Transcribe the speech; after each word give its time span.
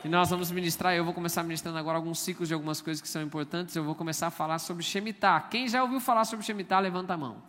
que 0.00 0.08
nós 0.08 0.30
vamos 0.30 0.50
ministrar. 0.50 0.94
Eu 0.94 1.04
vou 1.04 1.12
começar 1.12 1.42
ministrando 1.42 1.78
agora 1.78 1.96
alguns 1.96 2.20
ciclos 2.20 2.48
de 2.48 2.54
algumas 2.54 2.80
coisas 2.80 3.00
que 3.00 3.08
são 3.08 3.22
importantes. 3.22 3.74
Eu 3.74 3.84
vou 3.84 3.94
começar 3.94 4.28
a 4.28 4.30
falar 4.30 4.58
sobre 4.58 4.82
Shemitah. 4.82 5.40
Quem 5.50 5.68
já 5.68 5.82
ouviu 5.82 6.00
falar 6.00 6.24
sobre 6.24 6.44
Shemitah, 6.44 6.78
levanta 6.78 7.14
a 7.14 7.16
mão. 7.16 7.42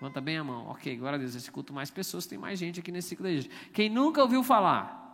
Levanta 0.00 0.20
bem 0.20 0.38
a 0.38 0.44
mão. 0.44 0.68
Ok, 0.68 0.96
glória 0.96 1.16
a 1.16 1.18
Deus. 1.18 1.34
Esse 1.34 1.50
culto 1.50 1.72
mais 1.72 1.90
pessoas, 1.90 2.26
tem 2.26 2.38
mais 2.38 2.58
gente 2.58 2.78
aqui 2.80 2.92
nesse 2.92 3.08
ciclo 3.08 3.24
da 3.24 3.30
igreja. 3.30 3.50
Quem 3.72 3.88
nunca 3.90 4.22
ouviu 4.22 4.44
falar? 4.44 5.06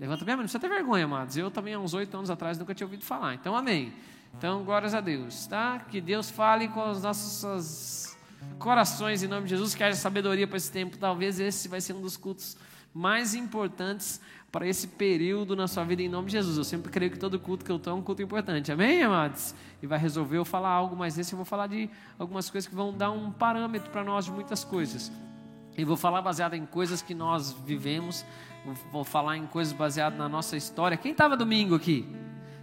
Levanta 0.00 0.24
bem 0.24 0.34
a 0.34 0.36
mão. 0.36 0.42
Não 0.42 0.48
precisa 0.48 0.60
ter 0.60 0.68
vergonha, 0.68 1.04
amados. 1.04 1.36
Eu 1.36 1.50
também, 1.50 1.74
há 1.74 1.78
uns 1.78 1.92
oito 1.92 2.16
anos 2.16 2.30
atrás, 2.30 2.58
nunca 2.58 2.74
tinha 2.74 2.86
ouvido 2.86 3.04
falar. 3.04 3.34
Então, 3.34 3.54
amém. 3.54 3.92
Então, 4.36 4.64
glórias 4.64 4.94
a 4.94 5.00
Deus, 5.00 5.46
tá? 5.46 5.80
Que 5.80 6.00
Deus 6.00 6.30
fale 6.30 6.68
com 6.68 6.90
os 6.90 7.02
nossos 7.02 8.16
corações 8.58 9.22
em 9.22 9.26
nome 9.26 9.44
de 9.44 9.50
Jesus, 9.50 9.74
que 9.74 9.82
haja 9.82 9.96
sabedoria 9.96 10.46
para 10.46 10.56
esse 10.56 10.70
tempo. 10.70 10.96
Talvez 10.96 11.40
esse 11.40 11.68
vai 11.68 11.80
ser 11.80 11.92
um 11.92 12.00
dos 12.00 12.16
cultos 12.16 12.56
mais 12.94 13.34
importantes 13.34 14.20
para 14.50 14.66
esse 14.66 14.88
período 14.88 15.54
na 15.54 15.68
sua 15.68 15.84
vida 15.84 16.02
em 16.02 16.08
nome 16.08 16.26
de 16.26 16.32
Jesus. 16.32 16.56
Eu 16.56 16.64
sempre 16.64 16.90
creio 16.90 17.10
que 17.10 17.18
todo 17.18 17.38
culto 17.38 17.64
que 17.64 17.70
eu 17.70 17.76
estou 17.76 17.92
é 17.92 17.96
um 17.96 18.02
culto 18.02 18.22
importante. 18.22 18.72
Amém, 18.72 19.02
amados? 19.02 19.54
E 19.82 19.86
vai 19.86 19.98
resolver 19.98 20.38
eu 20.38 20.44
falar 20.44 20.70
algo, 20.70 20.96
mas 20.96 21.18
esse 21.18 21.32
eu 21.32 21.36
vou 21.36 21.44
falar 21.44 21.66
de 21.66 21.90
algumas 22.18 22.48
coisas 22.48 22.68
que 22.68 22.74
vão 22.74 22.92
dar 22.92 23.10
um 23.10 23.30
parâmetro 23.30 23.90
para 23.90 24.02
nós 24.02 24.24
de 24.24 24.32
muitas 24.32 24.64
coisas. 24.64 25.12
E 25.76 25.84
vou 25.84 25.96
falar 25.96 26.22
baseado 26.22 26.54
em 26.54 26.66
coisas 26.66 27.02
que 27.02 27.14
nós 27.14 27.52
vivemos, 27.52 28.24
vou 28.90 29.04
falar 29.04 29.36
em 29.36 29.46
coisas 29.46 29.72
baseadas 29.72 30.18
na 30.18 30.28
nossa 30.28 30.56
história. 30.56 30.96
Quem 30.96 31.12
estava 31.12 31.36
domingo 31.36 31.74
aqui? 31.74 32.08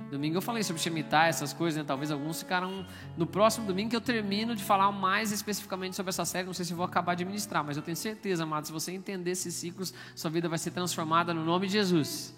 Domingo 0.10 0.38
eu 0.38 0.42
falei 0.42 0.64
sobre 0.64 0.82
Shemitah, 0.82 1.28
essas 1.28 1.52
coisas, 1.52 1.78
né? 1.78 1.84
Talvez 1.86 2.12
alguns 2.12 2.40
ficaram 2.40 2.86
no 3.18 3.26
próximo 3.26 3.66
domingo 3.66 3.90
que 3.90 3.96
eu 3.96 4.02
termino 4.02 4.56
de 4.56 4.64
falar 4.64 4.92
mais 4.92 5.32
especificamente 5.32 5.96
sobre 5.96 6.10
essa 6.10 6.24
série. 6.26 6.46
Não 6.46 6.54
sei 6.54 6.66
se 6.66 6.74
vou 6.74 6.86
acabar 6.86 7.16
de 7.16 7.26
ministrar, 7.26 7.64
mas 7.64 7.76
eu 7.76 7.84
tenho 7.84 7.98
certeza, 7.98 8.44
amado, 8.44 8.68
se 8.68 8.72
você 8.72 8.92
entender 8.92 9.32
esses 9.32 9.54
ciclos, 9.56 9.94
sua 10.16 10.30
vida 10.30 10.48
vai 10.48 10.60
ser 10.60 10.72
transformada 10.72 11.34
no 11.34 11.44
nome 11.44 11.68
de 11.68 11.74
Jesus. 11.74 12.34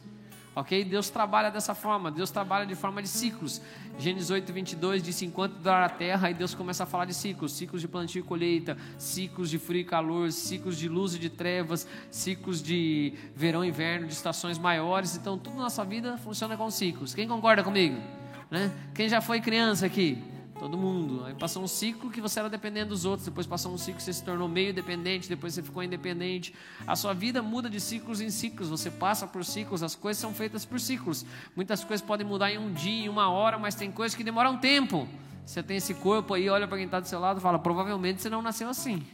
Ok? 0.58 0.84
Deus 0.86 1.12
trabalha 1.12 1.52
dessa 1.52 1.76
forma, 1.76 2.10
Deus 2.10 2.32
trabalha 2.32 2.66
de 2.66 2.74
forma 2.74 3.00
de 3.00 3.08
ciclos. 3.08 3.62
Gênesis 4.00 4.32
8, 4.32 4.52
22 4.52 5.04
diz: 5.04 5.22
Enquanto 5.22 5.54
durar 5.54 5.84
a 5.84 5.90
terra, 5.90 6.30
aí 6.30 6.34
Deus 6.34 6.56
começa 6.56 6.82
a 6.82 6.88
falar 6.88 7.06
de 7.06 7.14
ciclos: 7.14 7.54
ciclos 7.54 7.80
de 7.80 7.88
plantio 7.88 8.22
e 8.22 8.24
colheita, 8.24 8.76
ciclos 8.98 9.52
de 9.52 9.60
frio 9.60 9.82
e 9.82 9.84
calor, 9.84 10.32
ciclos 10.32 10.76
de 10.76 10.90
luz 10.90 11.14
e 11.14 11.20
de 11.20 11.30
trevas, 11.30 11.88
ciclos 12.10 12.60
de 12.60 13.14
verão 13.36 13.64
e 13.64 13.68
inverno, 13.68 14.08
de 14.08 14.14
estações 14.14 14.58
maiores. 14.58 15.16
Então, 15.16 15.38
tudo 15.38 15.58
na 15.58 15.64
nossa 15.66 15.86
vida 15.86 16.18
funciona 16.18 16.58
com 16.58 16.72
ciclos. 16.72 17.14
Quem 17.14 17.28
concorda 17.28 17.64
comigo? 17.64 18.02
Né? 18.50 18.76
Quem 18.96 19.08
já 19.08 19.22
foi 19.22 19.40
criança 19.40 19.86
aqui? 19.86 20.18
Todo 20.60 20.76
mundo. 20.76 21.24
Aí 21.26 21.36
passou 21.36 21.64
um 21.64 21.68
ciclo 21.68 22.10
que 22.10 22.20
você 22.20 22.40
era 22.40 22.50
dependendo 22.50 22.90
dos 22.90 23.06
outros, 23.06 23.28
depois 23.28 23.46
passou 23.46 23.72
um 23.72 23.78
ciclo 23.78 23.98
que 23.98 24.04
você 24.04 24.14
se 24.14 24.24
tornou 24.24 24.48
meio 24.48 24.74
dependente, 24.74 25.30
depois 25.30 25.54
você 25.54 25.62
ficou 25.62 25.84
independente. 25.84 26.54
A 26.86 26.96
sua 26.96 27.14
vida 27.14 27.44
muda 27.44 27.70
de 27.70 27.80
ciclos 27.80 28.22
em 28.22 28.30
ciclos, 28.30 28.70
você 28.70 28.90
passa 28.90 29.28
por 29.28 29.46
ciclos, 29.46 29.84
as 29.84 29.96
coisas 29.96 30.20
são 30.20 30.34
feitas 30.34 30.66
por 30.66 30.80
ciclos. 30.80 31.26
Muitas 31.56 31.84
coisas 31.84 32.06
podem 32.06 32.26
mudar 32.26 32.52
em 32.52 32.58
um 32.58 32.74
dia, 32.74 33.06
em 33.06 33.10
uma 33.10 33.30
hora, 33.30 33.60
mas 33.60 33.76
tem 33.76 33.92
coisas 33.92 34.16
que 34.16 34.24
demoram 34.24 34.54
um 34.54 34.58
tempo. 34.58 35.08
Você 35.46 35.62
tem 35.62 35.78
esse 35.78 35.94
corpo 35.94 36.34
aí, 36.34 36.50
olha 36.50 36.68
para 36.68 36.78
quem 36.78 36.86
está 36.86 37.00
do 37.00 37.08
seu 37.08 37.20
lado 37.20 37.38
e 37.38 37.42
fala: 37.42 37.60
provavelmente 37.60 38.22
você 38.22 38.30
não 38.30 38.42
nasceu 38.42 38.68
assim. 38.68 39.06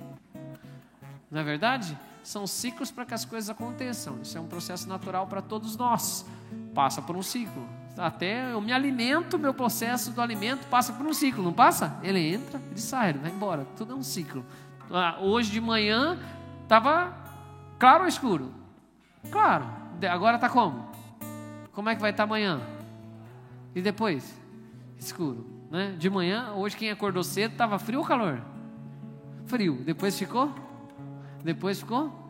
Não 1.30 1.42
é 1.42 1.44
verdade? 1.44 1.98
São 2.24 2.48
ciclos 2.48 2.90
para 2.90 3.06
que 3.06 3.14
as 3.14 3.26
coisas 3.26 3.50
aconteçam. 3.50 4.20
Isso 4.22 4.38
é 4.38 4.42
um 4.42 4.48
processo 4.48 4.88
natural 4.88 5.28
para 5.28 5.42
todos 5.42 5.76
nós. 5.76 6.26
Passa 6.74 7.02
por 7.02 7.18
um 7.18 7.22
ciclo. 7.22 7.68
Até 7.98 8.52
eu 8.52 8.60
me 8.60 8.74
alimento, 8.74 9.38
meu 9.38 9.54
processo 9.54 10.12
do 10.12 10.22
alimento 10.22 10.66
passa 10.68 10.92
por 10.94 11.06
um 11.06 11.14
ciclo, 11.14 11.44
não 11.44 11.54
passa? 11.54 12.00
Ele 12.02 12.20
entra, 12.20 12.60
ele 12.72 12.80
sai, 12.80 13.10
ele 13.10 13.20
vai 13.20 13.32
embora. 13.32 13.66
Tudo 13.78 13.94
é 13.94 13.96
um 13.96 14.04
ciclo. 14.04 14.44
Ah, 14.92 15.18
hoje 15.22 15.52
de 15.52 15.62
manhã 15.62 16.18
estava 16.64 17.16
claro 17.78 18.04
ou 18.04 18.08
escuro? 18.08 18.52
Claro. 19.30 19.66
Agora 20.12 20.36
está 20.36 20.50
como? 20.50 20.88
Como 21.72 21.90
é 21.90 21.96
que 21.96 22.02
vai 22.02 22.12
estar 22.12 22.24
tá 22.24 22.30
amanhã? 22.30 22.60
E 23.76 23.82
depois? 23.82 24.34
Escuro. 24.98 25.46
Né? 25.70 25.96
De 25.98 26.10
manhã, 26.10 26.52
hoje 26.54 26.76
quem 26.76 26.90
acordou 26.90 27.24
cedo 27.24 27.52
estava 27.52 27.78
frio 27.80 28.00
ou 28.00 28.06
calor? 28.06 28.42
Frio. 29.46 29.76
Depois 29.84 30.18
ficou? 30.18 30.54
Depois 31.44 31.80
ficou? 31.80 32.23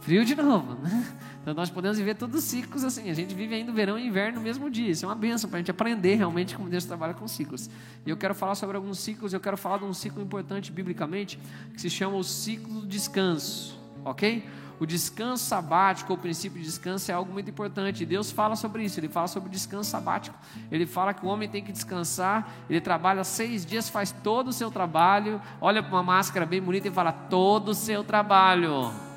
Frio 0.00 0.24
de 0.24 0.34
novo. 0.34 0.74
Né? 0.82 1.06
Então 1.42 1.54
nós 1.54 1.70
podemos 1.70 1.98
viver 1.98 2.14
todos 2.14 2.42
os 2.42 2.44
ciclos 2.44 2.84
assim. 2.84 3.10
A 3.10 3.14
gente 3.14 3.34
vive 3.34 3.54
ainda 3.54 3.72
verão 3.72 3.98
e 3.98 4.06
inverno 4.06 4.38
no 4.38 4.44
mesmo 4.44 4.70
dia. 4.70 4.90
Isso 4.90 5.04
é 5.04 5.08
uma 5.08 5.14
benção 5.14 5.48
para 5.48 5.58
a 5.58 5.60
gente 5.60 5.70
aprender 5.70 6.14
realmente 6.14 6.54
como 6.54 6.68
Deus 6.68 6.84
trabalha 6.84 7.14
com 7.14 7.26
ciclos. 7.26 7.70
E 8.04 8.10
eu 8.10 8.16
quero 8.16 8.34
falar 8.34 8.54
sobre 8.54 8.76
alguns 8.76 8.98
ciclos. 8.98 9.32
Eu 9.32 9.40
quero 9.40 9.56
falar 9.56 9.78
de 9.78 9.84
um 9.84 9.94
ciclo 9.94 10.22
importante 10.22 10.70
biblicamente 10.70 11.38
que 11.72 11.80
se 11.80 11.88
chama 11.88 12.16
o 12.16 12.24
ciclo 12.24 12.80
do 12.80 12.86
descanso. 12.86 13.78
Ok? 14.04 14.46
O 14.78 14.86
descanso 14.86 15.44
sabático, 15.44 16.14
o 16.14 16.16
princípio 16.16 16.58
de 16.58 16.64
descanso 16.64 17.10
é 17.10 17.14
algo 17.14 17.30
muito 17.30 17.50
importante. 17.50 18.06
Deus 18.06 18.30
fala 18.30 18.56
sobre 18.56 18.82
isso. 18.82 18.98
Ele 18.98 19.08
fala 19.08 19.28
sobre 19.28 19.50
descanso 19.50 19.90
sabático. 19.90 20.38
Ele 20.70 20.86
fala 20.86 21.12
que 21.12 21.24
o 21.24 21.28
homem 21.28 21.48
tem 21.48 21.62
que 21.62 21.70
descansar. 21.70 22.50
Ele 22.68 22.80
trabalha 22.80 23.22
seis 23.22 23.66
dias, 23.66 23.90
faz 23.90 24.10
todo 24.10 24.48
o 24.48 24.52
seu 24.52 24.70
trabalho. 24.70 25.40
Olha 25.60 25.82
para 25.82 25.92
uma 25.92 26.02
máscara 26.02 26.46
bem 26.46 26.62
bonita 26.62 26.88
e 26.88 26.90
fala: 26.90 27.12
todo 27.12 27.70
o 27.70 27.74
seu 27.74 28.02
trabalho. 28.02 29.09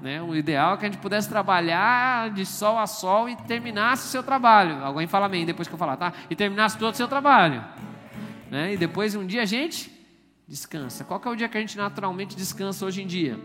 Né? 0.00 0.22
O 0.22 0.34
ideal 0.34 0.74
é 0.74 0.76
que 0.76 0.86
a 0.86 0.88
gente 0.88 1.00
pudesse 1.00 1.28
trabalhar 1.28 2.30
de 2.30 2.44
sol 2.44 2.78
a 2.78 2.86
sol 2.86 3.28
e 3.28 3.36
terminasse 3.36 4.06
o 4.06 4.10
seu 4.10 4.22
trabalho. 4.22 4.84
Alguém 4.84 5.06
fala 5.06 5.26
amém 5.26 5.44
depois 5.46 5.66
que 5.66 5.74
eu 5.74 5.78
falar, 5.78 5.96
tá? 5.96 6.12
E 6.28 6.36
terminasse 6.36 6.78
todo 6.78 6.92
o 6.92 6.96
seu 6.96 7.08
trabalho. 7.08 7.64
Né? 8.50 8.74
E 8.74 8.76
depois 8.76 9.14
um 9.14 9.26
dia 9.26 9.42
a 9.42 9.46
gente 9.46 9.90
descansa. 10.46 11.04
Qual 11.04 11.20
é 11.24 11.28
o 11.28 11.34
dia 11.34 11.48
que 11.48 11.56
a 11.56 11.60
gente 11.60 11.76
naturalmente 11.76 12.36
descansa 12.36 12.84
hoje 12.84 13.02
em 13.02 13.06
dia? 13.06 13.38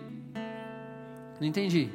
Não 1.40 1.48
entendi. 1.48 1.90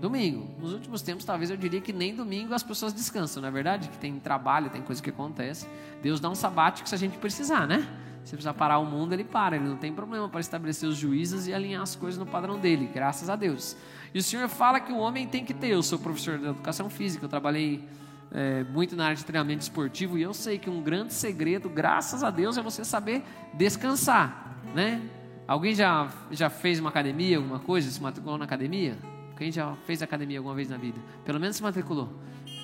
Domingo. 0.00 0.54
Nos 0.58 0.72
últimos 0.72 1.02
tempos, 1.02 1.24
talvez 1.24 1.50
eu 1.50 1.56
diria 1.56 1.80
que 1.80 1.92
nem 1.92 2.14
domingo 2.14 2.52
as 2.52 2.62
pessoas 2.62 2.92
descansam, 2.92 3.40
não 3.40 3.48
é 3.48 3.52
verdade? 3.52 3.88
Que 3.88 3.98
tem 3.98 4.18
trabalho, 4.18 4.68
tem 4.68 4.82
coisa 4.82 5.02
que 5.02 5.10
acontece. 5.10 5.66
Deus 6.02 6.20
dá 6.20 6.28
um 6.28 6.34
sabático 6.34 6.88
se 6.88 6.94
a 6.94 6.98
gente 6.98 7.16
precisar, 7.18 7.66
né? 7.66 7.86
Se 8.26 8.32
precisar 8.32 8.54
parar 8.54 8.80
o 8.80 8.84
mundo, 8.84 9.12
ele 9.12 9.22
para. 9.22 9.54
Ele 9.54 9.68
não 9.68 9.76
tem 9.76 9.92
problema 9.92 10.28
para 10.28 10.40
estabelecer 10.40 10.88
os 10.88 10.96
juízes 10.96 11.46
e 11.46 11.54
alinhar 11.54 11.80
as 11.80 11.94
coisas 11.94 12.18
no 12.18 12.26
padrão 12.26 12.58
dele, 12.58 12.90
graças 12.92 13.30
a 13.30 13.36
Deus. 13.36 13.76
E 14.12 14.18
o 14.18 14.22
Senhor 14.22 14.48
fala 14.48 14.80
que 14.80 14.92
o 14.92 14.96
homem 14.98 15.28
tem 15.28 15.44
que 15.44 15.54
ter. 15.54 15.68
Eu 15.68 15.82
sou 15.82 15.96
professor 15.96 16.36
de 16.36 16.46
educação 16.46 16.90
física, 16.90 17.24
eu 17.24 17.28
trabalhei 17.28 17.84
é, 18.32 18.64
muito 18.64 18.96
na 18.96 19.04
área 19.04 19.16
de 19.16 19.24
treinamento 19.24 19.62
esportivo 19.62 20.18
e 20.18 20.22
eu 20.22 20.34
sei 20.34 20.58
que 20.58 20.68
um 20.68 20.82
grande 20.82 21.14
segredo, 21.14 21.68
graças 21.68 22.24
a 22.24 22.30
Deus, 22.30 22.58
é 22.58 22.62
você 22.62 22.84
saber 22.84 23.22
descansar, 23.54 24.58
né? 24.74 25.00
Alguém 25.46 25.72
já, 25.72 26.10
já 26.32 26.50
fez 26.50 26.80
uma 26.80 26.88
academia, 26.90 27.36
alguma 27.36 27.60
coisa, 27.60 27.88
se 27.88 28.02
matriculou 28.02 28.36
na 28.36 28.44
academia? 28.44 28.98
Quem 29.36 29.52
já 29.52 29.76
fez 29.86 30.02
academia 30.02 30.40
alguma 30.40 30.56
vez 30.56 30.68
na 30.68 30.76
vida? 30.76 30.98
Pelo 31.24 31.38
menos 31.38 31.54
se 31.54 31.62
matriculou. 31.62 32.12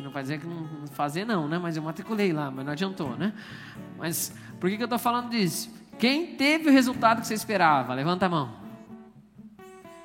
Não 0.01 0.11
vai 0.11 0.23
dizer 0.23 0.41
que 0.41 0.47
não 0.47 0.87
fazer 0.93 1.25
não, 1.25 1.49
né? 1.49 1.59
Mas 1.59 1.77
eu 1.77 1.83
matriculei 1.83 2.33
lá, 2.33 2.51
mas 2.51 2.65
não 2.65 2.73
adiantou, 2.73 3.17
né? 3.17 3.33
Mas 3.99 4.35
por 4.61 4.71
que, 4.71 4.77
que 4.77 4.83
eu 4.83 4.87
estou 4.87 4.99
falando 4.99 5.31
disso? 5.31 5.71
Quem 5.99 6.35
teve 6.37 6.69
o 6.69 6.73
resultado 6.73 7.21
que 7.21 7.27
você 7.27 7.35
esperava? 7.35 7.95
Levanta 7.95 8.27
a 8.27 8.29
mão. 8.29 8.62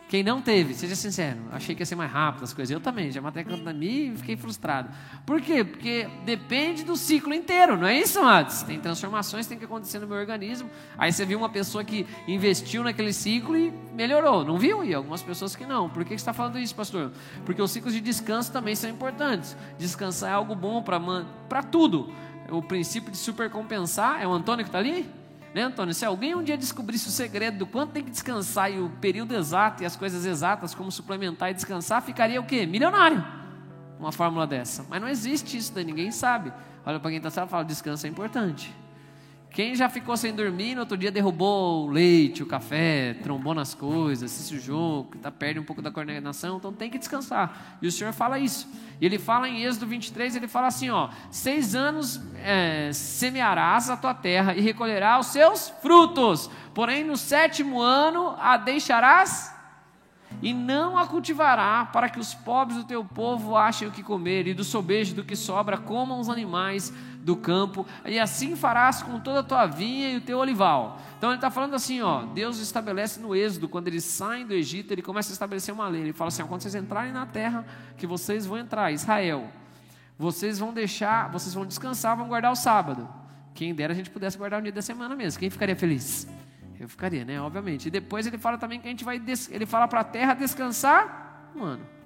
Quem 0.09 0.23
não 0.23 0.41
teve, 0.41 0.73
seja 0.73 0.95
sincero, 0.95 1.37
achei 1.51 1.75
que 1.75 1.81
ia 1.81 1.85
ser 1.85 1.95
mais 1.95 2.09
rápido 2.09 2.45
as 2.45 2.53
coisas. 2.53 2.71
Eu 2.71 2.79
também, 2.79 3.11
já 3.11 3.21
matei 3.21 3.43
a 3.43 3.45
academia 3.45 4.13
e 4.13 4.15
fiquei 4.15 4.37
frustrado. 4.37 4.89
Por 5.25 5.41
quê? 5.41 5.65
Porque 5.65 6.07
depende 6.23 6.85
do 6.85 6.95
ciclo 6.95 7.33
inteiro, 7.33 7.75
não 7.75 7.85
é 7.85 7.99
isso, 7.99 8.19
amados? 8.19 8.63
Tem 8.63 8.79
transformações 8.79 9.45
que 9.45 9.49
tem 9.49 9.59
que 9.59 9.65
acontecer 9.65 9.99
no 9.99 10.07
meu 10.07 10.17
organismo. 10.17 10.69
Aí 10.97 11.11
você 11.11 11.25
viu 11.25 11.37
uma 11.37 11.49
pessoa 11.49 11.83
que 11.83 12.07
investiu 12.25 12.85
naquele 12.85 13.11
ciclo 13.11 13.57
e 13.57 13.69
melhorou, 13.93 14.45
não 14.45 14.57
viu? 14.57 14.81
E 14.81 14.93
algumas 14.93 15.21
pessoas 15.21 15.57
que 15.57 15.65
não. 15.65 15.89
Por 15.89 16.05
que 16.05 16.11
você 16.11 16.15
está 16.15 16.31
falando 16.31 16.57
isso, 16.57 16.73
pastor? 16.73 17.11
Porque 17.45 17.61
os 17.61 17.69
ciclos 17.69 17.93
de 17.93 17.99
descanso 17.99 18.49
também 18.49 18.75
são 18.75 18.89
importantes. 18.89 19.57
Descansar 19.77 20.29
é 20.29 20.33
algo 20.33 20.55
bom 20.55 20.81
para 20.81 21.63
tudo 21.63 22.13
o 22.49 22.61
princípio 22.61 23.11
de 23.11 23.17
supercompensar. 23.17 24.21
É 24.21 24.27
o 24.27 24.31
Antônio 24.31 24.63
que 24.63 24.69
está 24.69 24.79
ali? 24.79 25.16
Né, 25.57 25.63
Antônio? 25.63 25.91
Se 25.91 26.05
alguém 26.05 26.35
um 26.35 26.43
dia 26.43 26.55
descobrisse 26.55 27.07
o 27.07 27.11
segredo 27.11 27.57
do 27.57 27.65
quanto 27.65 27.91
tem 27.91 28.03
que 28.03 28.11
descansar 28.11 28.71
e 28.71 28.79
o 28.79 28.91
período 29.01 29.33
exato 29.33 29.81
e 29.81 29.87
as 29.87 29.95
coisas 29.95 30.23
exatas, 30.23 30.75
como 30.75 30.91
suplementar 30.91 31.49
e 31.49 31.55
descansar, 31.55 31.99
ficaria 32.03 32.39
o 32.39 32.45
quê? 32.45 32.63
Milionário. 32.67 33.25
Uma 33.99 34.11
fórmula 34.11 34.45
dessa. 34.45 34.85
Mas 34.87 35.01
não 35.01 35.09
existe 35.09 35.57
isso, 35.57 35.73
daí 35.73 35.83
ninguém 35.83 36.11
sabe. 36.11 36.53
Olha 36.85 36.99
para 36.99 37.09
quem 37.09 37.17
está 37.17 37.43
e 37.43 37.47
fala: 37.47 37.65
descanso 37.65 38.05
é 38.05 38.09
importante. 38.11 38.71
Quem 39.51 39.75
já 39.75 39.89
ficou 39.89 40.15
sem 40.15 40.33
dormir, 40.33 40.75
no 40.75 40.81
outro 40.81 40.95
dia 40.95 41.11
derrubou 41.11 41.87
o 41.87 41.91
leite, 41.91 42.43
o 42.43 42.45
café, 42.45 43.15
trombou 43.23 43.55
nas 43.55 43.73
coisas, 43.73 44.29
se 44.29 44.43
sujou, 44.43 45.09
tá, 45.21 45.31
perde 45.31 45.59
um 45.59 45.63
pouco 45.63 45.81
da 45.81 45.89
coordenação, 45.89 46.57
então 46.57 46.71
tem 46.71 46.89
que 46.89 46.97
descansar. 46.97 47.77
E 47.81 47.87
o 47.87 47.91
Senhor 47.91 48.13
fala 48.13 48.37
isso. 48.37 48.69
E 49.01 49.05
ele 49.05 49.17
fala 49.17 49.49
em 49.49 49.63
Êxodo 49.63 49.87
23, 49.87 50.35
ele 50.35 50.47
fala 50.47 50.67
assim: 50.67 50.89
ó, 50.89 51.09
seis 51.31 51.73
anos 51.73 52.21
é, 52.43 52.91
semearás 52.93 53.89
a 53.89 53.97
tua 53.97 54.13
terra 54.13 54.53
e 54.53 54.61
recolherás 54.61 55.25
os 55.25 55.31
seus 55.31 55.69
frutos, 55.81 56.49
porém 56.73 57.03
no 57.03 57.17
sétimo 57.17 57.81
ano 57.81 58.35
a 58.39 58.57
deixarás. 58.57 59.56
E 60.41 60.53
não 60.53 60.97
a 60.97 61.07
cultivará, 61.07 61.85
para 61.85 62.09
que 62.09 62.19
os 62.19 62.33
pobres 62.33 62.77
do 62.77 62.83
teu 62.83 63.03
povo 63.03 63.55
achem 63.55 63.87
o 63.87 63.91
que 63.91 64.03
comer, 64.03 64.47
e 64.47 64.53
do 64.53 64.63
sobejo 64.63 65.15
do 65.15 65.23
que 65.23 65.35
sobra 65.35 65.77
comam 65.77 66.19
os 66.19 66.29
animais 66.29 66.93
do 67.21 67.35
campo, 67.35 67.85
e 68.05 68.19
assim 68.19 68.55
farás 68.55 69.01
com 69.01 69.19
toda 69.19 69.39
a 69.41 69.43
tua 69.43 69.65
vinha 69.65 70.11
e 70.11 70.17
o 70.17 70.21
teu 70.21 70.37
olival. 70.37 70.99
Então 71.17 71.29
ele 71.29 71.37
está 71.37 71.49
falando 71.49 71.73
assim, 71.73 72.01
ó, 72.01 72.23
Deus 72.23 72.59
estabelece 72.59 73.19
no 73.19 73.35
Êxodo, 73.35 73.67
quando 73.67 73.87
eles 73.87 74.03
saem 74.03 74.45
do 74.45 74.53
Egito, 74.53 74.91
ele 74.91 75.01
começa 75.01 75.31
a 75.31 75.33
estabelecer 75.33 75.73
uma 75.73 75.87
lei. 75.87 76.01
Ele 76.01 76.13
fala 76.13 76.29
assim: 76.29 76.43
ó, 76.43 76.45
quando 76.45 76.61
vocês 76.61 76.75
entrarem 76.75 77.11
na 77.11 77.25
terra 77.25 77.65
que 77.97 78.07
vocês 78.07 78.45
vão 78.45 78.57
entrar, 78.57 78.91
Israel, 78.91 79.49
vocês 80.17 80.57
vão 80.57 80.73
deixar, 80.73 81.29
vocês 81.29 81.53
vão 81.53 81.65
descansar, 81.65 82.15
vão 82.15 82.27
guardar 82.27 82.51
o 82.51 82.55
sábado. 82.55 83.07
Quem 83.53 83.73
dera 83.73 83.91
a 83.91 83.95
gente 83.95 84.09
pudesse 84.09 84.37
guardar 84.37 84.59
o 84.59 84.63
dia 84.63 84.71
da 84.71 84.81
semana 84.81 85.15
mesmo. 85.15 85.39
Quem 85.39 85.49
ficaria 85.49 85.75
feliz? 85.75 86.27
Eu 86.79 86.87
ficaria, 86.87 87.25
né? 87.25 87.41
Obviamente. 87.41 87.87
E 87.87 87.91
depois 87.91 88.27
ele 88.27 88.37
fala 88.37 88.57
também 88.57 88.79
que 88.79 88.87
a 88.87 88.91
gente 88.91 89.03
vai. 89.03 89.19
Des... 89.19 89.49
Ele 89.51 89.65
fala 89.65 89.87
para 89.87 90.01
a 90.01 90.03
terra 90.03 90.33
descansar 90.33 91.51
um 91.55 91.63
ano. 91.63 91.97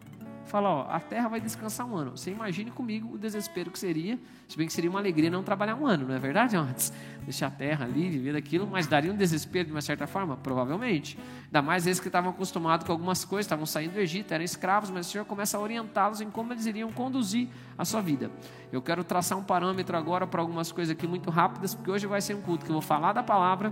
Fala, 0.51 0.69
ó, 0.69 0.87
a 0.89 0.99
terra 0.99 1.29
vai 1.29 1.39
descansar 1.39 1.87
um 1.87 1.95
ano. 1.95 2.11
Você 2.11 2.29
imagine 2.29 2.71
comigo 2.71 3.13
o 3.13 3.17
desespero 3.17 3.71
que 3.71 3.79
seria, 3.79 4.19
se 4.49 4.57
bem 4.57 4.67
que 4.67 4.73
seria 4.73 4.89
uma 4.89 4.99
alegria 4.99 5.29
não 5.29 5.43
trabalhar 5.43 5.75
um 5.75 5.87
ano, 5.87 6.07
não 6.07 6.13
é 6.13 6.19
verdade, 6.19 6.57
antes? 6.57 6.91
Deixar 7.23 7.47
a 7.47 7.51
terra 7.51 7.85
ali, 7.85 8.09
viver 8.09 8.33
daquilo, 8.33 8.67
mas 8.67 8.85
daria 8.85 9.13
um 9.13 9.15
desespero 9.15 9.67
de 9.67 9.71
uma 9.71 9.81
certa 9.81 10.07
forma? 10.07 10.35
Provavelmente. 10.35 11.17
Ainda 11.45 11.61
mais 11.61 11.87
eles 11.87 12.01
que 12.01 12.07
estavam 12.07 12.31
acostumados 12.31 12.85
com 12.85 12.91
algumas 12.91 13.23
coisas, 13.23 13.45
estavam 13.45 13.65
saindo 13.65 13.93
do 13.93 13.99
Egito, 14.01 14.33
eram 14.33 14.43
escravos, 14.43 14.89
mas 14.89 15.07
o 15.07 15.09
Senhor 15.09 15.23
começa 15.23 15.57
a 15.57 15.61
orientá-los 15.61 16.19
em 16.19 16.29
como 16.29 16.51
eles 16.51 16.65
iriam 16.65 16.91
conduzir 16.91 17.47
a 17.77 17.85
sua 17.85 18.01
vida. 18.01 18.29
Eu 18.73 18.81
quero 18.81 19.05
traçar 19.05 19.37
um 19.37 19.43
parâmetro 19.43 19.95
agora 19.95 20.27
para 20.27 20.41
algumas 20.41 20.69
coisas 20.69 20.91
aqui 20.91 21.07
muito 21.07 21.29
rápidas, 21.29 21.73
porque 21.73 21.91
hoje 21.91 22.07
vai 22.07 22.19
ser 22.19 22.35
um 22.35 22.41
culto 22.41 22.65
que 22.65 22.71
eu 22.71 22.75
vou 22.75 22.81
falar 22.81 23.13
da 23.13 23.23
palavra, 23.23 23.71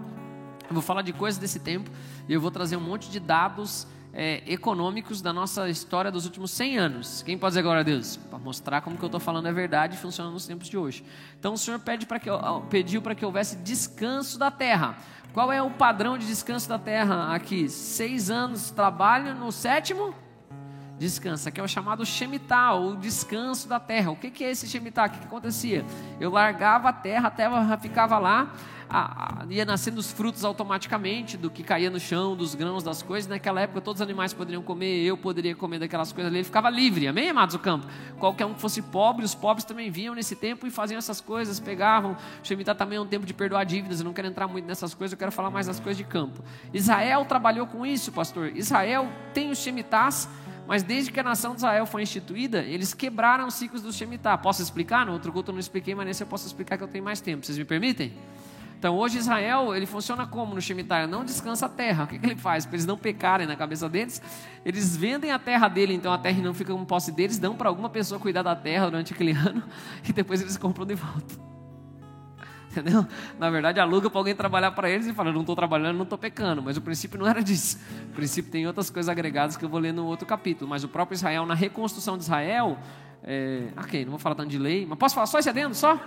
eu 0.70 0.74
vou 0.74 0.84
falar 0.84 1.02
de 1.02 1.12
coisas 1.12 1.40
desse 1.40 1.60
tempo, 1.60 1.90
e 2.28 2.34
eu 2.34 2.40
vou 2.40 2.52
trazer 2.52 2.78
um 2.78 2.82
monte 2.82 3.10
de 3.10 3.20
dados 3.20 3.88
é, 4.14 4.42
econômicos 4.52 5.22
da 5.22 5.32
nossa 5.32 5.70
história 5.70 6.12
dos 6.12 6.26
últimos 6.26 6.52
100 6.52 6.78
anos. 6.78 7.24
Quem 7.24 7.38
pode 7.38 7.52
dizer 7.52 7.62
glória 7.62 7.82
a 7.82 7.84
Deus? 7.84 8.18
Para 8.18 8.40
mostrar 8.40 8.82
como 8.82 8.98
que 8.98 9.04
eu 9.04 9.08
estou 9.08 9.20
falando 9.20 9.48
é 9.48 9.52
verdade 9.52 9.96
e 9.96 10.00
funciona 10.00 10.30
nos 10.30 10.46
tempos 10.46 10.68
de 10.68 10.78
hoje. 10.78 11.04
Então 11.40 11.54
o 11.54 11.58
Senhor 11.58 11.80
pede 11.80 12.06
que, 12.06 12.30
pediu 12.70 13.02
para 13.02 13.16
que 13.16 13.26
houvesse 13.26 13.58
descanso 13.58 14.38
da 14.38 14.50
terra. 14.50 14.98
Qual 15.34 15.52
é 15.52 15.62
o 15.62 15.70
padrão 15.70 16.18
de 16.18 16.26
descanso 16.26 16.68
da 16.68 16.80
terra 16.80 17.34
aqui? 17.34 17.70
Seis 17.70 18.30
anos 18.32 18.72
trabalho, 18.72 19.36
no 19.36 19.52
sétimo 19.52 20.14
descansa, 21.00 21.50
que 21.50 21.60
é 21.60 21.64
o 21.64 21.68
chamado 21.68 22.06
Shemitah, 22.06 22.76
o 22.76 22.96
descanso 22.96 23.68
da 23.70 23.80
terra. 23.80 24.12
O 24.12 24.16
que, 24.18 24.44
é 24.44 24.52
esse 24.52 24.68
Shemitah? 24.68 25.06
O 25.06 25.10
que, 25.10 25.26
acontecia? 25.26 25.86
Eu 26.20 26.30
largava 26.30 26.90
a 26.90 26.94
terra, 26.94 27.30
a 27.30 27.32
terra 27.32 27.78
ficava 27.78 28.20
lá, 28.20 28.52
a, 28.90 29.44
a, 29.44 29.46
ia 29.50 29.64
nascendo 29.64 30.00
os 30.00 30.12
frutos 30.12 30.44
automaticamente 30.44 31.38
do 31.38 31.50
que 31.50 31.64
caía 31.64 31.90
no 31.90 32.00
chão, 32.00 32.36
dos 32.36 32.54
grãos, 32.54 32.84
das 32.84 33.02
coisas. 33.02 33.30
Naquela 33.30 33.62
época 33.62 33.80
todos 33.80 34.02
os 34.02 34.04
animais 34.06 34.34
poderiam 34.34 34.62
comer, 34.62 35.02
eu 35.06 35.16
poderia 35.16 35.56
comer 35.56 35.80
daquelas 35.80 36.12
coisas 36.12 36.30
ali. 36.30 36.40
Ele 36.40 36.44
ficava 36.44 36.70
livre, 36.70 37.08
amém, 37.08 37.30
amados 37.30 37.56
do 37.56 37.60
campo? 37.60 37.88
Qualquer 38.20 38.46
um 38.46 38.54
que 38.54 38.60
fosse 38.60 38.82
pobre, 38.82 39.24
os 39.24 39.34
pobres 39.34 39.64
também 39.64 39.90
vinham 39.90 40.14
nesse 40.14 40.36
tempo 40.36 40.68
e 40.68 40.70
faziam 40.70 40.98
essas 40.98 41.22
coisas, 41.22 41.62
pegavam. 41.62 42.18
Shemitah 42.44 42.76
também 42.76 42.98
é 42.98 43.02
um 43.02 43.08
tempo 43.08 43.26
de 43.26 43.34
perdoar 43.34 43.64
dívidas, 43.64 44.00
eu 44.00 44.06
não 44.06 44.14
quero 44.14 44.28
entrar 44.28 44.48
muito 44.50 44.66
nessas 44.66 44.94
coisas, 44.94 45.14
eu 45.14 45.18
quero 45.18 45.32
falar 45.32 45.50
mais 45.50 45.68
das 45.68 45.80
coisas 45.80 45.98
de 45.98 46.04
campo. 46.04 46.44
Israel 46.74 47.24
trabalhou 47.24 47.68
com 47.68 47.86
isso, 47.86 48.12
pastor. 48.12 48.52
Israel 48.58 49.08
tem 49.34 49.50
os 49.50 49.60
Shemitahs, 49.60 50.28
mas 50.70 50.84
desde 50.84 51.12
que 51.12 51.20
a 51.20 51.24
nação 51.24 51.54
de 51.54 51.58
Israel 51.58 51.88
foi 51.88 52.04
instituída, 52.04 52.60
eles 52.62 52.94
quebraram 52.94 53.48
os 53.48 53.56
ciclos 53.56 53.82
do 53.82 53.92
Shemitah. 53.92 54.38
Posso 54.38 54.62
explicar? 54.62 55.04
No 55.04 55.14
outro 55.14 55.34
culto 55.34 55.50
eu 55.50 55.54
não 55.54 55.60
expliquei, 55.60 55.96
mas 55.96 56.06
nesse 56.06 56.22
eu 56.22 56.28
posso 56.28 56.46
explicar 56.46 56.78
que 56.78 56.84
eu 56.84 56.88
tenho 56.88 57.04
mais 57.04 57.20
tempo. 57.20 57.44
Vocês 57.44 57.58
me 57.58 57.66
permitem? 57.66 58.14
Então 58.78 58.96
hoje 58.96 59.18
Israel, 59.18 59.76
ele 59.76 59.88
funciona 59.88 60.28
como 60.28 60.54
no 60.54 60.62
Shemitah? 60.62 61.08
Não 61.08 61.26
descansa 61.26 61.66
a 61.66 61.70
terra. 61.70 62.04
O 62.04 62.08
que, 62.08 62.20
que 62.20 62.26
ele 62.28 62.36
faz? 62.36 62.68
Para 62.68 62.76
eles 62.76 62.86
não 62.86 63.00
pecarem 63.00 63.48
na 63.48 63.56
cabeça 63.56 63.90
deles, 63.90 64.22
eles 64.64 64.96
vendem 64.96 65.32
a 65.32 65.40
terra 65.40 65.68
dele, 65.68 65.96
então 65.96 66.14
a 66.14 66.20
terra 66.20 66.40
não 66.40 66.54
fica 66.54 66.72
como 66.72 66.86
posse 66.86 67.12
deles, 67.12 67.40
dão 67.40 67.56
para 67.56 67.68
alguma 67.68 67.90
pessoa 67.90 68.20
cuidar 68.20 68.44
da 68.44 68.56
terra 68.56 68.86
durante 68.86 69.12
aquele 69.12 69.32
ano 69.36 69.64
e 70.08 70.14
depois 70.14 70.40
eles 70.40 70.56
compram 70.56 70.86
de 70.86 70.94
volta. 70.94 71.59
Entendeu? 72.70 73.06
Na 73.40 73.50
verdade, 73.50 73.80
aluga 73.80 74.10
para 74.10 74.20
alguém 74.20 74.36
trabalhar 74.36 74.72
para 74.72 74.90
eles 74.90 75.08
e 75.08 75.14
fala: 75.14 75.32
não 75.32 75.42
estou 75.42 75.56
trabalhando, 75.56 75.98
não 75.98 76.04
estou 76.04 76.18
pecando. 76.18 76.62
Mas 76.62 76.78
o 76.78 76.82
princípio 76.82 77.20
não 77.20 77.28
era 77.28 77.42
disso. 77.42 77.80
O 78.12 78.14
princípio 78.14 78.52
tem 78.52 78.68
outras 78.68 78.90
coisas 78.90 79.10
agregadas 79.10 79.58
que 79.58 79.66
eu 79.66 79.70
vou 79.70 79.80
ler 79.80 79.92
no 79.92 80.06
outro 80.06 80.26
capítulo. 80.26 80.70
Mas 80.70 80.84
o 80.84 80.88
próprio 80.88 81.16
Israel, 81.16 81.46
na 81.46 81.56
reconstrução 81.56 82.18
de 82.18 82.24
Israel, 82.24 82.78
é... 83.24 83.70
ok, 83.76 84.06
não 84.06 84.12
vou 84.12 84.20
falar 84.20 84.36
tanto 84.36 84.50
de 84.50 84.60
lei, 84.60 84.86
mas 84.86 84.98
posso 85.00 85.16
falar 85.16 85.28
só 85.28 85.40
esse 85.40 85.50
adendo? 85.50 85.74
Só? 85.74 86.00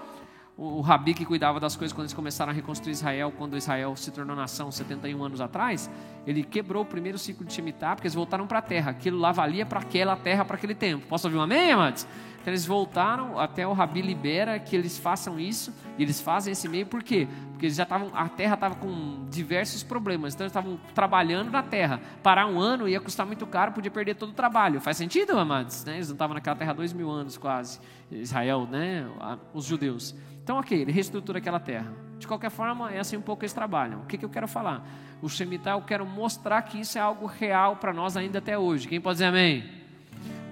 o, 0.56 0.80
Rabi 0.80 1.14
que 1.14 1.24
cuidava 1.24 1.58
das 1.58 1.76
coisas 1.76 1.92
quando 1.92 2.04
eles 2.04 2.14
começaram 2.14 2.52
a 2.52 2.54
reconstruir 2.54 2.92
Israel, 2.92 3.32
quando 3.36 3.56
Israel 3.56 3.96
se 3.96 4.10
tornou 4.10 4.36
nação 4.36 4.70
71 4.70 5.22
anos 5.22 5.40
atrás, 5.40 5.90
ele 6.26 6.42
quebrou 6.42 6.82
o 6.82 6.86
primeiro 6.86 7.18
ciclo 7.18 7.44
de 7.44 7.52
Shemitah, 7.52 7.96
porque 7.96 8.06
eles 8.06 8.14
voltaram 8.14 8.46
para 8.46 8.58
a 8.58 8.62
terra. 8.62 8.90
Aquilo 8.90 9.18
lá 9.18 9.32
valia 9.32 9.64
para 9.64 9.80
aquela 9.80 10.16
terra, 10.16 10.44
para 10.44 10.56
aquele 10.56 10.74
tempo. 10.74 11.06
Posso 11.06 11.26
ouvir 11.26 11.38
um 11.38 11.42
amém, 11.42 11.72
amados? 11.72 12.06
Então 12.42 12.50
eles 12.52 12.66
voltaram, 12.66 13.38
até 13.38 13.64
o 13.64 13.72
Rabi 13.72 14.02
libera 14.02 14.58
que 14.58 14.74
eles 14.74 14.98
façam 14.98 15.38
isso, 15.38 15.72
e 15.96 16.02
eles 16.02 16.20
fazem 16.20 16.50
esse 16.50 16.68
meio, 16.68 16.84
por 16.84 17.00
quê? 17.00 17.28
Porque 17.52 17.66
eles 17.66 17.76
já 17.76 17.84
estavam, 17.84 18.10
a 18.12 18.28
terra 18.28 18.54
estava 18.54 18.74
com 18.74 19.24
diversos 19.30 19.84
problemas, 19.84 20.34
então 20.34 20.44
eles 20.44 20.50
estavam 20.50 20.76
trabalhando 20.92 21.52
na 21.52 21.62
terra. 21.62 22.00
Parar 22.20 22.48
um 22.48 22.58
ano 22.58 22.88
ia 22.88 23.00
custar 23.00 23.24
muito 23.24 23.46
caro, 23.46 23.70
podia 23.70 23.92
perder 23.92 24.16
todo 24.16 24.30
o 24.30 24.32
trabalho. 24.32 24.80
Faz 24.80 24.96
sentido, 24.96 25.38
amados? 25.38 25.84
Né? 25.84 25.94
Eles 25.94 26.08
não 26.08 26.16
estavam 26.16 26.34
naquela 26.34 26.56
terra 26.56 26.72
há 26.72 26.74
dois 26.74 26.92
mil 26.92 27.08
anos 27.08 27.38
quase, 27.38 27.78
Israel, 28.10 28.66
né? 28.68 29.06
os 29.54 29.64
judeus. 29.64 30.12
Então, 30.42 30.58
ok, 30.58 30.82
ele 30.82 30.90
reestrutura 30.90 31.38
aquela 31.38 31.60
terra. 31.60 31.94
De 32.18 32.26
qualquer 32.26 32.50
forma, 32.50 32.90
é 32.90 32.98
assim 32.98 33.16
um 33.16 33.22
pouco 33.22 33.40
que 33.40 33.44
eles 33.44 33.52
trabalham. 33.52 34.00
O 34.00 34.06
que, 34.06 34.18
que 34.18 34.24
eu 34.24 34.30
quero 34.30 34.48
falar? 34.48 34.84
O 35.22 35.28
Shemitah, 35.28 35.72
eu 35.72 35.82
quero 35.82 36.04
mostrar 36.04 36.60
que 36.62 36.80
isso 36.80 36.98
é 36.98 37.00
algo 37.00 37.26
real 37.26 37.76
para 37.76 37.92
nós 37.92 38.16
ainda 38.16 38.40
até 38.40 38.58
hoje. 38.58 38.88
Quem 38.88 39.00
pode 39.00 39.14
dizer 39.14 39.26
amém? 39.26 39.81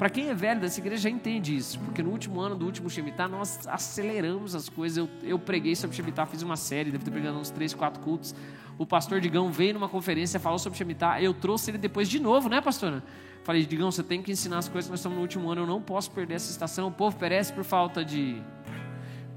Para 0.00 0.08
quem 0.08 0.30
é 0.30 0.34
velho 0.34 0.58
dessa 0.58 0.80
igreja 0.80 1.02
já 1.02 1.10
entende 1.10 1.54
isso, 1.54 1.78
porque 1.80 2.02
no 2.02 2.08
último 2.08 2.40
ano 2.40 2.56
do 2.56 2.64
último 2.64 2.88
Shemitah 2.88 3.28
nós 3.28 3.68
aceleramos 3.68 4.54
as 4.54 4.66
coisas. 4.66 4.96
Eu, 4.96 5.10
eu 5.22 5.38
preguei 5.38 5.76
sobre 5.76 5.94
Shemitah, 5.94 6.24
fiz 6.24 6.40
uma 6.40 6.56
série, 6.56 6.90
deve 6.90 7.04
ter 7.04 7.10
pregado 7.10 7.36
uns 7.36 7.50
3, 7.50 7.74
4 7.74 8.02
cultos. 8.02 8.34
O 8.78 8.86
pastor 8.86 9.20
Digão 9.20 9.52
veio 9.52 9.74
numa 9.74 9.90
conferência, 9.90 10.40
falou 10.40 10.58
sobre 10.58 10.78
Shemitah. 10.78 11.20
Eu 11.20 11.34
trouxe 11.34 11.70
ele 11.70 11.76
depois 11.76 12.08
de 12.08 12.18
novo, 12.18 12.48
né, 12.48 12.62
pastora? 12.62 13.04
Falei, 13.44 13.66
Digão, 13.66 13.90
você 13.90 14.02
tem 14.02 14.22
que 14.22 14.32
ensinar 14.32 14.56
as 14.56 14.70
coisas, 14.70 14.90
nós 14.90 15.00
estamos 15.00 15.16
no 15.16 15.22
último 15.22 15.50
ano, 15.50 15.64
eu 15.64 15.66
não 15.66 15.82
posso 15.82 16.10
perder 16.12 16.36
essa 16.36 16.50
estação. 16.50 16.88
O 16.88 16.92
povo 16.92 17.18
perece 17.18 17.52
por 17.52 17.62
falta 17.62 18.02
de 18.02 18.42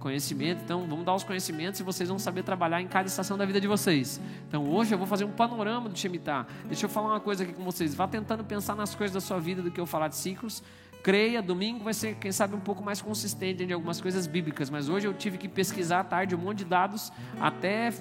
conhecimento. 0.03 0.61
Então, 0.61 0.85
vamos 0.85 1.05
dar 1.05 1.15
os 1.15 1.23
conhecimentos 1.23 1.79
e 1.79 1.83
vocês 1.83 2.09
vão 2.09 2.19
saber 2.19 2.43
trabalhar 2.43 2.81
em 2.81 2.87
cada 2.87 3.07
estação 3.07 3.37
da 3.37 3.45
vida 3.45 3.61
de 3.61 3.67
vocês. 3.67 4.19
Então, 4.49 4.69
hoje 4.69 4.93
eu 4.93 4.97
vou 4.97 5.07
fazer 5.07 5.23
um 5.23 5.31
panorama 5.31 5.87
do 5.87 5.97
Shemitah. 5.97 6.45
Deixa 6.65 6.85
eu 6.85 6.89
falar 6.89 7.07
uma 7.07 7.21
coisa 7.21 7.43
aqui 7.43 7.53
com 7.53 7.63
vocês. 7.63 7.95
Vá 7.95 8.05
tentando 8.05 8.43
pensar 8.43 8.75
nas 8.75 8.93
coisas 8.93 9.13
da 9.13 9.21
sua 9.21 9.39
vida 9.39 9.61
do 9.61 9.71
que 9.71 9.79
eu 9.79 9.85
falar 9.85 10.09
de 10.09 10.17
ciclos. 10.17 10.61
Creia, 11.01 11.41
domingo 11.41 11.83
vai 11.85 11.93
ser, 11.93 12.15
quem 12.15 12.31
sabe, 12.33 12.53
um 12.53 12.59
pouco 12.59 12.83
mais 12.83 13.01
consistente 13.01 13.63
em 13.63 13.71
algumas 13.71 14.01
coisas 14.01 14.27
bíblicas. 14.27 14.69
Mas 14.69 14.89
hoje 14.89 15.07
eu 15.07 15.13
tive 15.13 15.37
que 15.37 15.47
pesquisar 15.47 16.01
à 16.01 16.03
tarde 16.03 16.35
um 16.35 16.37
monte 16.37 16.59
de 16.59 16.65
dados, 16.65 17.11
até 17.39 17.91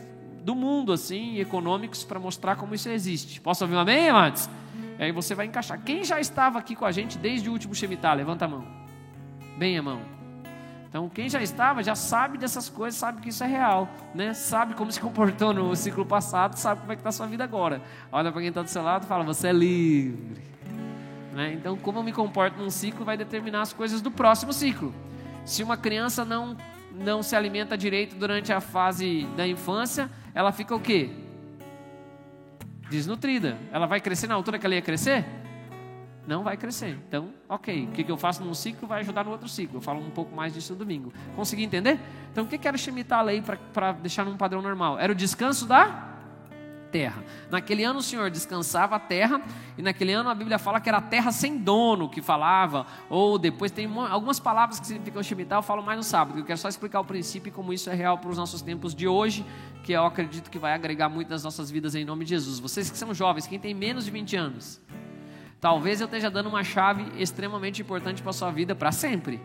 do 0.43 0.57
mundo, 0.57 0.93
assim, 0.93 1.39
econômicos, 1.39 2.03
para 2.03 2.19
mostrar 2.19 2.57
como 2.57 2.75
isso 2.75 2.89
existe. 2.89 3.41
Posso 3.41 3.63
ouvir 3.63 3.77
um 3.77 3.79
amém, 3.79 4.09
amados? 4.09 4.51
E 4.99 5.05
aí 5.05 5.13
você 5.13 5.37
vai 5.37 5.47
encaixar. 5.47 5.81
Quem 5.85 6.03
já 6.03 6.19
estava 6.21 6.59
aqui 6.59 6.75
com 6.75 6.85
a 6.85 6.91
gente 6.91 7.17
desde 7.17 7.49
o 7.49 7.53
último 7.53 7.75
Shemitah? 7.75 8.13
Levanta 8.13 8.45
a 8.45 8.49
mão. 8.49 8.67
Bem 9.57 9.79
a 9.79 9.83
mão. 9.83 10.22
Então, 10.93 11.09
quem 11.09 11.27
já 11.27 11.41
estava 11.41 11.83
já 11.83 11.95
sabe 11.95 12.37
dessas 12.37 12.69
coisas, 12.69 13.01
sabe 13.01 13.23
que 13.23 13.31
isso 13.31 13.43
é 13.43 13.47
real, 13.47 13.89
né? 14.15 14.35
Sabe 14.35 14.75
como 14.75 14.93
se 14.93 15.01
comportou 15.01 15.55
no 15.55 15.75
ciclo 15.75 16.05
passado, 16.05 16.55
sabe 16.57 16.83
como 16.83 16.93
é 16.93 16.97
que 16.97 17.01
está 17.01 17.09
a 17.09 17.13
sua 17.13 17.27
vida 17.27 17.43
agora. 17.43 17.81
Olha 18.13 18.31
para 18.31 18.43
quem 18.43 18.51
está 18.51 18.61
do 18.61 18.69
seu 18.69 18.83
lado 18.83 19.05
e 19.05 19.07
fala: 19.07 19.25
Você 19.25 19.49
é 19.49 19.53
livre. 19.55 20.43
Né? 21.33 21.55
Então, 21.55 21.79
como 21.79 22.01
eu 22.01 22.03
me 22.03 22.13
comporto 22.13 22.59
num 22.59 22.69
ciclo 22.69 23.07
vai 23.07 23.17
determinar 23.17 23.63
as 23.63 23.73
coisas 23.73 24.03
do 24.03 24.11
próximo 24.11 24.53
ciclo. 24.53 24.95
Se 25.47 25.63
uma 25.63 25.79
criança 25.79 26.27
não 26.27 26.59
não 26.95 27.23
se 27.23 27.35
alimenta 27.35 27.75
direito 27.75 28.15
durante 28.15 28.53
a 28.53 28.61
fase 28.61 29.27
da 29.35 29.49
infância, 29.49 30.11
ela 30.35 30.53
fica 30.53 30.77
o 30.77 30.81
quê? 30.81 31.09
Desnutrida. 32.91 33.57
Ela 33.73 33.87
vai 33.87 33.99
crescer 33.99 34.27
na 34.27 34.35
altura 34.35 34.59
que 34.59 34.67
ela 34.67 34.75
ia 34.75 34.83
crescer? 34.83 35.25
Não 36.27 36.43
vai 36.43 36.57
crescer. 36.57 36.99
Então, 37.09 37.31
ok, 37.49 37.87
o 37.87 37.93
que 37.93 38.11
eu 38.11 38.17
faço 38.17 38.45
num 38.45 38.55
ciclo 38.55 38.87
vai 38.87 39.01
ajudar 39.01 39.25
no 39.25 39.31
outro 39.31 39.49
ciclo. 39.49 39.79
Eu 39.79 39.81
falo 39.81 40.01
um 40.01 40.11
pouco 40.11 40.35
mais 40.35 40.55
disso 40.55 40.73
no 40.73 40.79
domingo. 40.79 41.13
Consegui 41.35 41.65
entender? 41.65 41.99
Então, 42.31 42.45
o 42.45 42.47
que 42.47 42.67
era 42.67 42.77
Shemitah 42.77 43.19
a 43.19 43.23
lei 43.23 43.43
para 43.73 43.93
deixar 43.93 44.25
num 44.25 44.37
padrão 44.37 44.63
normal? 44.63 44.99
Era 44.99 45.13
o 45.13 45.15
descanso 45.15 45.67
da 45.67 46.13
terra. 46.93 47.25
Naquele 47.51 47.83
ano 47.83 48.01
o 48.01 48.03
Senhor 48.03 48.31
descansava 48.31 48.95
a 48.95 49.01
terra, 49.01 49.41
e 49.79 49.83
naquele 49.83 50.13
ano 50.13 50.29
a 50.29 50.35
Bíblia 50.35 50.59
fala 50.59 50.79
que 50.79 50.89
era 50.89 50.99
a 50.99 51.03
terra 51.03 51.33
sem 51.33 51.57
dono 51.57 52.09
que 52.09 52.21
falava, 52.21 52.87
ou 53.09 53.39
depois 53.39 53.73
tem 53.73 53.91
algumas 54.11 54.39
palavras 54.39 54.79
que 54.79 54.87
significam 54.87 55.23
Shemitah, 55.23 55.57
eu 55.57 55.63
falo 55.63 55.83
mais 55.83 55.97
no 55.97 56.05
sábado, 56.05 56.39
eu 56.39 56.45
quero 56.45 56.59
só 56.59 56.69
explicar 56.69 57.01
o 57.01 57.05
princípio 57.05 57.49
e 57.49 57.53
como 57.53 57.73
isso 57.73 57.89
é 57.89 57.95
real 57.95 58.19
para 58.19 58.31
os 58.31 58.37
nossos 58.37 58.61
tempos 58.61 58.95
de 58.95 59.09
hoje, 59.09 59.45
que 59.83 59.93
eu 59.93 60.05
acredito 60.05 60.51
que 60.51 60.59
vai 60.59 60.75
agregar 60.75 61.09
muito 61.09 61.31
nas 61.31 61.43
nossas 61.43 61.71
vidas 61.71 61.95
em 61.95 62.05
nome 62.05 62.25
de 62.25 62.31
Jesus. 62.31 62.61
Vocês 62.61 62.91
que 62.91 62.99
são 62.99 63.15
jovens, 63.15 63.47
quem 63.47 63.59
tem 63.59 63.73
menos 63.73 64.05
de 64.05 64.11
20 64.11 64.37
anos, 64.37 64.81
Talvez 65.63 66.01
eu 66.01 66.07
esteja 66.07 66.29
dando 66.29 66.49
uma 66.49 66.65
chave 66.65 67.05
extremamente 67.23 67.81
importante 67.81 68.21
para 68.21 68.31
a 68.31 68.33
sua 68.33 68.51
vida 68.51 68.75
para 68.75 68.91
sempre. 68.91 69.41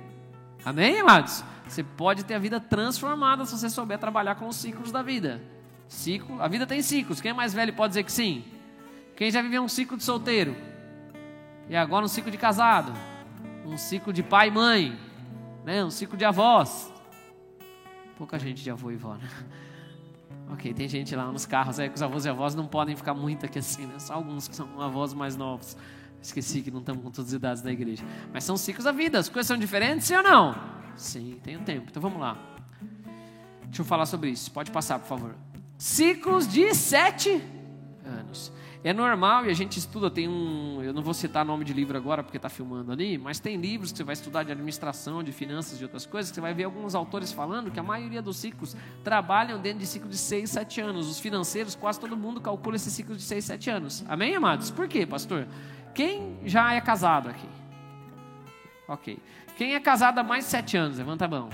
Amém, 0.65 0.99
amados? 0.99 1.43
Você 1.67 1.83
pode 1.83 2.25
ter 2.25 2.33
a 2.33 2.39
vida 2.39 2.59
transformada 2.59 3.45
se 3.45 3.55
você 3.55 3.69
souber 3.69 3.99
trabalhar 3.99 4.33
com 4.33 4.47
os 4.47 4.55
ciclos 4.55 4.91
da 4.91 5.03
vida. 5.03 5.39
Ciclo, 5.87 6.41
a 6.41 6.47
vida 6.47 6.65
tem 6.65 6.81
ciclos. 6.81 7.21
Quem 7.21 7.29
é 7.29 7.33
mais 7.35 7.53
velho 7.53 7.71
pode 7.71 7.91
dizer 7.91 8.01
que 8.01 8.11
sim? 8.11 8.43
Quem 9.15 9.29
já 9.29 9.43
viveu 9.43 9.61
um 9.61 9.67
ciclo 9.67 9.95
de 9.95 10.03
solteiro? 10.03 10.57
E 11.69 11.75
agora 11.75 12.03
um 12.03 12.07
ciclo 12.07 12.31
de 12.31 12.37
casado, 12.39 12.91
um 13.63 13.77
ciclo 13.77 14.11
de 14.11 14.23
pai 14.23 14.47
e 14.47 14.51
mãe, 14.51 14.99
né? 15.63 15.85
um 15.85 15.91
ciclo 15.91 16.17
de 16.17 16.25
avós. 16.25 16.91
Pouca 18.17 18.39
gente 18.39 18.63
de 18.63 18.71
avô 18.71 18.89
e 18.89 18.95
vó, 18.95 19.13
né? 19.13 19.29
Ok, 20.49 20.73
tem 20.73 20.87
gente 20.87 21.13
lá 21.13 21.29
nos 21.29 21.45
carros 21.45 21.77
aí 21.77 21.89
que 21.89 21.95
os 21.95 22.01
avós 22.01 22.23
e 22.25 22.29
avós 22.29 22.55
não 22.55 22.65
podem 22.65 22.95
ficar 22.95 23.13
muito 23.13 23.45
aqui 23.45 23.59
assim, 23.59 23.85
né? 23.85 23.99
Só 23.99 24.13
alguns 24.13 24.47
que 24.47 24.55
são 24.55 24.81
avós 24.81 25.13
mais 25.13 25.35
novos. 25.35 25.75
Esqueci 26.21 26.61
que 26.61 26.71
não 26.71 26.79
estamos 26.79 27.03
com 27.03 27.11
todas 27.11 27.31
as 27.31 27.35
idades 27.35 27.61
da 27.61 27.71
igreja. 27.71 28.03
Mas 28.33 28.43
são 28.43 28.57
ciclos 28.57 28.85
da 28.85 28.91
vida. 28.91 29.19
As 29.19 29.29
coisas 29.29 29.47
são 29.47 29.57
diferentes, 29.57 30.07
sim 30.07 30.15
ou 30.15 30.23
não? 30.23 30.55
Sim, 30.95 31.39
tenho 31.43 31.61
tempo. 31.61 31.87
Então 31.89 32.01
vamos 32.01 32.19
lá. 32.19 32.37
Deixa 33.65 33.81
eu 33.81 33.85
falar 33.85 34.05
sobre 34.05 34.29
isso. 34.29 34.51
Pode 34.51 34.71
passar, 34.71 34.99
por 34.99 35.07
favor. 35.07 35.35
Ciclos 35.77 36.47
de 36.47 36.73
sete 36.73 37.41
anos. 38.05 38.51
É 38.83 38.93
normal 38.93 39.45
e 39.45 39.49
a 39.49 39.53
gente 39.53 39.77
estuda, 39.77 40.09
tem 40.09 40.29
um, 40.29 40.81
eu 40.81 40.93
não 40.93 41.01
vou 41.01 41.13
citar 41.13 41.43
nome 41.43 41.65
de 41.65 41.73
livro 41.73 41.97
agora 41.97 42.23
porque 42.23 42.37
está 42.37 42.47
filmando 42.47 42.91
ali, 42.91 43.17
mas 43.17 43.39
tem 43.39 43.57
livros 43.57 43.91
que 43.91 43.97
você 43.97 44.03
vai 44.03 44.13
estudar 44.13 44.43
de 44.43 44.51
administração, 44.51 45.21
de 45.21 45.31
finanças, 45.31 45.77
de 45.77 45.83
outras 45.83 46.05
coisas, 46.05 46.31
que 46.31 46.35
você 46.35 46.41
vai 46.41 46.53
ver 46.53 46.63
alguns 46.63 46.95
autores 46.95 47.31
falando 47.31 47.69
que 47.69 47.79
a 47.79 47.83
maioria 47.83 48.21
dos 48.21 48.37
ciclos 48.37 48.77
trabalham 49.03 49.59
dentro 49.59 49.79
de 49.79 49.87
ciclo 49.87 50.07
de 50.07 50.17
6, 50.17 50.49
7 50.49 50.81
anos. 50.81 51.09
Os 51.09 51.19
financeiros, 51.19 51.75
quase 51.75 51.99
todo 51.99 52.15
mundo 52.15 52.39
calcula 52.39 52.75
esse 52.75 52.89
ciclo 52.89 53.15
de 53.15 53.23
6, 53.23 53.43
7 53.43 53.69
anos. 53.69 54.05
Amém, 54.07 54.35
amados? 54.35 54.71
Por 54.71 54.87
quê, 54.87 55.05
pastor? 55.05 55.47
Quem 55.97 56.37
já 56.45 56.75
é 56.75 56.79
casado 56.79 57.27
aqui? 57.27 57.49
Ok. 58.87 59.19
Quem 59.57 59.73
é 59.73 59.79
casado 59.79 60.19
há 60.19 60.23
mais 60.23 60.45
de 60.45 60.51
7 60.51 60.77
anos? 60.77 60.97
Levanta 60.99 61.25
a 61.25 61.27
mão. 61.27 61.49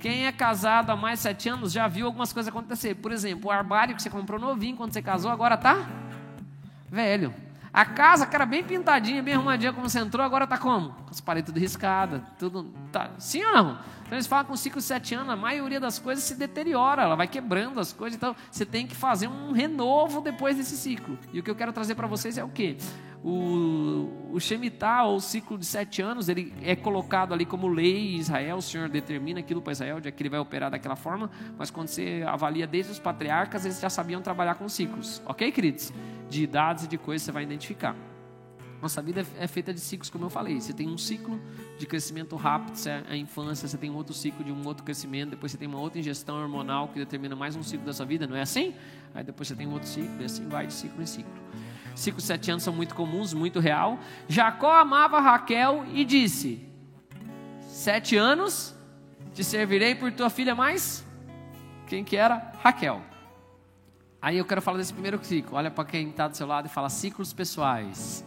Quem 0.00 0.26
é 0.26 0.32
casado 0.32 0.90
há 0.90 0.96
mais 0.96 1.18
de 1.18 1.22
sete 1.24 1.48
anos 1.48 1.72
já 1.72 1.86
viu 1.86 2.06
algumas 2.06 2.32
coisas 2.32 2.48
acontecer. 2.48 2.94
Por 2.96 3.12
exemplo, 3.12 3.48
o 3.48 3.50
armário 3.50 3.94
que 3.94 4.02
você 4.02 4.10
comprou 4.10 4.40
novinho 4.40 4.76
quando 4.76 4.92
você 4.92 5.02
casou, 5.02 5.30
agora 5.30 5.56
tá 5.56 5.88
velho. 6.88 7.34
A 7.72 7.84
casa 7.84 8.26
que 8.26 8.34
era 8.34 8.46
bem 8.46 8.64
pintadinha, 8.64 9.22
bem 9.22 9.34
arrumadinha 9.34 9.72
como 9.72 9.88
você 9.88 10.00
entrou, 10.00 10.24
agora 10.24 10.46
tá 10.46 10.58
como? 10.58 10.90
Com 10.90 11.10
as 11.10 11.20
paredes 11.20 11.52
tudo 11.52 11.60
riscadas, 11.60 12.22
tudo. 12.38 12.64
Tá. 12.90 13.10
Sim 13.18 13.44
ou 13.44 13.52
não? 13.52 13.78
Então 14.10 14.16
eles 14.16 14.26
falam 14.26 14.44
que 14.44 14.50
com 14.50 14.56
5, 14.56 14.80
7 14.80 15.14
anos, 15.14 15.28
a 15.32 15.36
maioria 15.36 15.78
das 15.78 16.00
coisas 16.00 16.24
se 16.24 16.34
deteriora, 16.34 17.02
ela 17.02 17.14
vai 17.14 17.28
quebrando 17.28 17.78
as 17.78 17.92
coisas, 17.92 18.16
então 18.16 18.34
você 18.50 18.66
tem 18.66 18.84
que 18.84 18.96
fazer 18.96 19.28
um 19.28 19.52
renovo 19.52 20.20
depois 20.20 20.56
desse 20.56 20.76
ciclo. 20.76 21.16
E 21.32 21.38
o 21.38 21.44
que 21.44 21.48
eu 21.48 21.54
quero 21.54 21.72
trazer 21.72 21.94
para 21.94 22.08
vocês 22.08 22.36
é 22.36 22.42
o 22.42 22.48
quê? 22.48 22.76
O, 23.22 24.32
o 24.32 24.40
Shemitah, 24.40 25.04
ou 25.04 25.14
o 25.14 25.20
ciclo 25.20 25.56
de 25.56 25.64
sete 25.64 26.02
anos, 26.02 26.28
ele 26.28 26.52
é 26.60 26.74
colocado 26.74 27.32
ali 27.32 27.46
como 27.46 27.68
lei 27.68 28.16
em 28.16 28.16
Israel, 28.16 28.56
o 28.56 28.62
Senhor 28.62 28.88
determina 28.88 29.38
aquilo 29.38 29.62
para 29.62 29.74
Israel, 29.74 30.00
de 30.00 30.10
que 30.10 30.22
ele 30.24 30.30
vai 30.30 30.40
operar 30.40 30.72
daquela 30.72 30.96
forma, 30.96 31.30
mas 31.56 31.70
quando 31.70 31.86
você 31.86 32.24
avalia 32.26 32.66
desde 32.66 32.90
os 32.90 32.98
patriarcas, 32.98 33.64
eles 33.64 33.78
já 33.78 33.88
sabiam 33.88 34.20
trabalhar 34.20 34.56
com 34.56 34.68
ciclos, 34.68 35.22
ok, 35.24 35.52
queridos? 35.52 35.92
De 36.28 36.42
idades 36.42 36.82
e 36.82 36.88
de 36.88 36.98
coisas 36.98 37.24
você 37.24 37.30
vai 37.30 37.44
identificar. 37.44 37.94
Nossa 38.80 39.02
vida 39.02 39.26
é 39.38 39.46
feita 39.46 39.74
de 39.74 39.80
ciclos, 39.80 40.08
como 40.08 40.24
eu 40.24 40.30
falei. 40.30 40.60
Você 40.60 40.72
tem 40.72 40.88
um 40.88 40.96
ciclo 40.96 41.38
de 41.78 41.86
crescimento 41.86 42.34
rápido, 42.36 42.78
é 42.88 43.12
a 43.12 43.16
infância, 43.16 43.68
você 43.68 43.76
tem 43.76 43.90
um 43.90 43.94
outro 43.94 44.14
ciclo 44.14 44.42
de 44.42 44.50
um 44.50 44.66
outro 44.66 44.82
crescimento, 44.82 45.30
depois 45.30 45.52
você 45.52 45.58
tem 45.58 45.68
uma 45.68 45.78
outra 45.78 45.98
ingestão 45.98 46.40
hormonal 46.40 46.88
que 46.88 46.98
determina 46.98 47.36
mais 47.36 47.54
um 47.54 47.62
ciclo 47.62 47.84
da 47.84 47.92
sua 47.92 48.06
vida, 48.06 48.26
não 48.26 48.36
é 48.36 48.40
assim? 48.40 48.74
Aí 49.14 49.22
depois 49.22 49.48
você 49.48 49.54
tem 49.54 49.66
um 49.66 49.72
outro 49.72 49.88
ciclo, 49.88 50.20
e 50.20 50.24
assim 50.24 50.48
vai 50.48 50.66
de 50.66 50.72
ciclo 50.72 51.02
em 51.02 51.06
ciclo. 51.06 51.32
Ciclo 51.94 52.20
sete 52.20 52.50
anos 52.50 52.62
são 52.62 52.72
muito 52.72 52.94
comuns, 52.94 53.34
muito 53.34 53.60
real. 53.60 53.98
Jacó 54.28 54.72
amava 54.72 55.20
Raquel 55.20 55.84
e 55.92 56.04
disse: 56.04 56.66
Sete 57.60 58.16
anos 58.16 58.74
te 59.34 59.44
servirei 59.44 59.94
por 59.94 60.10
tua 60.12 60.30
filha 60.30 60.54
mais? 60.54 61.04
Quem 61.86 62.02
que 62.02 62.16
era? 62.16 62.52
Raquel. 62.62 63.02
Aí 64.22 64.38
eu 64.38 64.44
quero 64.44 64.62
falar 64.62 64.78
desse 64.78 64.92
primeiro 64.92 65.22
ciclo. 65.22 65.56
Olha 65.56 65.70
para 65.70 65.84
quem 65.84 66.08
está 66.08 66.28
do 66.28 66.36
seu 66.36 66.46
lado 66.46 66.66
e 66.66 66.68
fala 66.68 66.88
ciclos 66.88 67.32
pessoais. 67.32 68.24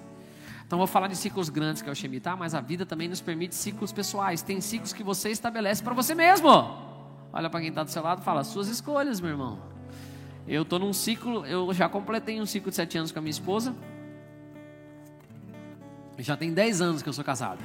Então 0.65 0.77
vou 0.77 0.87
falar 0.87 1.07
de 1.07 1.15
ciclos 1.15 1.49
grandes 1.49 1.81
que 1.81 1.89
é 1.89 1.91
o 1.91 1.95
Shemitah, 1.95 2.35
mas 2.35 2.55
a 2.55 2.61
vida 2.61 2.85
também 2.85 3.07
nos 3.07 3.21
permite 3.21 3.55
ciclos 3.55 3.91
pessoais. 3.91 4.41
Tem 4.41 4.59
ciclos 4.61 4.93
que 4.93 5.03
você 5.03 5.29
estabelece 5.29 5.83
para 5.83 5.93
você 5.93 6.15
mesmo. 6.15 6.49
Olha 7.31 7.49
para 7.49 7.59
quem 7.59 7.69
está 7.69 7.83
do 7.83 7.89
seu 7.89 8.01
lado 8.01 8.21
e 8.21 8.23
fala 8.23 8.43
suas 8.43 8.67
escolhas, 8.67 9.19
meu 9.19 9.31
irmão. 9.31 9.59
Eu 10.47 10.63
estou 10.63 10.77
num 10.77 10.93
ciclo, 10.93 11.45
eu 11.45 11.73
já 11.73 11.87
completei 11.87 12.39
um 12.41 12.45
ciclo 12.45 12.69
de 12.69 12.75
sete 12.75 12.97
anos 12.97 13.11
com 13.11 13.19
a 13.19 13.21
minha 13.21 13.31
esposa. 13.31 13.75
Já 16.17 16.37
tem 16.37 16.53
dez 16.53 16.81
anos 16.81 17.01
que 17.01 17.09
eu 17.09 17.13
sou 17.13 17.23
casado. 17.23 17.63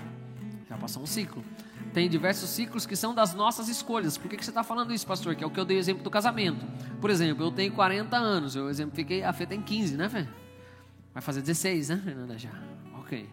Já 0.68 0.76
passou 0.76 1.02
um 1.02 1.06
ciclo. 1.06 1.44
Tem 1.92 2.08
diversos 2.08 2.50
ciclos 2.50 2.86
que 2.86 2.94
são 2.94 3.14
das 3.14 3.34
nossas 3.34 3.68
escolhas. 3.68 4.16
Por 4.16 4.28
que, 4.28 4.36
que 4.36 4.44
você 4.44 4.50
está 4.50 4.62
falando 4.62 4.92
isso, 4.92 5.06
pastor? 5.06 5.34
Que 5.34 5.42
é 5.42 5.46
o 5.46 5.50
que 5.50 5.58
eu 5.58 5.64
dei 5.64 5.78
exemplo 5.78 6.02
do 6.02 6.10
casamento. 6.10 6.64
Por 7.00 7.10
exemplo, 7.10 7.44
eu 7.44 7.50
tenho 7.50 7.72
40 7.72 8.16
anos. 8.16 8.54
Eu 8.54 8.68
exemplifiquei, 8.68 9.22
a 9.24 9.32
Fê 9.32 9.46
tem 9.46 9.60
15, 9.60 9.96
né, 9.96 10.08
Fê? 10.08 10.26
Vai 11.12 11.22
fazer 11.22 11.40
16, 11.40 11.88
né, 11.88 12.00
Fernanda? 12.04 12.38
Já. 12.38 12.50
Ok. 13.08 13.26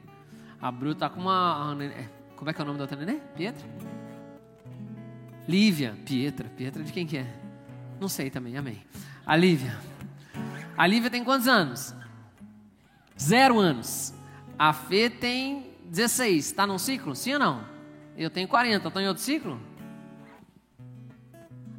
A 0.61 0.71
Bru 0.71 0.91
está 0.91 1.09
com 1.09 1.19
uma. 1.19 1.75
Como 2.37 2.49
é 2.49 2.53
que 2.53 2.61
é 2.61 2.63
o 2.63 2.65
nome 2.65 2.77
da 2.77 2.85
outra 2.85 2.97
neném? 2.97 3.21
Pietra? 3.35 3.67
Lívia. 5.45 5.97
Pietra. 6.05 6.47
Pietra 6.47 6.81
de 6.81 6.93
quem 6.93 7.05
que 7.05 7.17
é? 7.17 7.27
Não 7.99 8.07
sei 8.07 8.29
também, 8.29 8.55
amém. 8.55 8.81
A 9.25 9.35
Lívia. 9.35 9.77
A 10.77 10.87
Lívia 10.87 11.09
tem 11.09 11.25
quantos 11.25 11.49
anos? 11.49 11.93
Zero 13.19 13.59
anos. 13.59 14.13
A 14.57 14.71
Fê 14.71 15.09
tem 15.09 15.73
16. 15.83 16.45
Está 16.45 16.65
num 16.65 16.77
ciclo? 16.77 17.13
Sim 17.17 17.33
ou 17.33 17.39
não? 17.39 17.65
Eu 18.17 18.29
tenho 18.29 18.47
40. 18.47 18.87
Estou 18.87 19.01
em 19.01 19.09
outro 19.09 19.21
ciclo? 19.21 19.59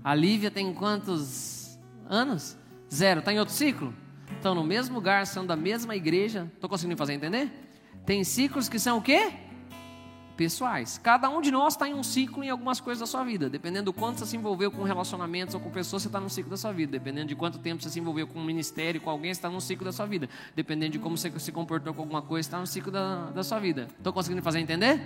A 0.05 0.15
Lívia 0.15 0.51
tem 0.51 0.75
quantos 0.75 1.79
anos? 2.11 2.59
Zero. 2.93 3.21
Está 3.21 3.33
em 3.33 3.39
outro 3.39 3.55
ciclo? 3.55 3.95
Estão 4.33 4.55
no 4.55 4.63
mesmo 4.63 4.97
lugar, 4.97 5.27
são 5.27 5.47
da 5.47 5.57
mesma 5.57 5.97
igreja. 5.97 6.51
Estou 6.55 6.69
conseguindo 6.69 6.99
fazer 6.99 7.15
entender? 7.15 7.66
Tem 8.07 8.25
ciclos 8.25 8.69
que 8.69 8.79
são 8.79 8.99
o 8.99 9.03
quê? 9.03 9.33
pessoais. 10.37 10.99
Cada 11.03 11.29
um 11.31 11.41
de 11.41 11.51
nós 11.51 11.75
está 11.75 11.89
em 11.89 11.95
um 11.95 12.03
ciclo 12.03 12.45
em 12.45 12.51
algumas 12.51 12.79
coisas 12.79 13.01
da 13.01 13.07
sua 13.07 13.25
vida. 13.25 13.49
Dependendo 13.49 13.87
do 13.87 13.93
quanto 13.93 14.19
você 14.19 14.27
se 14.27 14.37
envolveu 14.37 14.71
com 14.71 14.83
relacionamentos 14.83 15.55
ou 15.55 15.61
com 15.61 15.71
pessoas, 15.71 16.03
você 16.03 16.09
está 16.09 16.21
num 16.21 16.29
ciclo 16.29 16.51
da 16.51 16.57
sua 16.57 16.73
vida. 16.73 16.93
Dependendo 16.93 17.29
de 17.29 17.35
quanto 17.35 17.59
tempo 17.59 17.83
você 17.83 17.89
se 17.89 17.99
envolveu 17.99 18.27
com 18.27 18.39
um 18.39 18.45
ministério, 18.45 19.01
com 19.01 19.11
alguém, 19.11 19.33
você 19.33 19.39
está 19.39 19.49
num 19.49 19.61
ciclo 19.61 19.85
da 19.85 19.93
sua 19.93 20.07
vida. 20.07 20.29
Dependendo 20.55 20.93
de 20.93 20.99
como 20.99 21.17
você 21.17 21.33
se 21.39 21.51
comportou 21.51 21.95
com 21.95 22.03
alguma 22.03 22.23
coisa, 22.23 22.47
está 22.47 22.59
no 22.61 22.67
ciclo 22.67 22.93
da, 22.93 23.31
da 23.31 23.43
sua 23.43 23.59
vida. 23.59 23.89
Estou 23.97 24.13
conseguindo 24.13 24.43
fazer 24.43 24.61
entender? 24.61 25.01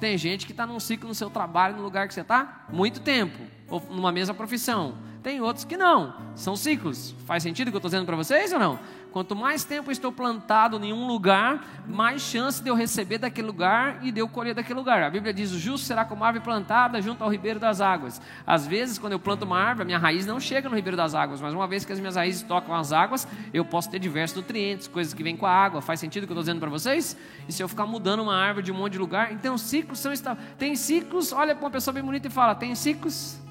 Tem 0.00 0.16
gente 0.18 0.46
que 0.46 0.52
está 0.52 0.66
num 0.66 0.80
ciclo 0.80 1.06
no 1.06 1.14
seu 1.14 1.30
trabalho, 1.30 1.76
no 1.76 1.82
lugar 1.82 2.08
que 2.08 2.14
você 2.14 2.22
está, 2.22 2.66
muito 2.72 3.00
tempo, 3.00 3.38
ou 3.68 3.80
numa 3.90 4.10
mesma 4.10 4.34
profissão. 4.34 4.96
Tem 5.22 5.40
outros 5.40 5.64
que 5.64 5.76
não. 5.76 6.14
São 6.34 6.56
ciclos. 6.56 7.14
Faz 7.26 7.42
sentido 7.42 7.68
o 7.68 7.70
que 7.70 7.76
eu 7.76 7.78
estou 7.78 7.90
dizendo 7.90 8.06
para 8.06 8.16
vocês 8.16 8.52
ou 8.52 8.58
não? 8.58 8.78
Quanto 9.12 9.36
mais 9.36 9.62
tempo 9.62 9.90
eu 9.90 9.92
estou 9.92 10.10
plantado 10.10 10.82
em 10.82 10.90
um 10.90 11.06
lugar, 11.06 11.62
mais 11.86 12.22
chance 12.22 12.62
de 12.62 12.70
eu 12.70 12.74
receber 12.74 13.18
daquele 13.18 13.46
lugar 13.46 13.98
e 14.02 14.10
de 14.10 14.18
eu 14.18 14.26
colher 14.26 14.54
daquele 14.54 14.78
lugar. 14.78 15.02
A 15.02 15.10
Bíblia 15.10 15.34
diz: 15.34 15.52
o 15.52 15.58
justo 15.58 15.86
será 15.86 16.02
como 16.02 16.24
árvore 16.24 16.42
plantada 16.42 17.00
junto 17.00 17.22
ao 17.22 17.30
ribeiro 17.30 17.60
das 17.60 17.82
águas. 17.82 18.22
Às 18.46 18.66
vezes, 18.66 18.98
quando 18.98 19.12
eu 19.12 19.20
planto 19.20 19.44
uma 19.44 19.58
árvore, 19.58 19.82
a 19.82 19.84
minha 19.84 19.98
raiz 19.98 20.24
não 20.24 20.40
chega 20.40 20.66
no 20.68 20.74
ribeiro 20.74 20.96
das 20.96 21.14
águas, 21.14 21.42
mas 21.42 21.52
uma 21.52 21.68
vez 21.68 21.84
que 21.84 21.92
as 21.92 22.00
minhas 22.00 22.16
raízes 22.16 22.42
tocam 22.42 22.74
as 22.74 22.90
águas, 22.90 23.28
eu 23.52 23.66
posso 23.66 23.90
ter 23.90 23.98
diversos 23.98 24.38
nutrientes, 24.38 24.88
coisas 24.88 25.12
que 25.12 25.22
vêm 25.22 25.36
com 25.36 25.44
a 25.44 25.52
água. 25.52 25.82
Faz 25.82 26.00
sentido 26.00 26.24
o 26.24 26.26
que 26.26 26.32
eu 26.32 26.34
estou 26.34 26.44
dizendo 26.44 26.60
para 26.60 26.70
vocês? 26.70 27.14
E 27.46 27.52
se 27.52 27.62
eu 27.62 27.68
ficar 27.68 27.84
mudando 27.84 28.20
uma 28.20 28.34
árvore 28.34 28.64
de 28.64 28.72
um 28.72 28.76
monte 28.76 28.94
de 28.94 28.98
lugar, 28.98 29.30
então 29.30 29.58
ciclos 29.58 29.98
são. 29.98 30.10
Tem 30.58 30.74
ciclos, 30.74 31.34
olha 31.34 31.54
para 31.54 31.64
uma 31.64 31.70
pessoa 31.70 31.92
bem 31.92 32.02
bonita 32.02 32.28
e 32.28 32.30
fala: 32.30 32.54
tem 32.54 32.74
ciclos 32.74 33.41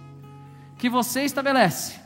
que 0.82 0.90
você 0.90 1.22
estabelece. 1.22 2.00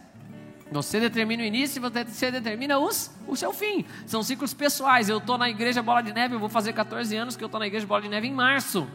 Você 0.70 1.00
determina 1.00 1.42
o 1.42 1.46
início 1.46 1.80
e 1.80 1.90
você 1.90 2.30
determina 2.30 2.78
os, 2.78 3.10
o 3.26 3.34
seu 3.34 3.54
fim. 3.54 3.86
São 4.06 4.22
ciclos 4.22 4.54
pessoais. 4.54 5.08
Eu 5.08 5.20
estou 5.20 5.38
na 5.38 5.50
igreja 5.50 5.82
Bola 5.82 6.04
de 6.04 6.12
Neve, 6.12 6.36
eu 6.36 6.40
vou 6.40 6.50
fazer 6.50 6.74
14 6.74 7.16
anos 7.16 7.38
que 7.38 7.44
eu 7.44 7.46
estou 7.46 7.58
na 7.58 7.68
igreja 7.68 7.88
Bola 7.88 8.02
de 8.02 8.10
Neve 8.10 8.28
em 8.28 8.34
março. 8.34 8.86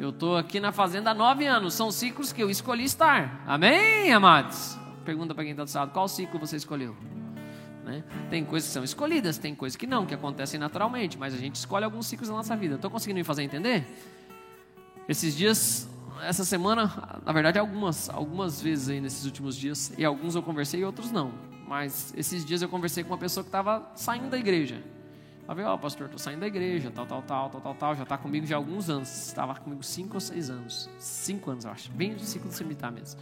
Eu 0.00 0.10
estou 0.10 0.36
aqui 0.36 0.58
na 0.58 0.72
fazenda 0.72 1.12
há 1.12 1.14
9 1.14 1.46
anos. 1.46 1.74
São 1.74 1.92
ciclos 1.92 2.32
que 2.32 2.42
eu 2.42 2.50
escolhi 2.50 2.82
estar. 2.82 3.40
Amém, 3.46 4.12
amados? 4.12 4.76
Pergunta 5.04 5.32
para 5.32 5.44
quem 5.44 5.52
está 5.52 5.62
do 5.62 5.72
lado: 5.72 5.92
qual 5.92 6.08
ciclo 6.08 6.40
você 6.40 6.56
escolheu? 6.56 6.96
Né? 7.84 8.02
Tem 8.30 8.44
coisas 8.44 8.68
que 8.68 8.74
são 8.74 8.82
escolhidas, 8.82 9.38
tem 9.38 9.54
coisas 9.54 9.76
que 9.76 9.86
não, 9.86 10.04
que 10.04 10.12
acontecem 10.12 10.58
naturalmente, 10.58 11.16
mas 11.16 11.32
a 11.32 11.36
gente 11.36 11.54
escolhe 11.54 11.84
alguns 11.84 12.08
ciclos 12.08 12.28
na 12.28 12.34
nossa 12.34 12.56
vida. 12.56 12.74
Estou 12.74 12.90
conseguindo 12.90 13.18
me 13.18 13.24
fazer 13.24 13.44
entender? 13.44 13.86
Esses 15.08 15.36
dias 15.36 15.88
essa 16.22 16.44
semana, 16.44 17.20
na 17.24 17.32
verdade, 17.32 17.58
algumas, 17.58 18.08
algumas 18.08 18.60
vezes 18.60 18.88
aí 18.88 19.00
nesses 19.00 19.24
últimos 19.24 19.56
dias, 19.56 19.92
e 19.96 20.04
alguns 20.04 20.34
eu 20.34 20.42
conversei 20.42 20.80
e 20.80 20.84
outros 20.84 21.10
não. 21.10 21.32
Mas 21.66 22.14
esses 22.16 22.44
dias 22.44 22.62
eu 22.62 22.68
conversei 22.68 23.02
com 23.02 23.10
uma 23.10 23.18
pessoa 23.18 23.42
que 23.42 23.48
estava 23.48 23.90
saindo 23.94 24.28
da 24.28 24.38
igreja. 24.38 24.82
Ela 25.44 25.54
veio, 25.54 25.68
ó, 25.68 25.74
oh, 25.74 25.78
pastor, 25.78 26.06
estou 26.06 26.18
saindo 26.18 26.40
da 26.40 26.46
igreja, 26.46 26.90
tal, 26.90 27.06
tal, 27.06 27.22
tal, 27.22 27.50
tal, 27.50 27.60
tal, 27.60 27.74
tal. 27.74 27.94
Já 27.94 28.02
está 28.02 28.18
comigo 28.18 28.44
já 28.46 28.56
há 28.56 28.58
alguns 28.58 28.90
anos. 28.90 29.08
Estava 29.28 29.54
comigo 29.54 29.82
cinco 29.82 30.14
ou 30.14 30.20
seis 30.20 30.50
anos. 30.50 30.90
Cinco 30.98 31.50
anos, 31.50 31.64
eu 31.64 31.70
acho. 31.70 31.90
Bem 31.92 32.14
do 32.14 32.20
ciclo 32.20 32.48
do 32.48 32.54
semitar 32.54 32.92
mesmo. 32.92 33.20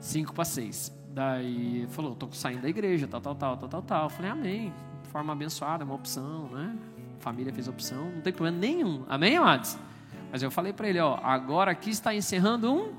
Cinco 0.00 0.32
para 0.34 0.44
seis. 0.44 0.92
Daí 1.12 1.86
falou, 1.90 2.14
estou 2.14 2.32
saindo 2.32 2.62
da 2.62 2.68
igreja, 2.68 3.06
tal, 3.06 3.20
tal, 3.20 3.34
tal, 3.36 3.56
tal, 3.56 3.68
tal, 3.68 3.82
tal. 3.82 4.04
Eu 4.04 4.10
falei, 4.10 4.30
amém. 4.30 4.72
Forma 5.04 5.32
abençoada, 5.32 5.82
é 5.82 5.86
uma 5.86 5.94
opção, 5.94 6.48
né? 6.48 6.76
Família 7.20 7.52
fez 7.52 7.68
opção, 7.68 8.10
não 8.10 8.20
tem 8.22 8.32
problema 8.32 8.58
nenhum. 8.58 9.04
Amém, 9.08 9.36
amados? 9.36 9.76
Mas 10.30 10.42
eu 10.42 10.50
falei 10.50 10.72
para 10.72 10.88
ele, 10.88 11.00
ó, 11.00 11.18
agora 11.22 11.72
aqui 11.72 11.90
está 11.90 12.14
encerrando 12.14 12.72
um 12.72 12.94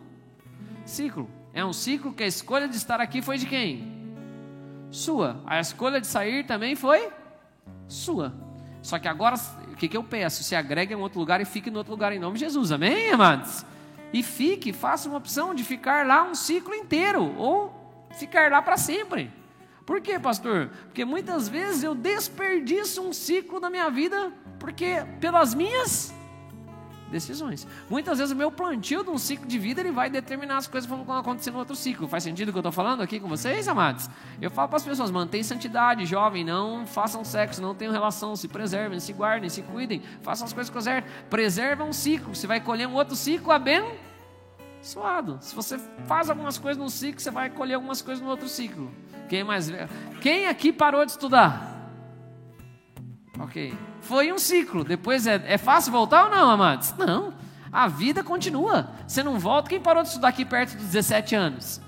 ciclo. 0.86 1.30
É 1.54 1.64
um 1.64 1.74
ciclo 1.74 2.14
que 2.14 2.24
a 2.24 2.28
escolha 2.28 2.68
de 2.68 2.76
estar 2.76 3.00
aqui 3.00 3.22
foi 3.22 3.38
de 3.38 3.46
quem? 3.46 4.16
Sua. 4.90 5.42
A 5.46 5.60
escolha 5.60 6.02
de 6.02 6.08
sair 6.08 6.46
também 6.46 6.76
foi 6.76 7.10
sua. 7.88 8.34
Só 8.82 8.98
que 8.98 9.08
agora, 9.08 9.36
o 9.72 9.76
que, 9.76 9.88
que 9.88 9.96
eu 9.96 10.04
peço? 10.04 10.44
Se 10.44 10.56
agregue 10.56 10.94
em 10.94 10.98
outro 10.98 11.20
lugar 11.20 11.40
e 11.40 11.46
fique 11.46 11.70
em 11.70 11.76
outro 11.76 11.92
lugar 11.92 12.12
em 12.12 12.20
nome 12.20 12.34
de 12.34 12.46
Jesus. 12.46 12.72
Amém, 12.72 13.12
amados? 13.12 13.66
E 14.14 14.22
fique, 14.24 14.74
faça 14.74 15.08
uma 15.08 15.18
opção 15.18 15.54
de 15.54 15.64
ficar 15.64 16.06
lá 16.06 16.24
um 16.24 16.36
ciclo 16.36 16.74
inteiro 16.74 17.34
ou 17.38 17.74
ficar 18.18 18.52
lá 18.52 18.62
para 18.62 18.78
sempre. 18.78 19.32
Por 19.86 20.02
quê, 20.02 20.20
pastor? 20.20 20.70
Porque 20.86 21.06
muitas 21.06 21.48
vezes 21.48 21.84
eu 21.84 21.96
desperdiço 21.96 23.02
um 23.02 23.14
ciclo 23.14 23.60
da 23.60 23.70
minha 23.70 23.90
vida 23.90 24.32
porque 24.60 25.04
pelas 25.20 25.54
minhas 25.54 26.14
decisões. 27.12 27.68
Muitas 27.90 28.18
vezes 28.18 28.34
o 28.34 28.36
meu 28.36 28.52
plantio 28.52 29.04
de 29.04 29.10
um 29.10 29.18
ciclo 29.18 29.46
de 29.46 29.60
vida 29.60 29.82
ele 29.82 29.92
vai 29.92 30.10
determinar 30.10 30.58
as 30.58 30.68
coisas 30.68 30.90
que 30.90 31.04
vão 31.04 31.18
acontecer 31.18 31.52
no 31.52 31.60
outro 31.60 31.76
ciclo. 31.76 32.08
Faz 32.08 32.24
sentido 32.24 32.50
o 32.50 32.52
que 32.52 32.58
eu 32.58 32.62
estou 32.62 32.72
falando 32.72 33.02
aqui 33.02 33.20
com 33.20 33.28
vocês, 33.28 33.68
amados? 33.68 34.10
Eu 34.42 34.50
falo 34.50 34.70
para 34.70 34.78
as 34.78 34.84
pessoas: 34.84 35.12
mantenham 35.12 35.44
santidade, 35.44 36.06
jovem, 36.06 36.44
não 36.44 36.88
façam 36.88 37.24
sexo, 37.24 37.62
não 37.62 37.76
tenham 37.76 37.92
relação, 37.92 38.36
se 38.36 38.48
preservem, 38.48 39.00
se 39.00 39.14
guardem, 39.14 39.50
se 39.50 39.62
cuidem, 39.62 40.02
façam 40.22 40.46
as 40.46 40.54
coisas 40.54 40.84
certas, 40.84 41.12
preservam 41.30 41.90
um 41.90 41.94
ciclo. 41.94 42.34
Você 42.34 42.48
vai 42.48 42.60
colher 42.60 42.88
um 42.88 42.94
outro 42.94 43.16
ciclo 43.16 43.52
abençoado. 43.52 45.38
Se 45.42 45.54
você 45.54 45.78
faz 46.08 46.30
algumas 46.30 46.58
coisas 46.58 46.82
num 46.82 46.90
ciclo, 46.90 47.20
você 47.20 47.30
vai 47.30 47.50
colher 47.50 47.76
algumas 47.76 48.02
coisas 48.02 48.24
no 48.24 48.30
outro 48.30 48.48
ciclo. 48.48 48.92
Quem 49.28 49.42
é 49.42 49.44
mais? 49.44 49.70
Quem 50.22 50.48
aqui 50.48 50.74
parou 50.74 51.06
de 51.06 51.12
estudar? 51.12 51.90
Ok. 53.40 53.91
Foi 54.02 54.32
um 54.32 54.38
ciclo. 54.38 54.84
Depois 54.84 55.26
é, 55.26 55.42
é 55.46 55.58
fácil 55.58 55.92
voltar 55.92 56.26
ou 56.26 56.32
não, 56.32 56.50
amados? 56.50 56.94
Não. 56.98 57.34
A 57.72 57.88
vida 57.88 58.24
continua. 58.24 58.90
Você 59.08 59.24
não 59.24 59.40
volta. 59.40 59.70
Quem 59.70 59.80
parou 59.80 60.04
de 60.04 60.10
estudar 60.10 60.28
aqui 60.28 60.44
perto 60.44 60.76
dos 60.76 60.88
17 60.88 61.36
anos? 61.36 61.82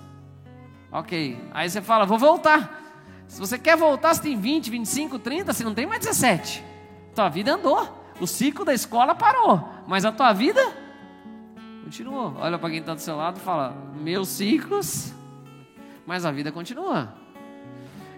Ok. 0.92 1.38
Aí 1.52 1.70
você 1.70 1.82
fala, 1.82 2.06
vou 2.06 2.18
voltar. 2.18 2.82
Se 3.28 3.40
você 3.40 3.58
quer 3.58 3.76
voltar, 3.76 4.14
você 4.14 4.22
tem 4.22 4.40
20, 4.40 4.70
25, 4.70 5.20
30, 5.20 5.52
você 5.52 5.64
não 5.64 5.74
tem 5.74 5.88
mais 5.88 6.02
17. 6.06 6.64
Tua 7.16 7.30
vida 7.30 7.54
andou. 7.54 8.02
O 8.22 8.28
ciclo 8.28 8.64
da 8.64 8.74
escola 8.74 9.16
parou. 9.16 9.68
Mas 9.88 10.06
a 10.06 10.12
tua 10.12 10.32
vida 10.34 10.62
continuou. 11.84 12.36
Olha 12.38 12.58
para 12.58 12.70
quem 12.70 12.80
está 12.80 12.94
do 12.94 13.02
seu 13.02 13.16
lado 13.16 13.38
e 13.38 13.42
fala: 13.42 13.76
Meus 13.96 14.30
ciclos, 14.30 15.14
mas 16.06 16.26
a 16.26 16.32
vida 16.32 16.52
continua. 16.52 17.23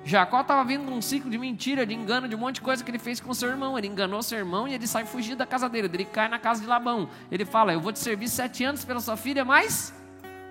Jacó 0.06 0.42
estava 0.42 0.64
vindo 0.64 0.84
num 0.84 1.02
ciclo 1.02 1.32
de 1.32 1.38
mentira, 1.38 1.84
de 1.84 1.96
engano, 1.96 2.28
de 2.28 2.36
um 2.36 2.38
monte 2.38 2.56
de 2.56 2.62
coisa 2.62 2.84
que 2.84 2.92
ele 2.92 3.00
fez 3.00 3.20
com 3.20 3.34
seu 3.34 3.50
irmão. 3.50 3.76
Ele 3.76 3.88
enganou 3.88 4.22
seu 4.22 4.38
irmão 4.38 4.68
e 4.68 4.74
ele 4.76 4.86
sai 4.86 5.04
fugindo 5.04 5.38
da 5.38 5.48
casa 5.48 5.68
dele. 5.68 5.90
Ele 5.92 6.06
cai 6.06 6.30
na 6.30 6.38
casa 6.38 6.62
de 6.62 6.68
Labão. 6.68 7.10
Ele 7.32 7.44
fala: 7.44 7.74
Eu 7.74 7.82
vou 7.82 7.92
te 7.92 7.98
servir 7.98 8.28
sete 8.28 8.64
anos 8.64 8.86
pela 8.86 9.00
sua 9.00 9.18
filha, 9.18 9.44
mas 9.44 9.92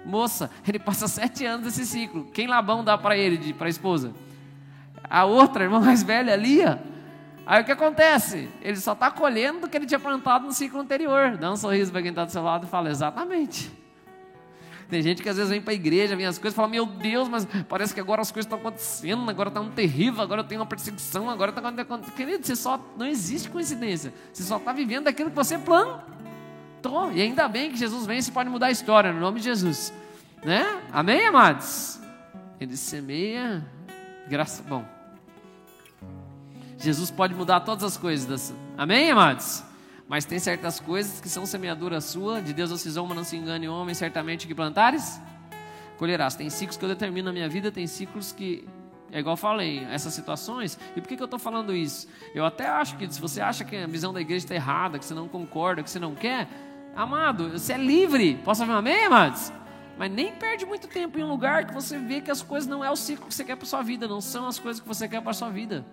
moça. 0.04 0.50
Ele 0.66 0.80
passa 0.80 1.06
sete 1.06 1.46
anos 1.46 1.66
nesse 1.66 1.86
ciclo. 1.86 2.24
Quem 2.32 2.48
Labão 2.48 2.82
dá 2.82 2.98
para 2.98 3.16
ele, 3.16 3.54
para 3.54 3.68
a 3.68 3.70
esposa? 3.70 4.12
A 5.08 5.24
outra, 5.24 5.62
a 5.62 5.64
irmã 5.66 5.80
mais 5.80 6.02
velha, 6.02 6.34
Lia. 6.34 6.82
Aí 7.46 7.62
o 7.62 7.64
que 7.64 7.72
acontece? 7.72 8.48
Ele 8.60 8.76
só 8.76 8.92
está 8.92 9.10
colhendo 9.10 9.60
do 9.60 9.68
que 9.68 9.76
ele 9.76 9.86
tinha 9.86 10.00
plantado 10.00 10.46
no 10.46 10.52
ciclo 10.52 10.80
anterior. 10.80 11.36
Dá 11.36 11.52
um 11.52 11.56
sorriso 11.56 11.92
para 11.92 12.02
quem 12.02 12.10
está 12.10 12.24
do 12.24 12.32
seu 12.32 12.42
lado 12.42 12.66
e 12.66 12.68
fala: 12.68 12.90
Exatamente. 12.90 13.83
Tem 14.88 15.02
gente 15.02 15.22
que 15.22 15.28
às 15.28 15.36
vezes 15.36 15.50
vem 15.50 15.60
para 15.60 15.72
a 15.72 15.74
igreja, 15.74 16.14
vem 16.14 16.26
as 16.26 16.38
coisas 16.38 16.54
e 16.54 16.56
fala: 16.56 16.68
Meu 16.68 16.86
Deus, 16.86 17.28
mas 17.28 17.46
parece 17.68 17.94
que 17.94 18.00
agora 18.00 18.22
as 18.22 18.30
coisas 18.30 18.46
estão 18.46 18.58
acontecendo, 18.58 19.28
agora 19.28 19.48
está 19.48 19.60
um 19.60 19.70
terrível, 19.70 20.22
agora 20.22 20.40
eu 20.40 20.44
tenho 20.44 20.60
uma 20.60 20.66
perseguição, 20.66 21.30
agora 21.30 21.50
está 21.50 21.68
acontecendo. 21.68 22.14
Querido, 22.14 22.46
você 22.46 22.56
só. 22.56 22.80
Não 22.96 23.06
existe 23.06 23.48
coincidência. 23.48 24.12
Você 24.32 24.42
só 24.42 24.56
está 24.56 24.72
vivendo 24.72 25.08
aquilo 25.08 25.30
que 25.30 25.36
você 25.36 25.58
plantou. 25.58 27.10
E 27.12 27.22
ainda 27.22 27.48
bem 27.48 27.70
que 27.70 27.76
Jesus 27.76 28.06
vem 28.06 28.18
e 28.18 28.30
pode 28.30 28.50
mudar 28.50 28.66
a 28.66 28.70
história, 28.70 29.12
no 29.12 29.20
nome 29.20 29.40
de 29.40 29.46
Jesus. 29.46 29.92
Né? 30.44 30.82
Amém, 30.92 31.26
amados? 31.26 31.98
Ele 32.60 32.76
semeia. 32.76 33.64
Graça. 34.28 34.62
Bom. 34.62 34.84
Jesus 36.78 37.10
pode 37.10 37.34
mudar 37.34 37.60
todas 37.60 37.82
as 37.84 37.96
coisas. 37.96 38.52
Amém, 38.76 39.10
amados? 39.10 39.64
Mas 40.06 40.24
tem 40.24 40.38
certas 40.38 40.78
coisas 40.78 41.20
que 41.20 41.28
são 41.28 41.46
semeadura 41.46 42.00
sua, 42.00 42.42
de 42.42 42.52
Deus 42.52 42.70
vocês 42.70 42.96
uma 42.96 43.14
não 43.14 43.24
se 43.24 43.36
engane 43.36 43.68
homem, 43.68 43.94
certamente 43.94 44.46
que 44.46 44.54
plantares, 44.54 45.20
colherás. 45.96 46.34
Tem 46.34 46.50
ciclos 46.50 46.76
que 46.76 46.84
eu 46.84 46.88
determino 46.88 47.26
na 47.26 47.32
minha 47.32 47.48
vida, 47.48 47.72
tem 47.72 47.86
ciclos 47.86 48.30
que, 48.30 48.68
é 49.10 49.20
igual 49.20 49.32
eu 49.32 49.38
falei, 49.38 49.78
essas 49.90 50.12
situações. 50.12 50.78
E 50.94 51.00
por 51.00 51.08
que, 51.08 51.16
que 51.16 51.22
eu 51.22 51.26
estou 51.26 51.38
falando 51.38 51.74
isso? 51.74 52.06
Eu 52.34 52.44
até 52.44 52.66
acho 52.66 52.96
que 52.96 53.10
se 53.10 53.20
você 53.20 53.40
acha 53.40 53.64
que 53.64 53.76
a 53.76 53.86
visão 53.86 54.12
da 54.12 54.20
igreja 54.20 54.44
está 54.44 54.54
errada, 54.54 54.98
que 54.98 55.04
você 55.04 55.14
não 55.14 55.26
concorda, 55.26 55.82
que 55.82 55.88
você 55.88 55.98
não 55.98 56.14
quer, 56.14 56.48
amado, 56.94 57.50
você 57.50 57.72
é 57.72 57.78
livre. 57.78 58.36
Posso 58.44 58.62
um 58.62 58.72
amém, 58.72 59.06
amados? 59.06 59.52
Mas 59.96 60.10
nem 60.10 60.32
perde 60.32 60.66
muito 60.66 60.86
tempo 60.86 61.18
em 61.18 61.22
um 61.22 61.28
lugar 61.28 61.66
que 61.66 61.72
você 61.72 61.98
vê 61.98 62.20
que 62.20 62.30
as 62.30 62.42
coisas 62.42 62.68
não 62.68 62.84
é 62.84 62.90
o 62.90 62.96
ciclo 62.96 63.26
que 63.26 63.34
você 63.34 63.44
quer 63.44 63.56
para 63.56 63.64
sua 63.64 63.80
vida, 63.80 64.06
não 64.06 64.20
são 64.20 64.46
as 64.46 64.58
coisas 64.58 64.82
que 64.82 64.88
você 64.88 65.08
quer 65.08 65.22
para 65.22 65.32
sua 65.32 65.50
vida. 65.50 65.84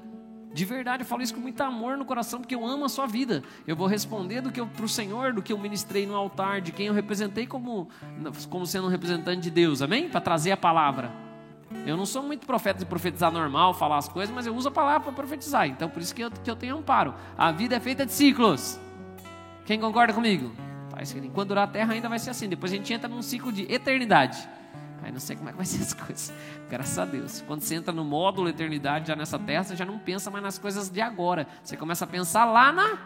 De 0.53 0.65
verdade, 0.65 1.03
eu 1.03 1.07
falo 1.07 1.21
isso 1.21 1.33
com 1.33 1.39
muito 1.39 1.61
amor 1.61 1.97
no 1.97 2.03
coração, 2.03 2.39
porque 2.39 2.53
eu 2.53 2.65
amo 2.65 2.83
a 2.83 2.89
sua 2.89 3.07
vida. 3.07 3.41
Eu 3.65 3.75
vou 3.75 3.87
responder 3.87 4.41
do 4.41 4.51
que 4.51 4.61
para 4.63 4.85
o 4.85 4.89
Senhor, 4.89 5.31
do 5.31 5.41
que 5.41 5.53
eu 5.53 5.57
ministrei 5.57 6.05
no 6.05 6.15
altar, 6.15 6.59
de 6.59 6.71
quem 6.71 6.87
eu 6.87 6.93
representei 6.93 7.47
como, 7.47 7.87
como 8.49 8.65
sendo 8.65 8.87
um 8.87 8.89
representante 8.89 9.41
de 9.41 9.49
Deus, 9.49 9.81
amém? 9.81 10.09
Para 10.09 10.19
trazer 10.19 10.51
a 10.51 10.57
palavra. 10.57 11.11
Eu 11.85 11.95
não 11.95 12.05
sou 12.05 12.21
muito 12.21 12.45
profeta 12.45 12.79
de 12.79 12.85
profetizar 12.85 13.31
normal, 13.31 13.73
falar 13.73 13.97
as 13.97 14.09
coisas, 14.09 14.33
mas 14.35 14.45
eu 14.45 14.53
uso 14.53 14.67
a 14.67 14.71
palavra 14.71 15.01
para 15.01 15.13
profetizar. 15.13 15.67
Então, 15.67 15.89
por 15.89 16.01
isso 16.01 16.13
que 16.13 16.21
eu, 16.21 16.29
que 16.29 16.51
eu 16.51 16.55
tenho 16.55 16.77
amparo. 16.77 17.13
A 17.37 17.51
vida 17.51 17.77
é 17.77 17.79
feita 17.79 18.05
de 18.05 18.11
ciclos. 18.11 18.77
Quem 19.65 19.79
concorda 19.79 20.13
comigo? 20.13 20.51
Enquanto 21.23 21.49
durar 21.49 21.63
a 21.63 21.67
terra, 21.67 21.93
ainda 21.93 22.09
vai 22.09 22.19
ser 22.19 22.29
assim. 22.29 22.47
Depois 22.47 22.71
a 22.71 22.75
gente 22.75 22.93
entra 22.93 23.07
num 23.07 23.21
ciclo 23.21 23.51
de 23.51 23.71
eternidade. 23.71 24.47
Aí 25.01 25.11
não 25.11 25.19
sei 25.19 25.35
como 25.35 25.49
é 25.49 25.51
que 25.51 25.57
vai 25.57 25.65
ser 25.65 25.81
as 25.81 25.93
coisas. 25.95 26.33
Graças 26.69 26.97
a 26.97 27.05
Deus. 27.05 27.43
Quando 27.47 27.61
você 27.61 27.75
entra 27.75 27.93
no 27.93 28.03
módulo 28.03 28.49
eternidade 28.49 29.07
já 29.07 29.15
nessa 29.15 29.39
terra, 29.39 29.63
você 29.63 29.75
já 29.75 29.85
não 29.85 29.97
pensa 29.97 30.29
mais 30.29 30.43
nas 30.43 30.57
coisas 30.57 30.89
de 30.89 31.01
agora. 31.01 31.47
Você 31.63 31.75
começa 31.75 32.05
a 32.05 32.07
pensar 32.07 32.45
lá 32.45 32.71
na 32.71 32.99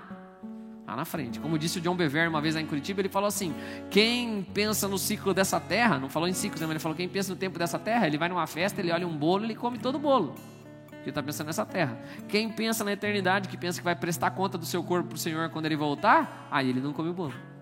lá 0.85 0.95
na 0.95 1.05
frente. 1.05 1.39
Como 1.39 1.57
disse 1.57 1.79
o 1.79 1.81
John 1.81 1.95
Bever 1.95 2.29
uma 2.29 2.39
vez 2.39 2.55
lá 2.55 2.61
em 2.61 2.65
Curitiba, 2.65 3.01
ele 3.01 3.09
falou 3.09 3.27
assim: 3.27 3.53
quem 3.89 4.43
pensa 4.53 4.87
no 4.87 4.97
ciclo 4.97 5.33
dessa 5.33 5.59
terra, 5.59 5.97
não 5.97 6.09
falou 6.09 6.27
em 6.27 6.33
ciclos, 6.33 6.61
né, 6.61 6.67
mas 6.67 6.75
ele 6.75 6.79
falou: 6.79 6.95
quem 6.95 7.09
pensa 7.09 7.33
no 7.33 7.39
tempo 7.39 7.57
dessa 7.57 7.79
terra, 7.79 8.05
ele 8.05 8.17
vai 8.17 8.29
numa 8.29 8.45
festa, 8.45 8.81
ele 8.81 8.91
olha 8.91 9.07
um 9.07 9.17
bolo, 9.17 9.43
ele 9.43 9.55
come 9.55 9.77
todo 9.77 9.95
o 9.95 9.99
bolo. 9.99 10.35
Ele 10.91 11.11
está 11.11 11.21
pensando 11.21 11.47
nessa 11.47 11.65
terra. 11.65 11.97
Quem 12.27 12.49
pensa 12.49 12.83
na 12.83 12.91
eternidade, 12.91 13.47
que 13.47 13.57
pensa 13.57 13.79
que 13.79 13.85
vai 13.85 13.95
prestar 13.95 14.31
conta 14.31 14.57
do 14.57 14.65
seu 14.65 14.83
corpo 14.83 15.09
para 15.09 15.15
o 15.15 15.19
Senhor 15.19 15.49
quando 15.49 15.65
ele 15.67 15.75
voltar, 15.75 16.47
aí 16.49 16.67
ele 16.69 16.81
não 16.81 16.93
come 16.93 17.09
o 17.09 17.13
bolo 17.13 17.54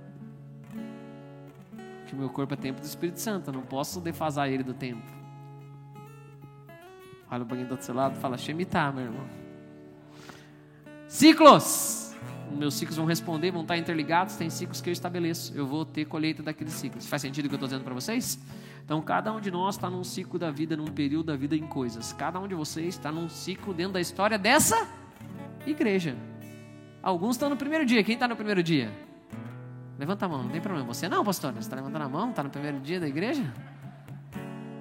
que 2.14 2.20
meu 2.20 2.30
corpo 2.30 2.54
é 2.54 2.58
templo 2.58 2.82
do 2.82 2.86
Espírito 2.86 3.20
Santo, 3.20 3.50
eu 3.50 3.54
não 3.54 3.64
posso 3.64 4.00
defasar 4.00 4.48
ele 4.48 4.64
do 4.64 4.74
templo. 4.74 5.04
Olha 7.30 7.42
o 7.42 7.46
banho 7.46 7.66
do 7.66 7.72
outro 7.72 7.94
lado 7.94 8.16
e 8.16 8.20
fala, 8.20 8.38
Shemitah, 8.38 8.92
meu 8.92 9.06
irmão. 9.06 9.28
Ciclos! 11.08 12.14
Meus 12.52 12.76
ciclos 12.76 12.98
vão 12.98 13.08
responder, 13.08 13.50
vão 13.50 13.64
estar 13.64 13.78
interligados, 13.78 14.36
tem 14.36 14.48
ciclos 14.50 14.80
que 14.80 14.90
eu 14.90 14.94
estabeleço. 14.94 15.52
Eu 15.56 15.66
vou 15.66 15.84
ter 15.84 16.06
colheita 16.06 16.44
daqueles 16.44 16.74
ciclos. 16.74 17.08
Faz 17.08 17.24
sentido 17.24 17.46
o 17.46 17.50
que 17.50 17.56
eu 17.56 17.58
estou 17.58 17.68
dizendo 17.68 17.84
para 17.84 17.96
vocês? 17.96 18.38
Então, 18.86 19.02
cada 19.02 19.34
um 19.34 19.42
de 19.42 19.50
nós 19.50 19.76
está 19.76 19.90
num 19.90 20.04
ciclo 20.04 20.38
da 20.38 20.52
vida, 20.52 20.78
num 20.78 20.86
período 20.86 21.28
da 21.28 21.36
vida 21.36 21.56
em 21.56 21.66
coisas. 21.66 22.14
Cada 22.14 22.40
um 22.40 22.48
de 22.48 22.54
vocês 22.54 22.90
está 22.90 23.12
num 23.12 23.28
ciclo 23.28 23.74
dentro 23.74 23.94
da 23.94 24.02
história 24.02 24.38
dessa 24.38 24.88
igreja. 25.66 26.16
Alguns 27.02 27.36
estão 27.36 27.50
no 27.50 27.58
primeiro 27.58 27.86
dia. 27.86 28.04
Quem 28.04 28.14
está 28.14 28.28
no 28.28 28.36
primeiro 28.36 28.62
dia? 28.62 28.92
Levanta 30.04 30.26
a 30.26 30.28
mão, 30.28 30.44
não 30.44 30.50
tem 30.50 30.60
problema. 30.60 30.94
Você 30.94 31.08
não, 31.08 31.24
pastor? 31.24 31.54
Você 31.54 31.60
está 31.60 31.78
levantando 31.78 32.04
a 32.04 32.10
mão? 32.10 32.30
Está 32.30 32.44
no 32.44 32.50
primeiro 32.50 32.78
dia 32.82 33.00
da 33.00 33.08
igreja? 33.08 33.42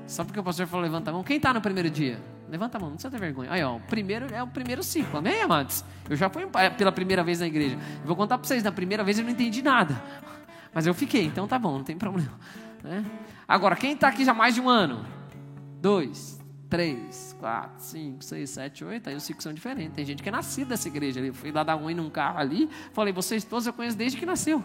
Só 0.05 0.25
porque 0.25 0.41
o 0.41 0.43
pastor 0.43 0.67
falou 0.67 0.83
levanta 0.85 1.13
a 1.13 1.15
mão. 1.15 1.23
Quem 1.23 1.37
está 1.37 1.55
no 1.55 1.61
primeiro 1.61 1.89
dia? 1.89 2.21
Levanta 2.49 2.77
a 2.77 2.81
mão, 2.81 2.89
não 2.89 2.97
precisa 2.97 3.13
ter 3.13 3.21
vergonha. 3.21 3.49
Aí, 3.53 3.63
ó, 3.63 3.77
o 3.77 3.81
primeiro 3.83 4.35
é 4.35 4.43
o 4.43 4.49
primeiro 4.49 4.83
ciclo. 4.83 5.19
Amém, 5.19 5.41
amados? 5.41 5.85
Eu 6.11 6.17
já 6.17 6.29
fui 6.29 6.45
pela 6.77 6.91
primeira 6.91 7.23
vez 7.23 7.39
na 7.39 7.47
igreja. 7.47 7.77
Eu 8.01 8.05
vou 8.05 8.17
contar 8.17 8.37
para 8.37 8.49
vocês, 8.49 8.65
na 8.65 8.73
primeira 8.73 9.05
vez 9.05 9.17
eu 9.17 9.25
não 9.25 9.31
entendi 9.31 9.63
nada. 9.63 9.95
Mas 10.75 10.89
eu 10.89 10.93
fiquei, 10.93 11.25
então 11.25 11.47
tá 11.47 11.57
bom, 11.57 11.79
não 11.79 11.85
tem 11.85 11.97
problema. 11.97 12.33
Né? 12.83 13.05
Agora, 13.47 13.77
quem 13.77 13.93
está 13.93 14.09
aqui 14.09 14.25
já 14.25 14.35
mais 14.35 14.57
de 14.57 14.61
um 14.61 14.69
ano? 14.69 15.07
Dois, 15.81 16.41
três, 16.69 17.37
quatro, 17.39 17.81
cinco, 17.81 18.25
seis, 18.25 18.51
sete, 18.51 18.85
oito. 18.85 19.09
Aí 19.09 19.15
os 19.15 19.23
ciclos 19.23 19.45
são 19.45 19.55
diferentes. 19.55 19.95
Tem 19.95 20.05
gente 20.05 20.21
que 20.21 20.29
é 20.29 20.33
nascida 20.33 20.71
dessa 20.71 20.89
igreja. 20.89 21.21
Eu 21.21 21.33
fui 21.33 21.53
lá 21.53 21.63
dar 21.63 21.77
um 21.77 21.89
num 21.95 22.11
carro 22.11 22.41
ali. 22.41 22.69
Falei, 22.93 23.13
vocês 23.13 23.45
todos 23.45 23.69
eu 23.69 23.73
conheço 23.73 23.97
desde 23.97 24.19
que 24.19 24.27
nasceu. 24.27 24.65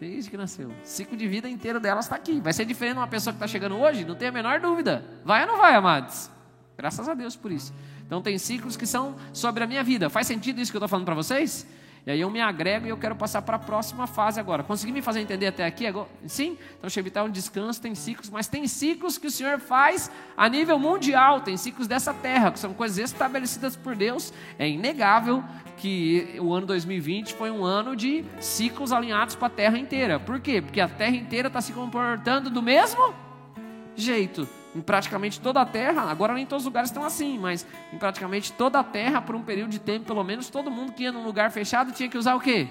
Desde 0.00 0.30
que 0.30 0.36
nasceu. 0.38 0.72
Ciclo 0.82 1.14
de 1.14 1.28
vida 1.28 1.46
inteiro 1.46 1.78
delas 1.78 2.06
está 2.06 2.16
aqui. 2.16 2.40
Vai 2.40 2.54
ser 2.54 2.64
diferente 2.64 2.94
de 2.94 3.00
uma 3.00 3.06
pessoa 3.06 3.34
que 3.34 3.36
está 3.36 3.46
chegando 3.46 3.76
hoje? 3.76 4.02
Não 4.02 4.14
tem 4.14 4.28
a 4.28 4.32
menor 4.32 4.58
dúvida. 4.58 5.04
Vai 5.22 5.42
ou 5.42 5.46
não 5.46 5.58
vai, 5.58 5.74
amados? 5.74 6.30
Graças 6.74 7.06
a 7.06 7.12
Deus 7.12 7.36
por 7.36 7.52
isso. 7.52 7.70
Então 8.06 8.22
tem 8.22 8.38
ciclos 8.38 8.78
que 8.78 8.86
são 8.86 9.14
sobre 9.30 9.62
a 9.62 9.66
minha 9.66 9.84
vida. 9.84 10.08
Faz 10.08 10.26
sentido 10.26 10.58
isso 10.58 10.72
que 10.72 10.76
eu 10.76 10.78
estou 10.78 10.88
falando 10.88 11.04
para 11.04 11.14
vocês? 11.14 11.66
E 12.06 12.10
aí 12.10 12.20
eu 12.20 12.30
me 12.30 12.40
agrego 12.40 12.86
e 12.86 12.88
eu 12.88 12.96
quero 12.96 13.14
passar 13.14 13.42
para 13.42 13.56
a 13.56 13.58
próxima 13.58 14.06
fase 14.06 14.40
agora. 14.40 14.62
Consegui 14.62 14.92
me 14.92 15.02
fazer 15.02 15.20
entender 15.20 15.46
até 15.46 15.64
aqui? 15.66 15.86
Agora? 15.86 16.08
Sim? 16.26 16.56
Então 16.78 16.88
Shemitah 16.88 17.20
é 17.20 17.22
um 17.24 17.30
descanso, 17.30 17.80
tem 17.80 17.94
ciclos, 17.94 18.30
mas 18.30 18.46
tem 18.46 18.66
ciclos 18.66 19.18
que 19.18 19.26
o 19.26 19.30
Senhor 19.30 19.58
faz 19.58 20.10
a 20.36 20.48
nível 20.48 20.78
mundial, 20.78 21.40
tem 21.40 21.56
ciclos 21.56 21.86
dessa 21.86 22.14
terra, 22.14 22.50
que 22.50 22.58
são 22.58 22.72
coisas 22.72 22.98
estabelecidas 22.98 23.76
por 23.76 23.94
Deus. 23.94 24.32
É 24.58 24.68
inegável 24.68 25.44
que 25.76 26.36
o 26.40 26.52
ano 26.52 26.66
2020 26.66 27.34
foi 27.34 27.50
um 27.50 27.64
ano 27.64 27.94
de 27.94 28.24
ciclos 28.38 28.92
alinhados 28.92 29.34
para 29.34 29.46
a 29.46 29.50
terra 29.50 29.78
inteira. 29.78 30.18
Por 30.18 30.40
quê? 30.40 30.60
Porque 30.60 30.80
a 30.80 30.88
terra 30.88 31.16
inteira 31.16 31.48
está 31.48 31.60
se 31.60 31.72
comportando 31.72 32.50
do 32.50 32.62
mesmo 32.62 33.14
jeito. 33.94 34.48
Em 34.74 34.80
praticamente 34.80 35.40
toda 35.40 35.60
a 35.60 35.66
terra, 35.66 36.02
agora 36.02 36.32
nem 36.32 36.46
todos 36.46 36.62
os 36.62 36.66
lugares 36.66 36.90
estão 36.90 37.04
assim, 37.04 37.38
mas 37.38 37.66
em 37.92 37.98
praticamente 37.98 38.52
toda 38.52 38.78
a 38.78 38.84
terra, 38.84 39.20
por 39.20 39.34
um 39.34 39.42
período 39.42 39.70
de 39.70 39.80
tempo, 39.80 40.06
pelo 40.06 40.22
menos, 40.22 40.48
todo 40.48 40.70
mundo 40.70 40.92
que 40.92 41.02
ia 41.02 41.12
num 41.12 41.24
lugar 41.24 41.50
fechado 41.50 41.92
tinha 41.92 42.08
que 42.08 42.16
usar 42.16 42.36
o 42.36 42.40
quê? 42.40 42.68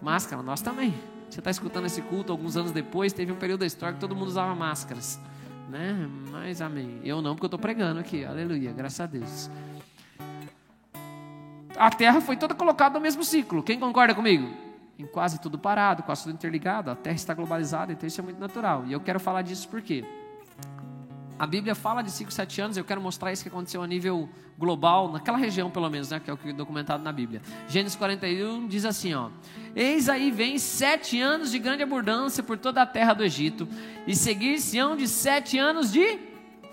Máscara, 0.00 0.42
nós 0.42 0.62
também. 0.62 0.94
Você 1.28 1.40
está 1.40 1.50
escutando 1.50 1.86
esse 1.86 2.00
culto 2.00 2.32
alguns 2.32 2.56
anos 2.56 2.70
depois, 2.70 3.12
teve 3.12 3.32
um 3.32 3.36
período 3.36 3.60
da 3.60 3.66
história 3.66 3.94
que 3.94 4.00
todo 4.00 4.14
mundo 4.14 4.28
usava 4.28 4.54
máscaras. 4.54 5.20
Né? 5.68 6.08
Mas 6.30 6.62
amém. 6.62 7.00
Eu 7.02 7.20
não, 7.20 7.34
porque 7.34 7.44
eu 7.44 7.48
estou 7.48 7.58
pregando 7.58 8.00
aqui. 8.00 8.24
Aleluia, 8.24 8.72
graças 8.72 9.00
a 9.00 9.06
Deus. 9.06 9.50
A 11.76 11.90
terra 11.90 12.20
foi 12.20 12.36
toda 12.36 12.54
colocada 12.54 12.94
no 12.94 13.00
mesmo 13.00 13.24
ciclo. 13.24 13.62
Quem 13.62 13.78
concorda 13.78 14.14
comigo? 14.14 14.48
Em 14.98 15.06
quase 15.06 15.40
tudo 15.40 15.58
parado, 15.58 16.02
quase 16.02 16.22
tudo 16.22 16.34
interligado. 16.34 16.90
A 16.90 16.94
terra 16.94 17.16
está 17.16 17.34
globalizada, 17.34 17.92
então 17.92 18.06
isso 18.06 18.20
é 18.20 18.24
muito 18.24 18.38
natural. 18.38 18.84
E 18.86 18.92
eu 18.92 19.00
quero 19.00 19.18
falar 19.18 19.42
disso 19.42 19.68
por 19.68 19.82
quê? 19.82 20.04
A 21.36 21.46
Bíblia 21.46 21.74
fala 21.74 22.00
de 22.02 22.12
5, 22.12 22.32
7 22.32 22.60
anos, 22.60 22.76
eu 22.76 22.84
quero 22.84 23.00
mostrar 23.00 23.32
isso 23.32 23.42
que 23.42 23.48
aconteceu 23.48 23.82
a 23.82 23.86
nível 23.86 24.28
global, 24.56 25.10
naquela 25.10 25.36
região 25.36 25.68
pelo 25.68 25.90
menos, 25.90 26.10
né, 26.10 26.20
que 26.20 26.30
é 26.30 26.32
o 26.32 26.36
que 26.36 26.50
é 26.50 26.52
documentado 26.52 27.02
na 27.02 27.12
Bíblia. 27.12 27.42
Gênesis 27.68 27.96
41 27.96 28.68
diz 28.68 28.84
assim, 28.84 29.14
ó: 29.14 29.30
Eis 29.74 30.08
aí 30.08 30.30
vem 30.30 30.58
sete 30.58 31.20
anos 31.20 31.50
de 31.50 31.58
grande 31.58 31.82
abundância 31.82 32.42
por 32.42 32.56
toda 32.56 32.82
a 32.82 32.86
terra 32.86 33.14
do 33.14 33.24
Egito, 33.24 33.66
e 34.06 34.14
seguir-se-ão 34.14 34.96
de 34.96 35.08
sete 35.08 35.58
anos 35.58 35.90
de 35.90 36.20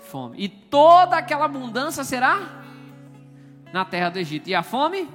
fome. 0.02 0.36
E 0.38 0.48
toda 0.48 1.16
aquela 1.16 1.46
abundância 1.46 2.04
será 2.04 2.62
na 3.72 3.84
terra 3.84 4.10
do 4.10 4.18
Egito. 4.20 4.48
E 4.48 4.54
a 4.54 4.62
fome 4.62 5.08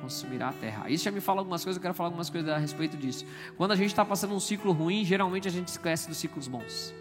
consumirá 0.00 0.48
a 0.48 0.52
terra. 0.52 0.90
Isso 0.90 1.04
já 1.04 1.10
me 1.12 1.20
fala 1.20 1.40
algumas 1.40 1.62
coisas, 1.62 1.76
eu 1.76 1.82
quero 1.82 1.94
falar 1.94 2.08
algumas 2.08 2.30
coisas 2.30 2.50
a 2.50 2.58
respeito 2.58 2.96
disso. 2.96 3.24
Quando 3.56 3.72
a 3.72 3.76
gente 3.76 3.90
está 3.90 4.04
passando 4.04 4.34
um 4.34 4.40
ciclo 4.40 4.72
ruim, 4.72 5.04
geralmente 5.04 5.46
a 5.46 5.50
gente 5.50 5.68
esquece 5.68 6.08
dos 6.08 6.16
ciclos 6.16 6.48
bons. 6.48 6.94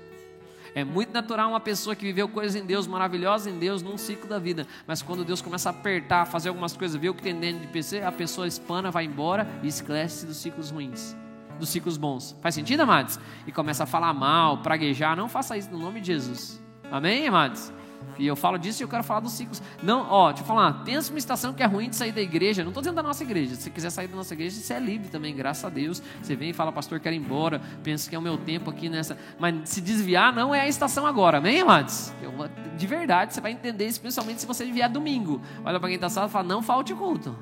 É 0.78 0.84
muito 0.84 1.12
natural 1.12 1.50
uma 1.50 1.60
pessoa 1.60 1.96
que 1.96 2.06
viveu 2.06 2.30
coisas 2.30 2.56
em 2.56 2.64
Deus, 2.64 2.86
maravilhosas 2.86 3.52
em 3.52 3.58
Deus, 3.58 3.82
num 3.82 3.98
ciclo 3.98 4.30
da 4.30 4.38
vida. 4.38 4.68
Mas 4.86 5.02
quando 5.02 5.26
Deus 5.26 5.42
começa 5.42 5.70
a 5.70 5.72
apertar, 5.72 6.28
fazer 6.28 6.50
algumas 6.50 6.78
coisas, 6.78 7.02
ver 7.02 7.10
o 7.10 7.16
que 7.16 7.24
tem 7.24 7.34
dentro 7.34 7.62
de 7.62 7.68
PC, 7.68 8.04
a 8.04 8.12
pessoa 8.12 8.46
espana, 8.46 8.92
vai 8.92 9.06
embora 9.06 9.48
e 9.64 9.68
esquece 9.68 10.28
dos 10.28 10.38
ciclos 10.38 10.70
ruins, 10.70 11.18
dos 11.60 11.70
ciclos 11.70 11.98
bons. 11.98 12.38
Faz 12.44 12.54
sentido, 12.54 12.82
amados? 12.82 13.20
E 13.48 13.52
começa 13.52 13.86
a 13.86 13.88
falar 13.88 14.14
mal, 14.14 14.60
praguejar. 14.60 15.18
Não 15.18 15.28
faça 15.28 15.58
isso 15.58 15.72
no 15.72 15.80
nome 15.80 16.00
de 16.00 16.06
Jesus. 16.14 16.62
Amém, 16.92 17.28
amados? 17.28 17.74
E 18.18 18.26
eu 18.26 18.36
falo 18.36 18.58
disso 18.58 18.82
e 18.82 18.84
eu 18.84 18.88
quero 18.88 19.04
falar 19.04 19.20
dos 19.20 19.34
ciclos. 19.34 19.62
Não, 19.82 20.08
ó, 20.10 20.30
deixa 20.30 20.44
eu 20.44 20.48
falar, 20.48 20.84
pensa 20.84 21.12
uma 21.12 21.20
estação 21.20 21.54
que 21.54 21.62
é 21.62 21.66
ruim 21.66 21.90
de 21.90 21.96
sair 21.96 22.12
da 22.12 22.22
igreja. 22.22 22.64
Não 22.64 22.70
estou 22.70 22.82
dizendo 22.82 22.96
da 22.96 23.04
nossa 23.04 23.24
igreja. 23.24 23.56
Se 23.56 23.64
você 23.64 23.70
quiser 23.70 23.90
sair 23.90 24.08
da 24.08 24.16
nossa 24.16 24.34
igreja, 24.34 24.60
você 24.60 24.74
é 24.74 24.80
livre 24.80 25.10
também, 25.10 25.36
graças 25.36 25.64
a 25.64 25.70
Deus. 25.70 26.02
Você 26.22 26.36
vem 26.36 26.50
e 26.50 26.54
fala, 26.54 26.72
pastor, 26.72 27.00
quero 27.00 27.16
ir 27.16 27.20
embora. 27.20 27.62
Pensa 27.84 28.10
que 28.10 28.16
é 28.16 28.20
o 28.20 28.22
meu 28.22 28.38
tempo 28.38 28.70
aqui 28.70 28.90
nessa. 28.90 29.18
Mas 29.40 29.70
se 29.70 29.82
desviar 29.82 30.34
não 30.34 30.54
é 30.54 30.62
a 30.62 30.68
estação 30.68 31.06
agora, 31.06 31.38
amém, 31.38 31.62
amados? 31.62 32.12
De 32.76 32.88
verdade, 32.88 33.34
você 33.34 33.42
vai 33.42 33.52
entender 33.52 33.88
isso, 33.88 34.02
principalmente 34.02 34.42
se 34.42 34.48
você 34.48 34.66
vier 34.66 34.90
domingo. 34.90 35.42
Olha 35.64 35.80
para 35.80 35.90
quem 35.90 35.96
está 35.96 36.10
sala 36.10 36.28
e 36.28 36.32
fala, 36.32 36.48
não 36.48 36.62
falte 36.62 36.94
culto. 36.94 37.36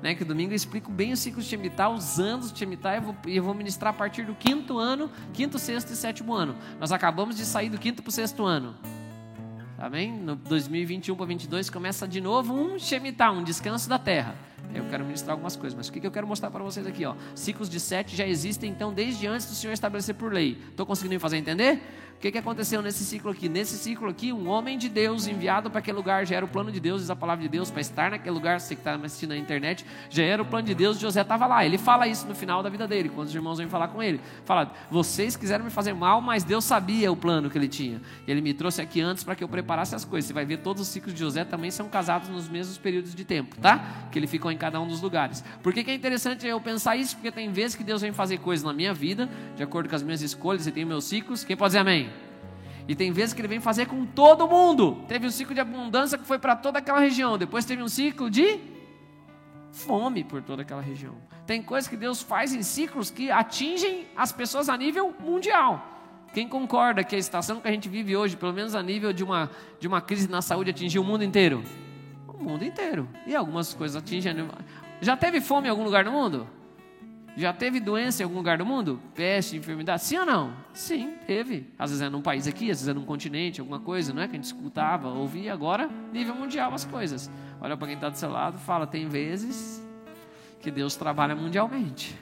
Né, 0.00 0.14
que 0.14 0.24
domingo 0.24 0.52
eu 0.52 0.56
explico 0.56 0.92
bem 0.92 1.12
o 1.12 1.16
ciclo 1.16 1.42
de 1.42 1.48
Shemitah, 1.48 1.88
os 1.88 2.20
anos 2.20 2.52
de 2.52 2.58
Shemitah, 2.60 2.94
e 2.94 2.96
eu, 2.98 3.02
vou, 3.02 3.16
eu 3.26 3.42
vou 3.42 3.52
ministrar 3.52 3.92
a 3.92 3.96
partir 3.96 4.22
do 4.22 4.32
quinto 4.32 4.78
ano, 4.78 5.10
quinto, 5.32 5.58
sexto 5.58 5.92
e 5.92 5.96
sétimo 5.96 6.32
ano. 6.32 6.54
Nós 6.78 6.92
acabamos 6.92 7.36
de 7.36 7.44
sair 7.44 7.68
do 7.68 7.78
quinto 7.78 8.00
para 8.00 8.10
o 8.10 8.12
sexto 8.12 8.44
ano. 8.44 8.76
Amém? 9.78 10.12
No 10.12 10.34
2021 10.34 11.14
para 11.14 11.26
2022 11.26 11.70
começa 11.70 12.08
de 12.08 12.20
novo 12.20 12.52
um 12.52 12.80
Shemitah, 12.80 13.30
um 13.30 13.44
descanso 13.44 13.88
da 13.88 13.96
terra. 13.96 14.34
Eu 14.74 14.84
quero 14.84 15.04
ministrar 15.04 15.32
algumas 15.32 15.56
coisas, 15.56 15.76
mas 15.76 15.88
o 15.88 15.92
que 15.92 16.06
eu 16.06 16.10
quero 16.10 16.26
mostrar 16.26 16.50
para 16.50 16.62
vocês 16.62 16.86
aqui? 16.86 17.04
Ó? 17.04 17.14
Ciclos 17.34 17.68
de 17.68 17.80
sete 17.80 18.14
já 18.14 18.26
existem, 18.26 18.70
então, 18.70 18.92
desde 18.92 19.26
antes 19.26 19.46
do 19.46 19.54
Senhor 19.54 19.72
estabelecer 19.72 20.14
por 20.14 20.32
lei. 20.32 20.58
Estou 20.70 20.84
conseguindo 20.84 21.14
me 21.14 21.18
fazer 21.18 21.36
entender? 21.36 21.80
O 22.18 22.20
que, 22.20 22.32
que 22.32 22.38
aconteceu 22.38 22.82
nesse 22.82 23.04
ciclo 23.04 23.30
aqui? 23.30 23.48
Nesse 23.48 23.78
ciclo 23.78 24.08
aqui, 24.08 24.32
um 24.32 24.48
homem 24.48 24.76
de 24.76 24.88
Deus 24.88 25.28
enviado 25.28 25.70
para 25.70 25.78
aquele 25.78 25.96
lugar, 25.96 26.26
já 26.26 26.34
era 26.34 26.44
o 26.44 26.48
plano 26.48 26.72
de 26.72 26.80
Deus, 26.80 27.02
diz 27.02 27.10
a 27.10 27.14
palavra 27.14 27.44
de 27.44 27.48
Deus, 27.48 27.70
para 27.70 27.80
estar 27.80 28.10
naquele 28.10 28.34
lugar, 28.34 28.58
você 28.58 28.74
que 28.74 28.80
está 28.80 28.96
assistindo 28.96 29.30
na 29.30 29.36
internet, 29.36 29.86
já 30.10 30.24
era 30.24 30.42
o 30.42 30.44
plano 30.44 30.66
de 30.66 30.74
Deus, 30.74 30.98
José 30.98 31.20
estava 31.20 31.46
lá. 31.46 31.64
Ele 31.64 31.78
fala 31.78 32.08
isso 32.08 32.26
no 32.26 32.34
final 32.34 32.60
da 32.60 32.68
vida 32.68 32.88
dele, 32.88 33.08
quando 33.08 33.28
os 33.28 33.34
irmãos 33.36 33.58
vêm 33.58 33.68
falar 33.68 33.86
com 33.86 34.02
ele. 34.02 34.20
Fala, 34.44 34.72
vocês 34.90 35.36
quiseram 35.36 35.64
me 35.64 35.70
fazer 35.70 35.94
mal, 35.94 36.20
mas 36.20 36.42
Deus 36.42 36.64
sabia 36.64 37.12
o 37.12 37.14
plano 37.16 37.48
que 37.48 37.56
ele 37.56 37.68
tinha. 37.68 38.02
Ele 38.26 38.40
me 38.40 38.52
trouxe 38.52 38.82
aqui 38.82 39.00
antes 39.00 39.22
para 39.22 39.36
que 39.36 39.44
eu 39.44 39.48
preparasse 39.48 39.94
as 39.94 40.04
coisas. 40.04 40.26
Você 40.26 40.34
vai 40.34 40.44
ver 40.44 40.56
todos 40.56 40.82
os 40.82 40.88
ciclos 40.88 41.14
de 41.14 41.20
José 41.20 41.44
também 41.44 41.70
são 41.70 41.88
casados 41.88 42.28
nos 42.28 42.48
mesmos 42.48 42.76
períodos 42.78 43.14
de 43.14 43.24
tempo, 43.24 43.54
tá? 43.60 44.08
Que 44.10 44.18
ele 44.18 44.26
ficou 44.26 44.50
em 44.50 44.57
cada 44.58 44.80
um 44.80 44.86
dos 44.86 45.00
lugares. 45.00 45.42
Por 45.62 45.72
que, 45.72 45.82
que 45.82 45.90
é 45.90 45.94
interessante 45.94 46.46
eu 46.46 46.60
pensar 46.60 46.96
isso? 46.96 47.16
Porque 47.16 47.30
tem 47.30 47.50
vezes 47.50 47.76
que 47.76 47.84
Deus 47.84 48.02
vem 48.02 48.12
fazer 48.12 48.38
coisas 48.38 48.64
na 48.64 48.72
minha 48.72 48.92
vida, 48.92 49.28
de 49.56 49.62
acordo 49.62 49.88
com 49.88 49.96
as 49.96 50.02
minhas 50.02 50.20
escolhas, 50.20 50.66
e 50.66 50.72
tem 50.72 50.84
meus 50.84 51.04
ciclos. 51.04 51.44
Quem 51.44 51.56
pode 51.56 51.70
dizer 51.70 51.78
amém? 51.78 52.10
E 52.88 52.94
tem 52.94 53.12
vezes 53.12 53.34
que 53.34 53.40
ele 53.40 53.48
vem 53.48 53.60
fazer 53.60 53.86
com 53.86 54.06
todo 54.06 54.48
mundo. 54.48 55.04
Teve 55.06 55.26
um 55.26 55.30
ciclo 55.30 55.54
de 55.54 55.60
abundância 55.60 56.16
que 56.16 56.24
foi 56.24 56.38
para 56.38 56.56
toda 56.56 56.78
aquela 56.78 56.98
região. 56.98 57.36
Depois 57.36 57.64
teve 57.64 57.82
um 57.82 57.88
ciclo 57.88 58.30
de 58.30 58.58
fome 59.70 60.24
por 60.24 60.42
toda 60.42 60.62
aquela 60.62 60.80
região. 60.80 61.14
Tem 61.46 61.62
coisas 61.62 61.88
que 61.88 61.96
Deus 61.96 62.22
faz 62.22 62.54
em 62.54 62.62
ciclos 62.62 63.10
que 63.10 63.30
atingem 63.30 64.06
as 64.16 64.32
pessoas 64.32 64.68
a 64.68 64.76
nível 64.76 65.14
mundial. 65.20 65.96
Quem 66.32 66.48
concorda 66.48 67.04
que 67.04 67.14
a 67.14 67.18
estação 67.18 67.60
que 67.60 67.68
a 67.68 67.70
gente 67.70 67.88
vive 67.88 68.16
hoje, 68.16 68.36
pelo 68.36 68.52
menos 68.52 68.74
a 68.74 68.82
nível 68.82 69.12
de 69.12 69.24
uma, 69.24 69.50
de 69.78 69.86
uma 69.86 70.00
crise 70.00 70.28
na 70.28 70.42
saúde, 70.42 70.70
atingiu 70.70 71.02
o 71.02 71.04
mundo 71.04 71.24
inteiro? 71.24 71.62
O 72.38 72.44
mundo 72.44 72.64
inteiro. 72.64 73.08
E 73.26 73.34
algumas 73.34 73.74
coisas 73.74 73.96
atingem. 73.96 74.34
Já 75.00 75.16
teve 75.16 75.40
fome 75.40 75.66
em 75.68 75.70
algum 75.70 75.84
lugar 75.84 76.04
do 76.04 76.12
mundo? 76.12 76.46
Já 77.36 77.52
teve 77.52 77.78
doença 77.78 78.22
em 78.22 78.24
algum 78.24 78.36
lugar 78.36 78.58
do 78.58 78.66
mundo? 78.66 79.00
Peste, 79.14 79.56
enfermidade? 79.56 80.02
Sim 80.02 80.18
ou 80.18 80.26
não? 80.26 80.52
Sim, 80.72 81.14
teve. 81.24 81.72
Às 81.78 81.90
vezes 81.90 82.02
é 82.04 82.08
num 82.08 82.20
país 82.20 82.48
aqui, 82.48 82.64
às 82.64 82.78
vezes 82.78 82.88
é 82.88 82.92
num 82.92 83.04
continente, 83.04 83.60
alguma 83.60 83.78
coisa, 83.78 84.12
não 84.12 84.22
é? 84.22 84.26
Que 84.26 84.32
a 84.32 84.34
gente 84.34 84.46
escutava, 84.46 85.08
ouvia. 85.08 85.52
Agora, 85.52 85.88
nível 86.12 86.34
mundial 86.34 86.74
as 86.74 86.84
coisas. 86.84 87.30
Olha 87.60 87.76
para 87.76 87.86
quem 87.86 87.94
está 87.94 88.08
do 88.08 88.16
seu 88.16 88.30
lado 88.30 88.58
fala: 88.58 88.88
tem 88.88 89.08
vezes 89.08 89.80
que 90.60 90.70
Deus 90.70 90.96
trabalha 90.96 91.36
mundialmente. 91.36 92.18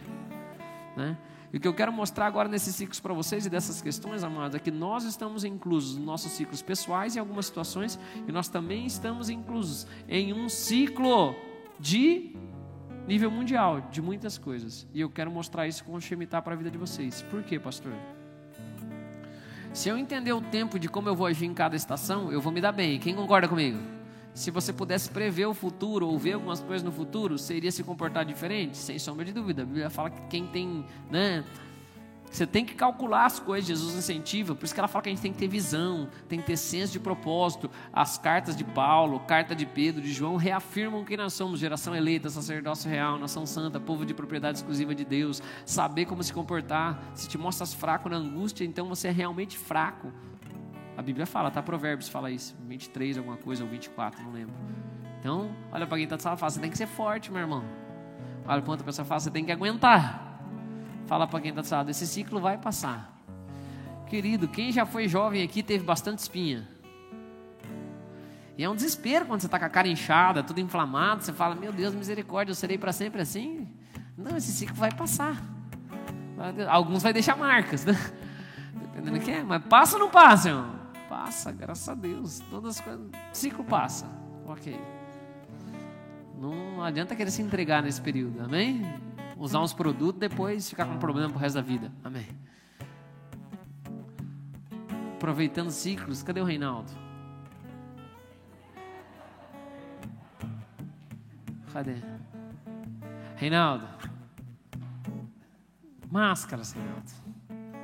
Né? 0.95 1.17
E 1.57 1.59
o 1.59 1.61
que 1.61 1.67
eu 1.67 1.73
quero 1.73 1.91
mostrar 1.91 2.27
agora 2.27 2.51
nesses 2.51 2.77
ciclos 2.77 3.01
para 3.01 3.15
vocês 3.15 3.47
e 3.47 3.49
dessas 3.49 3.81
questões, 3.81 4.23
amados, 4.23 4.55
é 4.55 4.59
que 4.59 4.71
nós 4.71 5.05
estamos 5.05 5.43
inclusos 5.43 5.97
nos 5.97 6.05
nossos 6.05 6.33
ciclos 6.33 6.61
pessoais 6.61 7.17
em 7.17 7.19
algumas 7.19 7.47
situações 7.47 7.99
e 8.29 8.31
nós 8.31 8.47
também 8.47 8.85
estamos 8.85 9.31
inclusos 9.31 9.87
em 10.07 10.35
um 10.35 10.51
ciclo 10.51 11.35
de 11.81 12.37
nível 13.09 13.31
mundial 13.31 13.89
de 13.91 14.03
muitas 14.03 14.37
coisas. 14.37 14.87
E 14.93 15.01
eu 15.01 15.09
quero 15.09 15.31
mostrar 15.31 15.67
isso 15.67 15.83
com 15.83 15.95
o 15.95 16.01
Shemitah 16.01 16.43
para 16.43 16.53
a 16.53 16.57
vida 16.59 16.71
de 16.71 16.77
vocês. 16.77 17.23
Por 17.23 17.43
quê, 17.43 17.59
pastor? 17.59 17.95
Se 19.73 19.89
eu 19.89 19.97
entender 19.97 20.35
o 20.35 20.43
tempo 20.43 20.79
de 20.79 20.91
como 20.91 21.09
eu 21.09 21.17
vou 21.17 21.27
agir 21.27 21.47
em 21.47 21.55
cada 21.55 21.75
estação, 21.75 22.31
eu 22.31 22.39
vou 22.39 22.53
me 22.53 22.61
dar 22.61 22.73
bem. 22.73 22.99
Quem 22.99 23.15
concorda 23.15 23.49
comigo? 23.49 23.96
Se 24.37 24.51
você 24.51 24.71
pudesse 24.71 25.09
prever 25.09 25.47
o 25.47 25.55
futuro 25.55 26.07
ou 26.07 26.19
ver 26.19 26.35
algumas 26.35 26.61
coisas 26.61 26.83
no 26.83 26.93
futuro, 26.93 27.37
iria 27.49 27.73
se 27.73 27.83
comportar 27.83 28.23
diferente? 28.23 28.77
Sem 28.77 28.99
sombra 28.99 29.25
de 29.25 29.33
dúvida. 29.33 29.63
A 29.63 29.65
Bíblia 29.65 29.89
fala 29.89 30.11
que 30.11 30.21
quem 30.29 30.47
tem, 30.47 30.85
né, 31.11 31.43
você 32.31 32.47
tem 32.47 32.63
que 32.63 32.75
calcular 32.75 33.25
as 33.25 33.41
coisas, 33.41 33.67
Jesus 33.67 33.95
incentiva, 33.95 34.55
por 34.55 34.67
isso 34.67 34.75
que 34.75 34.79
ela 34.79 34.89
fala 34.89 35.05
que 35.05 35.09
a 35.09 35.13
gente 35.13 35.23
tem 35.23 35.33
que 35.33 35.39
ter 35.39 35.49
visão, 35.49 36.07
tem 36.29 36.39
que 36.39 36.45
ter 36.45 36.59
senso 36.59 36.93
de 36.93 37.01
propósito. 37.01 37.71
As 37.91 38.19
cartas 38.19 38.55
de 38.55 38.63
Paulo, 38.63 39.21
carta 39.21 39.57
de 39.57 39.65
Pedro, 39.65 40.03
de 40.03 40.13
João, 40.13 40.37
reafirmam 40.37 41.03
quem 41.03 41.17
nós 41.17 41.33
somos: 41.33 41.59
geração 41.59 41.97
eleita, 41.97 42.29
sacerdócio 42.29 42.91
real, 42.91 43.19
nação 43.19 43.47
santa, 43.47 43.81
povo 43.81 44.05
de 44.05 44.13
propriedade 44.13 44.59
exclusiva 44.59 44.95
de 44.95 45.07
Deus. 45.07 45.43
Saber 45.65 46.05
como 46.05 46.23
se 46.23 46.31
comportar. 46.31 47.03
Se 47.15 47.27
te 47.27 47.39
mostras 47.39 47.73
fraco 47.73 48.11
na 48.11 48.17
angústia, 48.17 48.67
então 48.67 48.87
você 48.87 49.09
é 49.09 49.13
realmente 49.13 49.57
fraco. 49.57 50.13
A 50.97 51.03
Bíblia 51.03 51.27
fala, 51.27 51.51
tá? 51.51 51.63
Provérbios 51.63 52.09
fala 52.09 52.31
isso, 52.31 52.57
23, 52.67 53.19
alguma 53.19 53.37
coisa, 53.37 53.63
ou 53.63 53.69
24, 53.69 54.23
não 54.23 54.33
lembro. 54.33 54.55
Então, 55.21 55.51
olha 55.73 55.87
para 55.87 55.97
quem 55.97 56.05
está 56.05 56.17
de 56.17 56.23
sala 56.23 56.37
fala: 56.37 56.51
você 56.51 56.61
tem 56.61 56.71
que 56.71 56.79
ser 56.79 56.87
forte, 56.87 57.31
meu 57.31 57.41
irmão. 57.41 57.65
Olha 58.47 58.63
para 58.63 58.71
outra 58.71 58.85
pessoa 58.85 59.05
fala: 59.05 59.21
você 59.21 59.31
tem 59.31 59.45
que 59.45 59.53
aguentar. 59.53 60.41
Fala 61.07 61.27
para 61.27 61.41
quem 61.41 61.51
está 61.51 61.63
do 61.63 61.71
lado, 61.71 61.91
esse 61.91 62.07
ciclo 62.07 62.41
vai 62.41 62.59
passar. 62.59 63.17
Querido, 64.07 64.49
quem 64.49 64.73
já 64.73 64.87
foi 64.87 65.09
jovem 65.09 65.43
aqui 65.43 65.63
teve 65.63 65.85
bastante 65.85 66.21
espinha. 66.21 66.67
E 68.57 68.65
é 68.65 68.71
um 68.71 68.75
desespero 68.75 69.27
quando 69.27 69.41
você 69.41 69.47
está 69.47 69.59
com 69.59 69.65
a 69.65 69.69
cara 69.69 69.87
inchada, 69.87 70.43
tudo 70.43 70.61
inflamado. 70.61 71.23
Você 71.23 71.33
fala, 71.33 71.55
meu 71.55 71.73
Deus, 71.73 71.95
misericórdia, 71.95 72.53
eu 72.53 72.55
serei 72.55 72.79
para 72.79 72.93
sempre 72.93 73.21
assim? 73.21 73.69
Não, 74.17 74.37
esse 74.37 74.51
ciclo 74.51 74.77
vai 74.77 74.91
passar. 74.91 75.37
Alguns 76.69 77.03
vai 77.03 77.13
deixar 77.13 77.37
marcas, 77.37 77.85
né? 77.85 77.93
Dependendo 78.75 79.19
do 79.19 79.25
que 79.25 79.31
é. 79.31 79.43
Mas 79.43 79.63
passa 79.65 79.97
ou 79.97 80.01
não 80.01 80.11
passa, 80.11 80.49
irmão? 80.49 80.76
Passa, 81.17 81.51
graças 81.51 81.89
a 81.89 81.95
Deus. 81.95 82.41
Todas 82.51 82.77
as 82.77 82.85
coisas. 82.85 83.11
Ciclo 83.33 83.65
passa. 83.65 84.07
Ok. 84.45 84.79
Não 86.39 86.83
adianta 86.83 87.17
querer 87.17 87.31
se 87.31 87.41
entregar 87.41 87.83
nesse 87.83 88.03
período, 88.03 88.43
amém? 88.43 88.83
usar 89.39 89.61
uns 89.61 89.73
produtos, 89.73 90.21
depois 90.21 90.69
ficar 90.69 90.85
com 90.85 90.99
problema 90.99 91.31
pro 91.31 91.39
resto 91.39 91.55
da 91.55 91.63
vida. 91.63 91.91
Amém. 92.05 92.27
Aproveitando 95.15 95.71
ciclos, 95.71 96.23
cadê 96.23 96.41
o 96.41 96.45
Reinaldo? 96.45 96.93
Cadê? 101.73 101.97
Reinaldo. 103.37 103.87
Máscaras, 106.11 106.73
Reinaldo. 106.73 107.11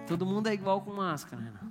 Todo 0.07 0.27
mundo 0.27 0.49
é 0.49 0.55
igual 0.55 0.83
com 0.83 0.93
máscara, 0.93 1.43
Reinaldo. 1.43 1.62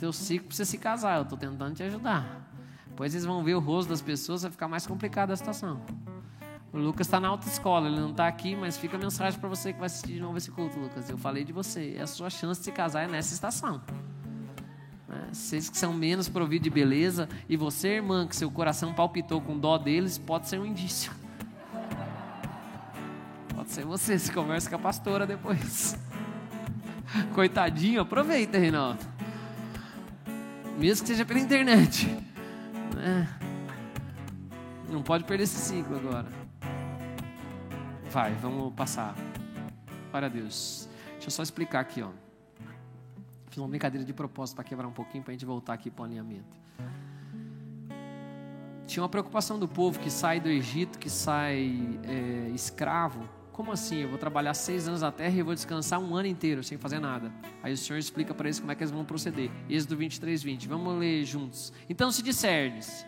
É, 0.00 0.06
teu 0.10 0.12
ciclo 0.12 0.50
você 0.50 0.64
se 0.64 0.78
casar. 0.78 1.16
Eu 1.18 1.22
estou 1.22 1.36
tentando 1.36 1.74
te 1.74 1.82
ajudar. 1.82 2.48
Depois 2.88 3.14
eles 3.14 3.26
vão 3.26 3.44
ver 3.44 3.54
o 3.54 3.60
rosto 3.60 3.90
das 3.90 4.00
pessoas, 4.00 4.42
vai 4.42 4.50
ficar 4.50 4.66
mais 4.66 4.86
complicada 4.86 5.32
a 5.32 5.36
situação. 5.36 5.80
O 6.72 6.78
Lucas 6.78 7.06
está 7.06 7.18
na 7.18 7.28
autoescola, 7.28 7.88
ele 7.88 7.98
não 7.98 8.10
está 8.10 8.28
aqui, 8.28 8.54
mas 8.54 8.78
fica 8.78 8.96
a 8.96 9.00
mensagem 9.00 9.38
para 9.38 9.48
você 9.48 9.72
que 9.72 9.78
vai 9.78 9.86
assistir 9.86 10.14
de 10.14 10.20
novo 10.20 10.36
esse 10.38 10.50
culto, 10.50 10.78
Lucas. 10.78 11.10
Eu 11.10 11.18
falei 11.18 11.44
de 11.44 11.52
você, 11.52 11.98
a 12.00 12.06
sua 12.06 12.30
chance 12.30 12.60
de 12.60 12.66
se 12.66 12.72
casar 12.72 13.02
é 13.02 13.08
nessa 13.08 13.34
estação. 13.34 13.82
Né? 15.08 15.28
Vocês 15.32 15.68
que 15.68 15.76
são 15.76 15.92
menos 15.92 16.28
providos 16.28 16.64
de 16.64 16.70
beleza, 16.70 17.28
e 17.48 17.56
você, 17.56 17.96
irmã, 17.96 18.26
que 18.26 18.36
seu 18.36 18.50
coração 18.50 18.94
palpitou 18.94 19.40
com 19.40 19.58
dó 19.58 19.76
deles, 19.78 20.16
pode 20.16 20.48
ser 20.48 20.60
um 20.60 20.66
indício. 20.66 21.12
Pode 23.54 23.70
ser 23.70 23.84
você, 23.84 24.18
se 24.18 24.30
conversa 24.30 24.70
com 24.70 24.76
a 24.76 24.78
pastora 24.78 25.26
depois. 25.26 25.98
Coitadinho, 27.34 28.00
aproveita, 28.00 28.58
Reinaldo. 28.58 29.09
Mesmo 30.80 31.02
que 31.02 31.08
seja 31.08 31.26
pela 31.26 31.38
internet. 31.38 32.06
Né? 32.96 33.28
Não 34.88 35.02
pode 35.02 35.24
perder 35.24 35.44
esse 35.44 35.58
ciclo 35.58 35.94
agora. 35.98 36.26
Vai, 38.10 38.32
vamos 38.36 38.72
passar. 38.72 39.14
Glória 40.10 40.26
a 40.26 40.30
Deus. 40.30 40.88
Deixa 41.12 41.26
eu 41.26 41.30
só 41.30 41.42
explicar 41.42 41.80
aqui, 41.80 42.00
ó. 42.00 42.08
Fiz 43.50 43.58
uma 43.58 43.68
brincadeira 43.68 44.06
de 44.06 44.14
propósito 44.14 44.56
para 44.56 44.64
quebrar 44.64 44.88
um 44.88 44.92
pouquinho, 44.92 45.22
para 45.22 45.32
a 45.32 45.34
gente 45.34 45.44
voltar 45.44 45.74
aqui 45.74 45.90
para 45.90 46.00
o 46.00 46.04
alinhamento. 46.06 46.56
Tinha 48.86 49.02
uma 49.02 49.08
preocupação 49.10 49.58
do 49.58 49.68
povo 49.68 49.98
que 50.00 50.10
sai 50.10 50.40
do 50.40 50.48
Egito, 50.48 50.98
que 50.98 51.10
sai 51.10 52.00
é, 52.04 52.50
escravo. 52.54 53.28
Como 53.60 53.72
assim? 53.72 53.98
Eu 53.98 54.08
vou 54.08 54.16
trabalhar 54.16 54.54
seis 54.54 54.88
anos 54.88 55.02
na 55.02 55.12
terra 55.12 55.36
e 55.36 55.42
vou 55.42 55.52
descansar 55.52 56.00
um 56.00 56.16
ano 56.16 56.26
inteiro 56.26 56.64
sem 56.64 56.78
fazer 56.78 56.98
nada. 56.98 57.30
Aí 57.62 57.74
o 57.74 57.76
Senhor 57.76 57.98
explica 57.98 58.32
para 58.32 58.48
eles 58.48 58.58
como 58.58 58.72
é 58.72 58.74
que 58.74 58.82
eles 58.82 58.90
vão 58.90 59.04
proceder. 59.04 59.50
Êxodo 59.68 59.98
23, 59.98 60.42
20. 60.42 60.66
Vamos 60.66 60.98
ler 60.98 61.26
juntos. 61.26 61.70
Então 61.86 62.10
se 62.10 62.22
discernes 62.22 63.04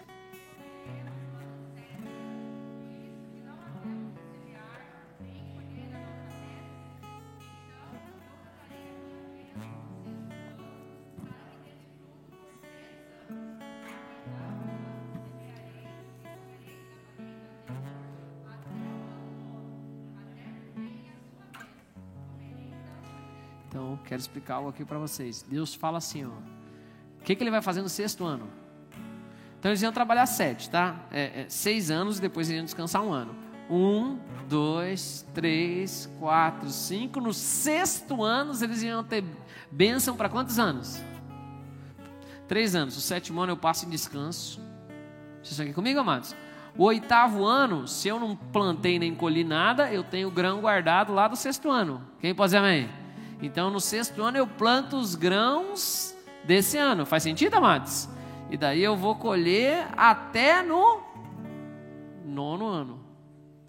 explicar 24.23 24.57
algo 24.57 24.69
aqui 24.71 24.85
para 24.85 24.99
vocês. 24.99 25.45
Deus 25.49 25.75
fala 25.75 25.99
assim, 25.99 26.25
ó. 26.25 26.29
O 27.21 27.25
que, 27.25 27.37
que 27.37 27.43
ele 27.43 27.51
vai 27.51 27.63
fazer 27.63 27.83
no 27.83 27.89
sexto 27.89 28.25
ano? 28.25 28.49
Então 29.59 29.71
eles 29.71 29.81
iam 29.81 29.93
trabalhar 29.93 30.27
sete, 30.27 30.69
tá? 30.69 30.97
É, 31.11 31.43
é, 31.43 31.47
seis 31.49 31.91
anos 31.91 32.19
e 32.19 32.21
depois 32.21 32.51
iam 32.51 32.65
descansar 32.65 33.01
um 33.01 33.13
ano. 33.13 33.33
Um, 33.71 34.19
dois, 34.49 35.25
três, 35.33 36.11
quatro, 36.19 36.69
cinco. 36.69 37.21
No 37.21 37.33
sexto 37.33 38.25
ano 38.25 38.53
eles 38.61 38.83
iam 38.83 39.05
ter 39.05 39.25
bênção 39.71 40.17
para 40.17 40.29
quantos 40.29 40.59
anos? 40.59 41.01
Três 42.49 42.75
anos. 42.75 42.97
O 42.97 43.01
sétimo 43.01 43.41
ano 43.41 43.53
eu 43.53 43.57
passo 43.57 43.87
em 43.87 43.89
descanso. 43.89 44.61
Vocês 45.37 45.53
estão 45.53 45.65
aqui 45.65 45.75
comigo, 45.75 46.01
amados? 46.01 46.35
O 46.77 46.85
oitavo 46.85 47.45
ano, 47.45 47.87
se 47.87 48.09
eu 48.09 48.19
não 48.19 48.35
plantei 48.35 48.99
nem 48.99 49.15
colhi 49.15 49.45
nada, 49.45 49.93
eu 49.93 50.03
tenho 50.03 50.31
grão 50.31 50.61
guardado 50.61 51.13
lá 51.13 51.29
do 51.29 51.37
sexto 51.37 51.71
ano. 51.71 52.03
Quem 52.19 52.35
pode 52.35 52.49
dizer 52.49 52.59
amém? 52.59 53.02
Então, 53.43 53.71
no 53.71 53.81
sexto 53.81 54.23
ano, 54.23 54.39
eu 54.39 54.47
planto 54.47 54.97
os 54.97 55.17
grãos 55.17 56.17
desse 56.45 56.79
ano. 56.79 57.05
Faz 57.05 57.25
sentido, 57.25 57.55
amados? 57.57 58.09
E 58.49 58.57
daí 58.57 58.83
eu 58.83 58.97
vou 58.97 59.17
colher 59.17 59.89
até 59.97 60.63
no 60.63 61.03
nono 62.25 62.67
ano. 62.69 63.01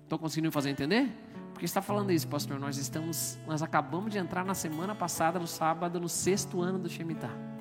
Estou 0.03 0.19
conseguindo 0.19 0.51
fazer 0.51 0.69
entender? 0.69 1.11
Porque 1.51 1.65
está 1.65 1.81
falando 1.81 2.11
isso, 2.11 2.27
pastor? 2.27 2.59
Nós 2.59 2.77
estamos, 2.77 3.39
nós 3.47 3.63
acabamos 3.63 4.11
de 4.11 4.19
entrar 4.19 4.45
na 4.45 4.53
semana 4.53 4.93
passada, 4.93 5.39
no 5.39 5.47
sábado, 5.47 5.99
no 5.99 6.09
sexto 6.09 6.61
ano 6.61 6.77
do 6.77 6.89
Shemitah. 6.89 7.52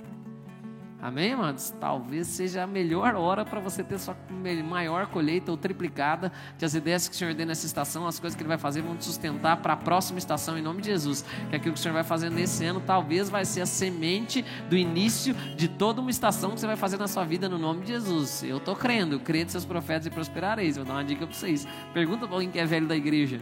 Amém, 1.03 1.33
amados? 1.33 1.75
Talvez 1.81 2.29
seja 2.29 2.63
a 2.63 2.67
melhor 2.67 3.17
hora 3.17 3.45
para 3.45 3.59
você 3.59 3.83
ter 3.83 3.99
sua 3.99 4.17
maior 4.65 5.09
colheita 5.09 5.51
ou 5.51 5.57
triplicada 5.57 6.31
que 6.57 6.65
as 6.65 6.75
ideias 6.75 7.09
que 7.09 7.15
o 7.17 7.19
Senhor 7.19 7.35
deu 7.35 7.45
nessa 7.45 7.67
estação, 7.67 8.07
as 8.07 8.21
coisas 8.21 8.37
que 8.37 8.43
Ele 8.43 8.49
vai 8.49 8.57
fazer 8.57 8.83
vão 8.83 8.97
te 8.97 9.05
sustentar 9.05 9.57
para 9.57 9.73
a 9.73 9.77
próxima 9.77 10.21
estação 10.21 10.57
em 10.57 10.63
nome 10.63 10.81
de 10.81 10.91
Jesus. 10.91 11.25
Que 11.51 11.57
aquilo 11.57 11.75
que 11.75 11.81
o 11.81 11.83
Senhor 11.83 11.95
vai 11.95 12.05
fazer 12.05 12.31
nesse 12.31 12.65
ano 12.65 12.81
talvez 12.81 13.29
vai 13.29 13.45
ser 13.45 13.63
a 13.63 13.67
semente 13.67 14.45
do 14.71 14.77
início 14.77 15.35
de 15.57 15.67
toda 15.67 16.01
uma 16.01 16.09
estação 16.09 16.53
que 16.53 16.61
você 16.61 16.69
vai 16.69 16.77
fazer 16.77 16.99
na 16.99 17.09
sua 17.09 17.25
vida 17.25 17.49
no 17.49 17.59
nome 17.59 17.81
de 17.81 17.89
Jesus. 17.89 18.45
Eu 18.45 18.59
estou 18.59 18.77
crendo, 18.77 19.19
creio 19.19 19.45
de 19.45 19.51
seus 19.51 19.65
profetas 19.65 20.07
e 20.07 20.11
prosperareis. 20.11 20.77
Vou 20.77 20.85
dar 20.85 20.93
uma 20.93 21.05
dica 21.05 21.27
para 21.27 21.35
vocês. 21.35 21.67
Pergunta 21.93 22.29
para 22.29 22.37
alguém 22.37 22.49
que 22.49 22.61
é 22.61 22.65
velho 22.65 22.87
da 22.87 22.95
igreja 22.95 23.41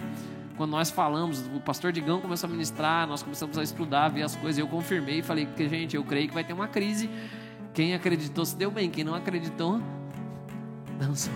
quando 0.57 0.73
nós 0.73 0.91
falamos, 0.91 1.47
o 1.55 1.59
pastor 1.59 1.91
Digão 1.91 2.21
começou 2.21 2.47
a 2.47 2.51
ministrar, 2.51 3.07
nós 3.07 3.23
começamos 3.23 3.57
a 3.57 3.63
estudar, 3.63 4.09
ver 4.09 4.25
as 4.25 4.37
coisas, 4.37 4.59
eu 4.59 4.69
confirmei 4.69 5.21
e 5.21 5.23
falei 5.23 5.47
que, 5.47 5.67
gente, 5.67 5.97
eu 5.97 6.05
creio 6.05 6.29
que 6.29 6.35
vai 6.35 6.45
ter 6.45 6.53
uma 6.53 6.69
crise 6.69 7.09
quem 7.73 7.95
acreditou 7.95 8.45
se 8.45 8.57
deu 8.57 8.71
bem, 8.71 8.91
quem 8.91 9.05
não 9.05 9.15
acreditou, 9.15 9.81
dançou. 10.99 11.33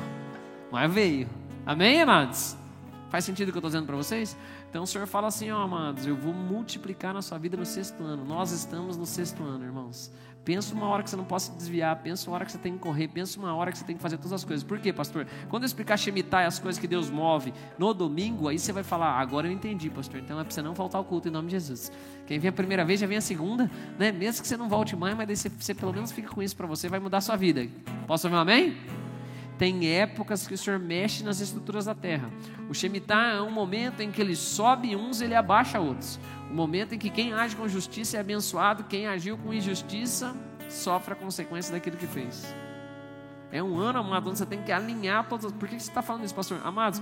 Mas 0.70 0.92
veio. 0.92 1.28
Amém, 1.64 2.02
amados? 2.02 2.56
Faz 3.10 3.24
sentido 3.24 3.48
o 3.48 3.52
que 3.52 3.58
eu 3.58 3.60
estou 3.60 3.70
dizendo 3.70 3.86
para 3.86 3.96
vocês? 3.96 4.36
Então 4.68 4.82
o 4.82 4.86
Senhor 4.86 5.06
fala 5.06 5.28
assim, 5.28 5.50
ó, 5.50 5.62
amados, 5.62 6.04
eu 6.06 6.16
vou 6.16 6.32
multiplicar 6.32 7.14
na 7.14 7.22
sua 7.22 7.38
vida 7.38 7.56
no 7.56 7.64
sexto 7.64 8.02
ano. 8.02 8.24
Nós 8.24 8.50
estamos 8.50 8.96
no 8.96 9.06
sexto 9.06 9.42
ano, 9.44 9.64
irmãos. 9.64 10.10
Pensa 10.44 10.74
uma 10.74 10.86
hora 10.86 11.02
que 11.02 11.10
você 11.10 11.16
não 11.16 11.24
possa 11.24 11.52
desviar, 11.52 11.96
pensa 12.02 12.28
uma 12.28 12.36
hora 12.36 12.44
que 12.44 12.52
você 12.52 12.58
tem 12.58 12.74
que 12.74 12.78
correr, 12.78 13.08
pensa 13.08 13.38
uma 13.38 13.54
hora 13.54 13.72
que 13.72 13.78
você 13.78 13.84
tem 13.84 13.96
que 13.96 14.02
fazer 14.02 14.16
todas 14.16 14.32
as 14.32 14.44
coisas. 14.44 14.62
Por 14.62 14.78
quê, 14.78 14.92
pastor? 14.92 15.26
Quando 15.48 15.62
eu 15.62 15.66
explicar 15.66 15.96
Shemitah 15.96 16.42
e 16.42 16.46
as 16.46 16.58
coisas 16.58 16.78
que 16.78 16.86
Deus 16.86 17.08
move 17.08 17.54
no 17.78 17.94
domingo, 17.94 18.48
aí 18.48 18.58
você 18.58 18.72
vai 18.72 18.82
falar, 18.82 19.06
ah, 19.06 19.20
agora 19.20 19.46
eu 19.46 19.52
entendi, 19.52 19.88
pastor. 19.88 20.20
Então 20.20 20.38
é 20.38 20.44
para 20.44 20.52
você 20.52 20.60
não 20.60 20.74
faltar 20.74 21.00
o 21.00 21.04
culto 21.04 21.28
em 21.28 21.30
nome 21.30 21.48
de 21.48 21.52
Jesus. 21.52 21.90
Quem 22.26 22.38
vem 22.38 22.48
a 22.48 22.52
primeira 22.52 22.84
vez 22.84 23.00
já 23.00 23.06
vem 23.06 23.16
a 23.16 23.22
segunda, 23.22 23.70
né? 23.98 24.12
Mesmo 24.12 24.42
que 24.42 24.48
você 24.48 24.56
não 24.56 24.68
volte 24.68 24.94
mais, 24.94 25.16
mas 25.16 25.26
daí 25.26 25.36
você, 25.36 25.48
você 25.48 25.74
pelo 25.74 25.92
menos 25.92 26.12
fica 26.12 26.28
com 26.28 26.42
isso 26.42 26.56
para 26.56 26.66
você, 26.66 26.88
vai 26.88 27.00
mudar 27.00 27.18
a 27.18 27.22
sua 27.22 27.36
vida. 27.36 27.66
Posso 28.06 28.26
ouvir 28.26 28.36
um 28.36 28.40
amém? 28.40 28.76
Tem 29.56 29.88
épocas 29.88 30.46
que 30.46 30.54
o 30.54 30.58
Senhor 30.58 30.78
mexe 30.80 31.22
nas 31.22 31.40
estruturas 31.40 31.84
da 31.84 31.94
terra. 31.94 32.28
O 32.68 32.74
Shemitah 32.74 33.34
é 33.34 33.40
um 33.40 33.50
momento 33.50 34.00
em 34.00 34.10
que 34.10 34.20
ele 34.20 34.34
sobe 34.34 34.96
uns, 34.96 35.20
ele 35.20 35.34
abaixa 35.34 35.78
outros. 35.78 36.18
O 36.50 36.54
momento 36.54 36.94
em 36.94 36.98
que 36.98 37.08
quem 37.08 37.32
age 37.32 37.54
com 37.54 37.68
justiça 37.68 38.16
é 38.16 38.20
abençoado, 38.20 38.84
quem 38.84 39.06
agiu 39.06 39.38
com 39.38 39.54
injustiça 39.54 40.36
sofre 40.68 41.12
a 41.12 41.16
consequência 41.16 41.72
daquilo 41.72 41.96
que 41.96 42.06
fez. 42.06 42.52
É 43.52 43.62
um 43.62 43.78
ano, 43.78 44.00
amado, 44.00 44.28
onde 44.28 44.38
você 44.38 44.46
tem 44.46 44.60
que 44.62 44.72
alinhar 44.72 45.28
todas. 45.28 45.52
Por 45.52 45.68
que 45.68 45.78
você 45.78 45.88
está 45.88 46.02
falando 46.02 46.24
isso, 46.24 46.34
pastor? 46.34 46.60
Amados, 46.64 47.00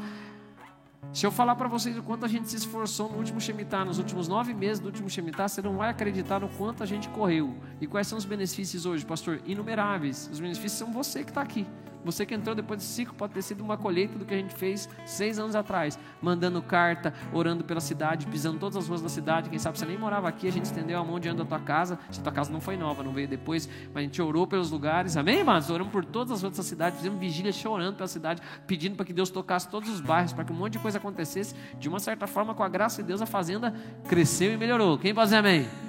se 1.11 1.27
eu 1.27 1.31
falar 1.31 1.57
para 1.57 1.69
vocês 1.69 1.97
o 1.97 2.03
quanto 2.03 2.27
a 2.27 2.29
gente 2.29 2.49
se 2.51 2.57
esforçou 2.57 3.11
no 3.11 3.19
último 3.19 3.41
Shemitah, 3.41 3.85
nos 3.85 3.99
últimos 3.99 4.29
nove 4.29 4.53
meses 4.53 4.79
do 4.79 4.87
último 4.87 5.09
Shemitah, 5.09 5.49
você 5.49 5.63
não 5.63 5.77
vai 5.77 5.89
acreditar 5.91 6.41
no 6.41 6.49
quanto 6.51 6.83
a 6.83 6.87
gente 6.87 7.09
correu. 7.09 7.55
E 7.81 7.87
quais 7.87 8.07
são 8.07 8.19
os 8.19 8.25
benefícios 8.25 8.85
hoje, 8.85 9.05
pastor? 9.05 9.41
Inumeráveis. 9.47 10.29
Os 10.31 10.41
benefícios 10.41 10.73
são 10.73 10.93
você 10.93 11.25
que 11.25 11.31
está 11.31 11.41
aqui. 11.43 11.67
Você 12.05 12.27
que 12.27 12.35
entrou 12.35 12.55
depois 12.55 12.81
desse 12.81 12.93
ciclo 12.93 13.15
pode 13.15 13.33
ter 13.33 13.43
sido 13.43 13.63
uma 13.63 13.77
colheita 13.77 14.19
do 14.19 14.25
que 14.25 14.35
a 14.35 14.37
gente 14.37 14.55
fez 14.55 14.89
seis 15.07 15.39
anos 15.39 15.55
atrás, 15.55 15.99
mandando 16.21 16.61
carta, 16.63 17.15
orando 17.33 17.65
pela 17.65 17.81
cidade, 17.81 18.27
pisando 18.27 18.59
todas 18.59 18.77
as 18.77 18.89
ruas 18.89 19.03
da 19.03 19.09
cidade. 19.09 19.51
Quem 19.51 19.59
sabe 19.59 19.79
você 19.79 19.87
nem 19.87 19.99
morava 19.99 20.29
aqui, 20.29 20.49
a 20.49 20.53
gente 20.53 20.65
estendeu 20.65 20.99
a 20.99 21.05
mão 21.05 21.19
diante 21.21 21.39
da 21.39 21.45
tua 21.45 21.61
casa. 21.61 21.99
Se 22.11 22.21
a 22.21 22.23
tua 22.23 22.33
casa 22.33 22.53
não 22.53 22.61
foi 22.61 22.77
nova, 22.77 23.03
não 23.03 23.13
veio 23.13 23.29
depois, 23.29 23.69
mas 23.93 24.03
a 24.03 24.07
gente 24.07 24.21
orou 24.21 24.47
pelos 24.47 24.71
lugares, 24.71 25.17
amém, 25.17 25.39
irmãos? 25.39 25.71
Oramos 25.71 25.93
por 25.93 26.05
todas 26.05 26.33
as 26.33 26.43
ruas 26.43 26.57
da 26.57 26.63
cidade, 26.63 26.97
fizemos 26.97 27.19
vigília 27.19 27.53
chorando 27.53 27.97
pela 27.97 28.09
cidade, 28.09 28.43
pedindo 28.67 28.97
para 28.97 29.07
que 29.07 29.13
Deus 29.13 29.31
tocasse 29.31 29.69
todos 29.69 29.89
os 29.89 30.01
bairros, 30.01 30.33
para 30.33 30.45
que 30.45 30.53
um 30.53 30.57
monte 30.57 30.75
de 30.75 30.79
coisa 30.79 30.99
acontecesse. 30.99 31.55
De 31.79 31.89
uma 31.89 32.01
certa 32.01 32.27
forma, 32.27 32.55
com 32.55 32.63
a 32.63 32.69
graça 32.69 33.03
de 33.03 33.09
Deus, 33.09 33.23
a 33.23 33.27
fazenda 33.27 33.75
cresceu 34.09 34.53
e 34.53 34.57
melhorou. 34.57 34.99
Quem 34.99 35.15
pode 35.15 35.27
dizer 35.27 35.37
amém? 35.37 35.82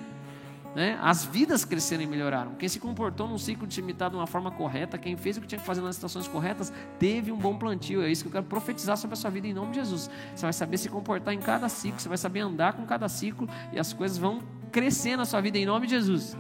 Né? 0.75 0.97
As 1.01 1.23
vidas 1.23 1.63
cresceram 1.63 2.03
e 2.03 2.07
melhoraram. 2.07 2.55
Quem 2.55 2.67
se 2.67 2.79
comportou 2.79 3.27
num 3.27 3.37
ciclo 3.37 3.67
de 3.67 3.81
de 3.81 4.15
uma 4.15 4.25
forma 4.25 4.49
correta, 4.49 4.97
quem 4.97 5.15
fez 5.15 5.37
o 5.37 5.41
que 5.41 5.47
tinha 5.47 5.59
que 5.59 5.65
fazer 5.65 5.81
nas 5.81 5.95
estações 5.95 6.27
corretas, 6.27 6.73
teve 6.97 7.31
um 7.31 7.37
bom 7.37 7.55
plantio. 7.55 8.01
É 8.01 8.11
isso 8.11 8.23
que 8.23 8.29
eu 8.29 8.31
quero 8.31 8.45
profetizar 8.45 8.97
sobre 8.97 9.13
a 9.13 9.17
sua 9.17 9.29
vida 9.29 9.47
em 9.47 9.53
nome 9.53 9.71
de 9.71 9.79
Jesus. 9.79 10.09
Você 10.35 10.45
vai 10.45 10.53
saber 10.53 10.77
se 10.77 10.89
comportar 10.89 11.33
em 11.33 11.39
cada 11.39 11.69
ciclo, 11.69 11.99
você 11.99 12.09
vai 12.09 12.17
saber 12.17 12.39
andar 12.39 12.73
com 12.73 12.85
cada 12.85 13.07
ciclo 13.07 13.47
e 13.71 13.79
as 13.79 13.93
coisas 13.93 14.17
vão 14.17 14.39
crescer 14.71 15.15
na 15.15 15.25
sua 15.25 15.41
vida 15.41 15.57
em 15.57 15.65
nome 15.65 15.85
de 15.85 15.93
Jesus. 15.93 16.35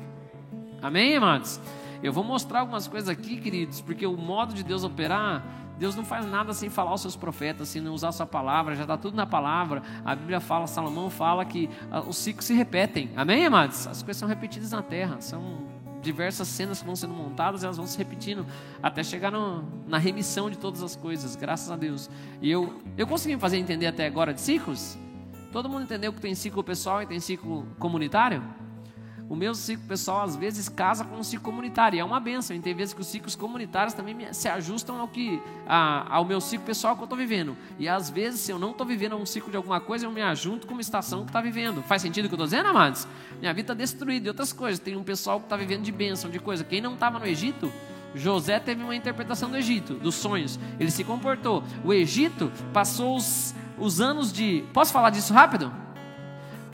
Amém, 0.81 1.15
amados? 1.15 1.59
Eu 2.01 2.11
vou 2.11 2.23
mostrar 2.23 2.61
algumas 2.61 2.87
coisas 2.87 3.07
aqui, 3.07 3.39
queridos, 3.39 3.79
porque 3.79 4.05
o 4.05 4.17
modo 4.17 4.53
de 4.53 4.63
Deus 4.63 4.83
operar 4.83 5.41
Deus 5.77 5.95
não 5.95 6.05
faz 6.05 6.25
nada 6.25 6.53
sem 6.53 6.69
falar 6.69 6.91
aos 6.91 7.01
seus 7.01 7.15
profetas, 7.15 7.67
sem 7.67 7.85
usar 7.87 8.09
a 8.09 8.11
sua 8.11 8.25
palavra, 8.25 8.75
já 8.75 8.83
está 8.83 8.97
tudo 8.97 9.17
na 9.17 9.25
palavra. 9.25 9.81
A 10.05 10.15
Bíblia 10.15 10.39
fala, 10.39 10.67
Salomão 10.67 11.09
fala 11.09 11.43
que 11.45 11.69
uh, 11.91 12.07
os 12.07 12.17
ciclos 12.17 12.45
se 12.45 12.53
repetem. 12.53 13.11
Amém, 13.15 13.45
amados? 13.45 13.87
As 13.87 14.03
coisas 14.03 14.17
são 14.17 14.27
repetidas 14.27 14.71
na 14.71 14.81
terra. 14.81 15.19
São 15.19 15.73
diversas 16.01 16.47
cenas 16.47 16.81
que 16.81 16.85
vão 16.85 16.95
sendo 16.95 17.13
montadas, 17.13 17.63
elas 17.63 17.77
vão 17.77 17.87
se 17.87 17.97
repetindo 17.97 18.45
até 18.81 19.03
chegar 19.03 19.31
no, 19.31 19.63
na 19.87 19.97
remissão 19.97 20.49
de 20.49 20.57
todas 20.57 20.83
as 20.83 20.95
coisas, 20.95 21.35
graças 21.35 21.71
a 21.71 21.75
Deus. 21.75 22.09
E 22.41 22.51
eu, 22.51 22.81
eu 22.97 23.07
consegui 23.07 23.37
fazer 23.39 23.57
entender 23.57 23.87
até 23.87 24.05
agora 24.05 24.33
de 24.33 24.41
ciclos? 24.41 24.97
Todo 25.51 25.69
mundo 25.69 25.83
entendeu 25.83 26.11
que 26.11 26.19
tem 26.19 26.35
ciclo 26.35 26.63
pessoal 26.63 27.01
e 27.01 27.07
tem 27.07 27.19
ciclo 27.19 27.65
comunitário? 27.79 28.43
O 29.33 29.35
meu 29.35 29.55
ciclo 29.55 29.83
pessoal 29.87 30.21
às 30.21 30.35
vezes 30.35 30.69
casa 30.69 31.03
com 31.03 31.19
o 31.19 31.23
ciclo 31.23 31.43
comunitário. 31.43 31.97
E 31.97 31.99
é 31.99 32.05
uma 32.05 32.19
benção. 32.19 32.57
Tem 32.61 32.73
vezes 32.75 32.93
que 32.93 33.01
os 33.01 33.07
ciclos 33.07 33.35
comunitários 33.35 33.95
também 33.95 34.31
se 34.31 34.47
ajustam 34.47 35.01
ao, 35.01 35.07
que, 35.07 35.41
a, 35.67 36.05
ao 36.15 36.23
meu 36.23 36.39
ciclo 36.39 36.67
pessoal 36.67 36.95
que 36.95 37.01
eu 37.01 37.05
estou 37.05 37.17
vivendo. 37.17 37.57
E 37.79 37.89
às 37.89 38.11
vezes, 38.11 38.41
se 38.41 38.51
eu 38.51 38.59
não 38.59 38.69
estou 38.69 38.85
vivendo 38.85 39.15
um 39.15 39.25
ciclo 39.25 39.49
de 39.49 39.57
alguma 39.57 39.81
coisa, 39.81 40.05
eu 40.05 40.11
me 40.11 40.21
ajunto 40.21 40.67
com 40.67 40.73
uma 40.73 40.81
estação 40.81 41.21
que 41.21 41.29
está 41.29 41.41
vivendo. 41.41 41.81
Faz 41.81 42.03
sentido 42.03 42.25
o 42.25 42.27
que 42.27 42.35
eu 42.35 42.43
estou 42.43 42.45
dizendo, 42.45 42.69
amados? 42.69 43.07
Minha 43.39 43.51
vida 43.55 43.63
está 43.63 43.73
destruída 43.73 44.27
e 44.27 44.29
outras 44.29 44.53
coisas. 44.53 44.79
Tem 44.79 44.95
um 44.95 45.03
pessoal 45.03 45.39
que 45.39 45.47
está 45.47 45.57
vivendo 45.57 45.81
de 45.81 45.91
bênção, 45.91 46.29
de 46.29 46.37
coisa. 46.37 46.63
Quem 46.63 46.79
não 46.79 46.93
estava 46.93 47.17
no 47.17 47.25
Egito, 47.25 47.73
José 48.13 48.59
teve 48.59 48.83
uma 48.83 48.95
interpretação 48.95 49.49
do 49.49 49.57
Egito, 49.57 49.95
dos 49.95 50.13
sonhos. 50.13 50.59
Ele 50.79 50.91
se 50.91 51.03
comportou. 51.03 51.63
O 51.83 51.91
Egito 51.91 52.51
passou 52.71 53.17
os, 53.17 53.55
os 53.79 53.99
anos 53.99 54.31
de. 54.31 54.63
Posso 54.71 54.93
falar 54.93 55.09
disso 55.09 55.33
rápido? 55.33 55.82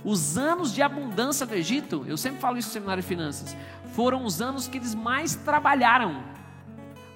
Os 0.03 0.37
anos 0.37 0.73
de 0.73 0.81
abundância 0.81 1.45
do 1.45 1.53
Egito, 1.53 2.05
eu 2.07 2.17
sempre 2.17 2.39
falo 2.39 2.57
isso 2.57 2.69
no 2.69 2.73
seminário 2.73 3.01
de 3.01 3.07
finanças, 3.07 3.55
foram 3.93 4.23
os 4.23 4.41
anos 4.41 4.67
que 4.67 4.77
eles 4.77 4.95
mais 4.95 5.35
trabalharam. 5.35 6.23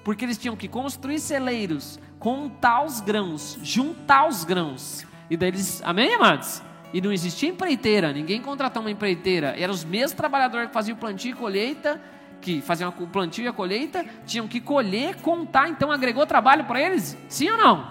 Porque 0.02 0.24
eles 0.24 0.36
tinham 0.36 0.54
que 0.54 0.68
construir 0.68 1.18
celeiros, 1.18 1.98
contar 2.18 2.84
os 2.84 3.00
grãos, 3.00 3.58
juntar 3.62 4.28
os 4.28 4.44
grãos. 4.44 5.06
E 5.30 5.36
daí 5.36 5.48
eles, 5.48 5.82
amém, 5.82 6.14
amados? 6.14 6.62
E 6.92 7.00
não 7.00 7.12
existia 7.12 7.48
empreiteira, 7.48 8.12
ninguém 8.12 8.40
contratou 8.40 8.82
uma 8.82 8.90
empreiteira. 8.90 9.54
Eram 9.58 9.72
os 9.72 9.82
mesmos 9.82 10.12
trabalhadores 10.12 10.68
que 10.68 10.74
faziam 10.74 10.96
plantio 10.96 11.30
e 11.30 11.34
colheita, 11.34 12.00
que 12.40 12.60
faziam 12.60 12.92
o 13.00 13.06
plantio 13.06 13.44
e 13.44 13.48
a 13.48 13.52
colheita, 13.52 14.04
tinham 14.26 14.46
que 14.46 14.60
colher, 14.60 15.16
contar, 15.16 15.68
então 15.70 15.90
agregou 15.90 16.26
trabalho 16.26 16.64
para 16.64 16.80
eles? 16.80 17.16
Sim 17.26 17.50
ou 17.50 17.56
não? 17.56 17.88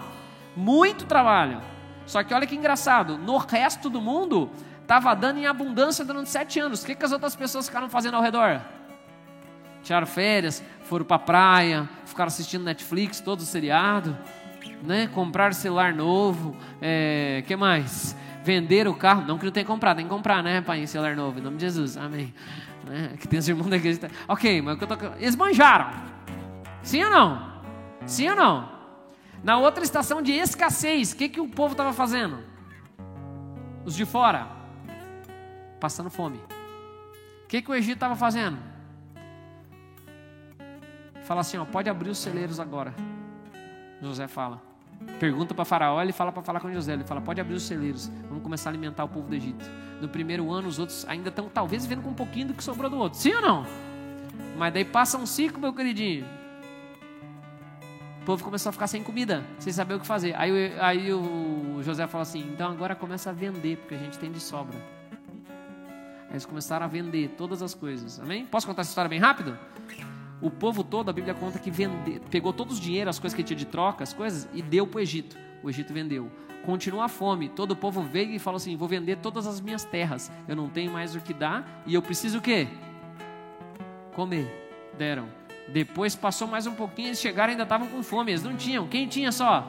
Muito 0.56 1.04
trabalho. 1.06 1.60
Só 2.06 2.22
que 2.22 2.32
olha 2.32 2.46
que 2.46 2.54
engraçado, 2.54 3.18
no 3.18 3.36
resto 3.36 3.90
do 3.90 4.00
mundo, 4.00 4.50
Estava 4.84 5.16
dando 5.16 5.38
em 5.38 5.46
abundância 5.46 6.04
durante 6.04 6.28
sete 6.28 6.60
anos. 6.60 6.82
O 6.82 6.86
que, 6.86 6.94
que 6.94 7.04
as 7.04 7.10
outras 7.10 7.34
pessoas 7.34 7.66
ficaram 7.66 7.88
fazendo 7.88 8.16
ao 8.16 8.22
redor? 8.22 8.60
Tiraram 9.82 10.06
férias, 10.06 10.62
foram 10.82 11.06
para 11.06 11.16
a 11.16 11.18
praia, 11.18 11.88
ficaram 12.04 12.28
assistindo 12.28 12.64
Netflix, 12.64 13.18
todo 13.18 13.40
o 13.40 13.44
seriado, 13.44 14.16
né? 14.82 15.06
compraram 15.06 15.54
celular 15.54 15.94
novo, 15.94 16.54
é, 16.82 17.42
que 17.46 17.56
mais? 17.56 18.14
Venderam 18.42 18.90
o 18.90 18.94
carro, 18.94 19.22
não 19.26 19.38
que 19.38 19.46
não 19.46 19.52
tem 19.52 19.64
que 19.64 19.70
comprar, 19.70 19.94
tem 19.94 20.04
que 20.04 20.10
comprar, 20.10 20.42
né, 20.42 20.60
pai, 20.60 20.86
celular 20.86 21.16
novo, 21.16 21.38
em 21.38 21.42
nome 21.42 21.56
de 21.56 21.62
Jesus, 21.62 21.96
amém. 21.96 22.34
Né? 22.86 23.14
Que 23.18 23.26
tem 23.26 23.38
os 23.38 23.48
irmãos 23.48 23.68
da 23.68 23.76
igreja. 23.76 24.10
Ok, 24.28 24.60
mas 24.60 24.74
o 24.74 24.78
que 24.78 24.84
eu 24.84 24.88
tô... 24.88 25.06
eles 25.18 25.34
manjaram. 25.34 25.90
Sim 26.82 27.04
ou 27.04 27.10
não? 27.10 27.52
Sim 28.04 28.28
ou 28.28 28.36
não? 28.36 28.68
Na 29.42 29.56
outra 29.56 29.82
estação 29.82 30.20
de 30.20 30.32
escassez, 30.32 31.12
o 31.12 31.16
que, 31.16 31.30
que 31.30 31.40
o 31.40 31.48
povo 31.48 31.72
estava 31.72 31.94
fazendo? 31.94 32.38
Os 33.86 33.94
de 33.94 34.04
fora 34.04 34.63
passando 35.80 36.10
fome. 36.10 36.38
O 37.44 37.46
que, 37.48 37.62
que 37.62 37.70
o 37.70 37.74
Egito 37.74 37.94
estava 37.94 38.16
fazendo? 38.16 38.58
Fala 41.24 41.40
assim, 41.40 41.56
ó, 41.56 41.64
pode 41.64 41.88
abrir 41.88 42.10
os 42.10 42.18
celeiros 42.18 42.60
agora. 42.60 42.94
José 44.00 44.28
fala. 44.28 44.74
Pergunta 45.18 45.54
para 45.54 45.64
Faraó, 45.64 46.02
ele 46.02 46.12
fala 46.12 46.32
para 46.32 46.42
falar 46.42 46.60
com 46.60 46.72
José. 46.72 46.92
Ele 46.92 47.04
fala: 47.04 47.20
pode 47.20 47.40
abrir 47.40 47.54
os 47.54 47.62
celeiros, 47.62 48.10
vamos 48.28 48.42
começar 48.42 48.70
a 48.70 48.72
alimentar 48.72 49.04
o 49.04 49.08
povo 49.08 49.28
do 49.28 49.34
Egito. 49.34 49.64
No 50.00 50.08
primeiro 50.08 50.50
ano, 50.52 50.68
os 50.68 50.78
outros 50.78 51.06
ainda 51.08 51.28
estão, 51.28 51.48
talvez, 51.48 51.86
vendo 51.86 52.02
com 52.02 52.10
um 52.10 52.14
pouquinho 52.14 52.48
do 52.48 52.54
que 52.54 52.62
sobrou 52.62 52.90
do 52.90 52.98
outro. 52.98 53.18
Sim 53.18 53.34
ou 53.34 53.40
não? 53.40 53.66
Mas 54.56 54.72
daí 54.72 54.84
passa 54.84 55.16
um 55.18 55.26
ciclo, 55.26 55.60
meu 55.60 55.72
queridinho. 55.72 56.26
O 58.22 58.24
povo 58.24 58.42
começou 58.42 58.70
a 58.70 58.72
ficar 58.72 58.86
sem 58.86 59.02
comida, 59.02 59.44
sem 59.58 59.72
saber 59.72 59.94
o 59.94 60.00
que 60.00 60.06
fazer. 60.06 60.34
Aí, 60.36 60.78
aí 60.80 61.12
o 61.12 61.80
José 61.82 62.06
fala 62.06 62.22
assim: 62.22 62.40
então 62.52 62.70
agora 62.70 62.94
começa 62.94 63.30
a 63.30 63.32
vender, 63.32 63.78
porque 63.78 63.94
a 63.94 63.98
gente 63.98 64.18
tem 64.18 64.30
de 64.30 64.40
sobra. 64.40 64.76
Eles 66.34 66.44
começaram 66.44 66.84
a 66.84 66.88
vender 66.88 67.28
todas 67.38 67.62
as 67.62 67.74
coisas. 67.74 68.18
Amém? 68.18 68.44
Posso 68.44 68.66
contar 68.66 68.82
essa 68.82 68.90
história 68.90 69.08
bem 69.08 69.20
rápido? 69.20 69.56
O 70.42 70.50
povo 70.50 70.82
todo, 70.82 71.08
a 71.08 71.12
Bíblia 71.12 71.32
conta 71.32 71.60
que 71.60 71.70
vende, 71.70 72.20
pegou 72.28 72.52
todo 72.52 72.72
o 72.72 72.74
dinheiro, 72.74 73.08
as 73.08 73.20
coisas 73.20 73.36
que 73.36 73.42
tinha 73.44 73.56
de 73.56 73.64
troca, 73.64 74.02
as 74.02 74.12
coisas, 74.12 74.48
e 74.52 74.60
deu 74.60 74.84
para 74.84 74.98
o 74.98 75.00
Egito. 75.00 75.38
O 75.62 75.70
Egito 75.70 75.94
vendeu. 75.94 76.28
Continua 76.66 77.04
a 77.04 77.08
fome. 77.08 77.48
Todo 77.48 77.70
o 77.70 77.76
povo 77.76 78.02
veio 78.02 78.32
e 78.32 78.40
falou 78.40 78.56
assim: 78.56 78.76
vou 78.76 78.88
vender 78.88 79.18
todas 79.18 79.46
as 79.46 79.60
minhas 79.60 79.84
terras. 79.84 80.28
Eu 80.48 80.56
não 80.56 80.68
tenho 80.68 80.90
mais 80.90 81.14
o 81.14 81.20
que 81.20 81.32
dar 81.32 81.84
e 81.86 81.94
eu 81.94 82.02
preciso 82.02 82.38
o 82.38 82.42
quê? 82.42 82.66
Comer. 84.14 84.50
Deram. 84.98 85.28
Depois 85.68 86.16
passou 86.16 86.48
mais 86.48 86.66
um 86.66 86.74
pouquinho, 86.74 87.08
eles 87.08 87.20
chegaram 87.20 87.50
e 87.50 87.52
ainda 87.52 87.62
estavam 87.62 87.86
com 87.86 88.02
fome. 88.02 88.32
Eles 88.32 88.42
não 88.42 88.56
tinham. 88.56 88.88
Quem 88.88 89.06
tinha 89.06 89.30
só? 89.30 89.68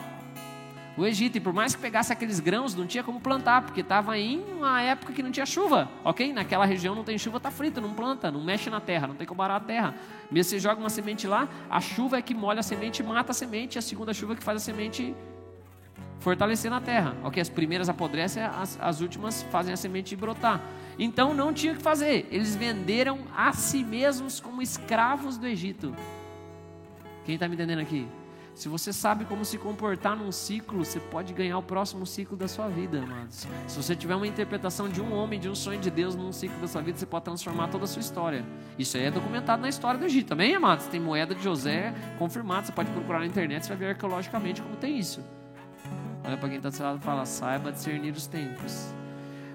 O 0.98 1.06
Egito. 1.06 1.38
E 1.38 1.42
por 1.42 1.54
mais 1.54 1.76
que 1.76 1.82
pegasse 1.82 2.12
aqueles 2.12 2.40
grãos, 2.40 2.76
não 2.76 2.86
tinha 2.86 3.04
como 3.04 3.20
plantar, 3.20 3.62
porque 3.62 3.82
estava 3.82 4.18
em 4.18 4.40
uma 4.54 4.82
época 4.82 5.14
que 5.14 5.22
não 5.22 5.32
tinha 5.32 5.46
chuva, 5.46 5.90
ok? 6.04 6.34
Naquela 6.34 6.66
região 6.66 6.96
não 6.96 7.04
tem 7.04 7.18
chuva, 7.18 7.38
está 7.38 7.52
frito, 7.52 7.82
não 7.82 7.94
planta, 7.94 8.32
não 8.32 8.44
mexe 8.44 8.70
na 8.70 8.80
terra, 8.80 9.08
não 9.08 9.16
tem 9.16 9.28
como 9.28 9.38
parar 9.38 9.58
a 9.58 9.60
terra. 9.60 9.96
Mesmo 10.32 10.50
você 10.50 10.60
joga 10.60 10.80
uma 10.80 10.90
semente 10.90 11.28
lá, 11.28 11.48
a 11.70 11.80
chuva 11.82 12.18
é 12.18 12.22
que 12.22 12.34
molha 12.34 12.60
a 12.60 12.64
semente 12.64 13.02
e 13.02 13.06
mata 13.06 13.32
a 13.32 13.36
semente, 13.36 13.78
e 13.78 13.80
a 13.80 13.82
segunda 13.82 14.14
chuva 14.14 14.36
que 14.36 14.44
faz 14.44 14.62
a 14.62 14.66
semente 14.66 15.16
fortalecer 16.20 16.72
na 16.72 16.82
terra, 16.82 17.16
ok? 17.24 17.42
As 17.42 17.50
primeiras 17.50 17.90
apodrecem, 17.90 18.44
as, 18.44 18.80
as 18.82 19.02
últimas 19.02 19.44
fazem 19.44 19.74
a 19.74 19.78
semente 19.78 20.16
brotar. 20.16 20.62
Então 20.98 21.34
não 21.34 21.54
tinha 21.54 21.74
o 21.74 21.76
que 21.76 21.82
fazer, 21.82 22.28
eles 22.32 22.56
venderam 22.56 23.20
a 23.36 23.52
si 23.54 23.84
mesmos 23.84 24.40
como 24.40 24.62
escravos 24.62 25.38
do 25.38 25.46
Egito. 25.46 25.96
Quem 27.26 27.36
está 27.36 27.48
me 27.48 27.56
entendendo 27.56 27.80
aqui? 27.80 28.08
Se 28.56 28.70
você 28.70 28.94
sabe 28.94 29.26
como 29.26 29.44
se 29.44 29.58
comportar 29.58 30.16
num 30.16 30.32
ciclo, 30.32 30.84
você 30.84 30.98
pode 30.98 31.34
ganhar 31.34 31.58
o 31.58 31.62
próximo 31.62 32.06
ciclo 32.06 32.38
da 32.38 32.48
sua 32.48 32.70
vida, 32.70 33.00
amados. 33.00 33.46
Se 33.68 33.76
você 33.76 33.94
tiver 33.94 34.16
uma 34.16 34.26
interpretação 34.26 34.88
de 34.88 35.02
um 35.02 35.14
homem, 35.14 35.38
de 35.38 35.50
um 35.50 35.54
sonho 35.54 35.78
de 35.78 35.92
Deus 35.92 36.16
num 36.16 36.32
ciclo 36.32 36.58
da 36.62 36.68
sua 36.68 36.82
vida, 36.82 36.98
você 36.98 37.06
pode 37.06 37.26
transformar 37.26 37.68
toda 37.68 37.84
a 37.84 37.88
sua 37.88 38.00
história. 38.00 38.46
Isso 38.80 38.96
aí 38.96 39.04
é 39.04 39.12
documentado 39.12 39.62
na 39.62 39.68
história 39.68 40.00
do 40.00 40.06
Egito, 40.06 40.30
também, 40.30 40.56
amados? 40.56 40.86
Tem 40.86 41.02
moeda 41.02 41.36
de 41.36 41.44
José 41.44 41.94
confirmada, 42.18 42.66
você 42.66 42.72
pode 42.72 42.90
procurar 42.92 43.20
na 43.20 43.26
internet, 43.26 43.64
você 43.64 43.70
vai 43.70 43.78
ver 43.78 43.90
arqueologicamente 43.90 44.62
como 44.62 44.78
tem 44.78 44.98
isso. 44.98 45.22
Olha 46.24 46.38
para 46.38 46.48
quem 46.48 46.58
está 46.58 46.70
do 46.70 46.76
seu 46.76 46.86
lado 46.86 47.00
e 47.02 47.04
fala, 47.04 47.26
saiba 47.26 47.74
discernir 47.74 48.12
os 48.12 48.26
tempos. 48.26 48.88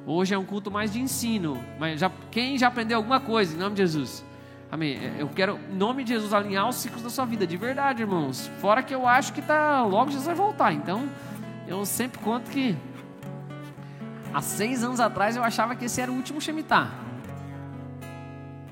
Hoje 0.06 0.34
é 0.34 0.38
um 0.38 0.44
culto 0.44 0.70
mais 0.70 0.92
de 0.92 1.00
ensino, 1.00 1.58
mas 1.78 2.00
já, 2.00 2.12
quem 2.30 2.58
já 2.58 2.68
aprendeu 2.68 2.98
alguma 2.98 3.18
coisa, 3.18 3.56
em 3.56 3.58
nome 3.58 3.76
de 3.76 3.80
Jesus? 3.80 4.22
Amém. 4.72 4.96
É, 4.96 5.16
eu 5.18 5.28
quero, 5.28 5.59
em 5.70 5.76
nome 5.76 6.04
de 6.04 6.12
Jesus, 6.14 6.33
alinhar 6.33 6.68
os 6.68 6.76
ciclos 6.76 7.02
da 7.02 7.11
sua 7.11 7.24
vida, 7.24 7.46
de 7.46 7.56
verdade, 7.56 8.02
irmãos. 8.02 8.46
Fora 8.61 8.83
que 8.83 8.94
eu 8.94 9.06
acho 9.06 9.33
que 9.33 9.42
tá, 9.42 9.83
logo 9.83 10.11
Jesus 10.11 10.26
vai 10.26 10.35
voltar. 10.35 10.72
Então, 10.72 11.09
eu 11.66 11.85
sempre 11.85 12.20
conto 12.20 12.50
que 12.50 12.76
há 14.33 14.40
seis 14.40 14.85
anos 14.85 15.00
atrás 15.00 15.37
eu 15.37 15.42
achava 15.42 15.74
que 15.74 15.87
esse 15.87 16.00
era 16.00 16.11
o 16.11 16.14
último 16.14 16.40
Shemitah. 16.40 16.88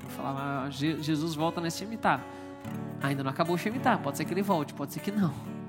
Eu 0.03 0.09
falava, 0.09 0.65
ah, 0.65 0.69
Jesus 0.69 1.35
volta 1.35 1.59
nesse 1.59 1.79
Shemitah. 1.79 2.21
Ainda 3.01 3.23
não 3.23 3.31
acabou 3.31 3.55
o 3.55 3.57
Shemitah, 3.57 3.97
pode 3.97 4.17
ser 4.17 4.25
que 4.25 4.33
ele 4.33 4.41
volte, 4.41 4.73
pode 4.73 4.93
ser 4.93 4.99
que 5.01 5.11
não. 5.11 5.33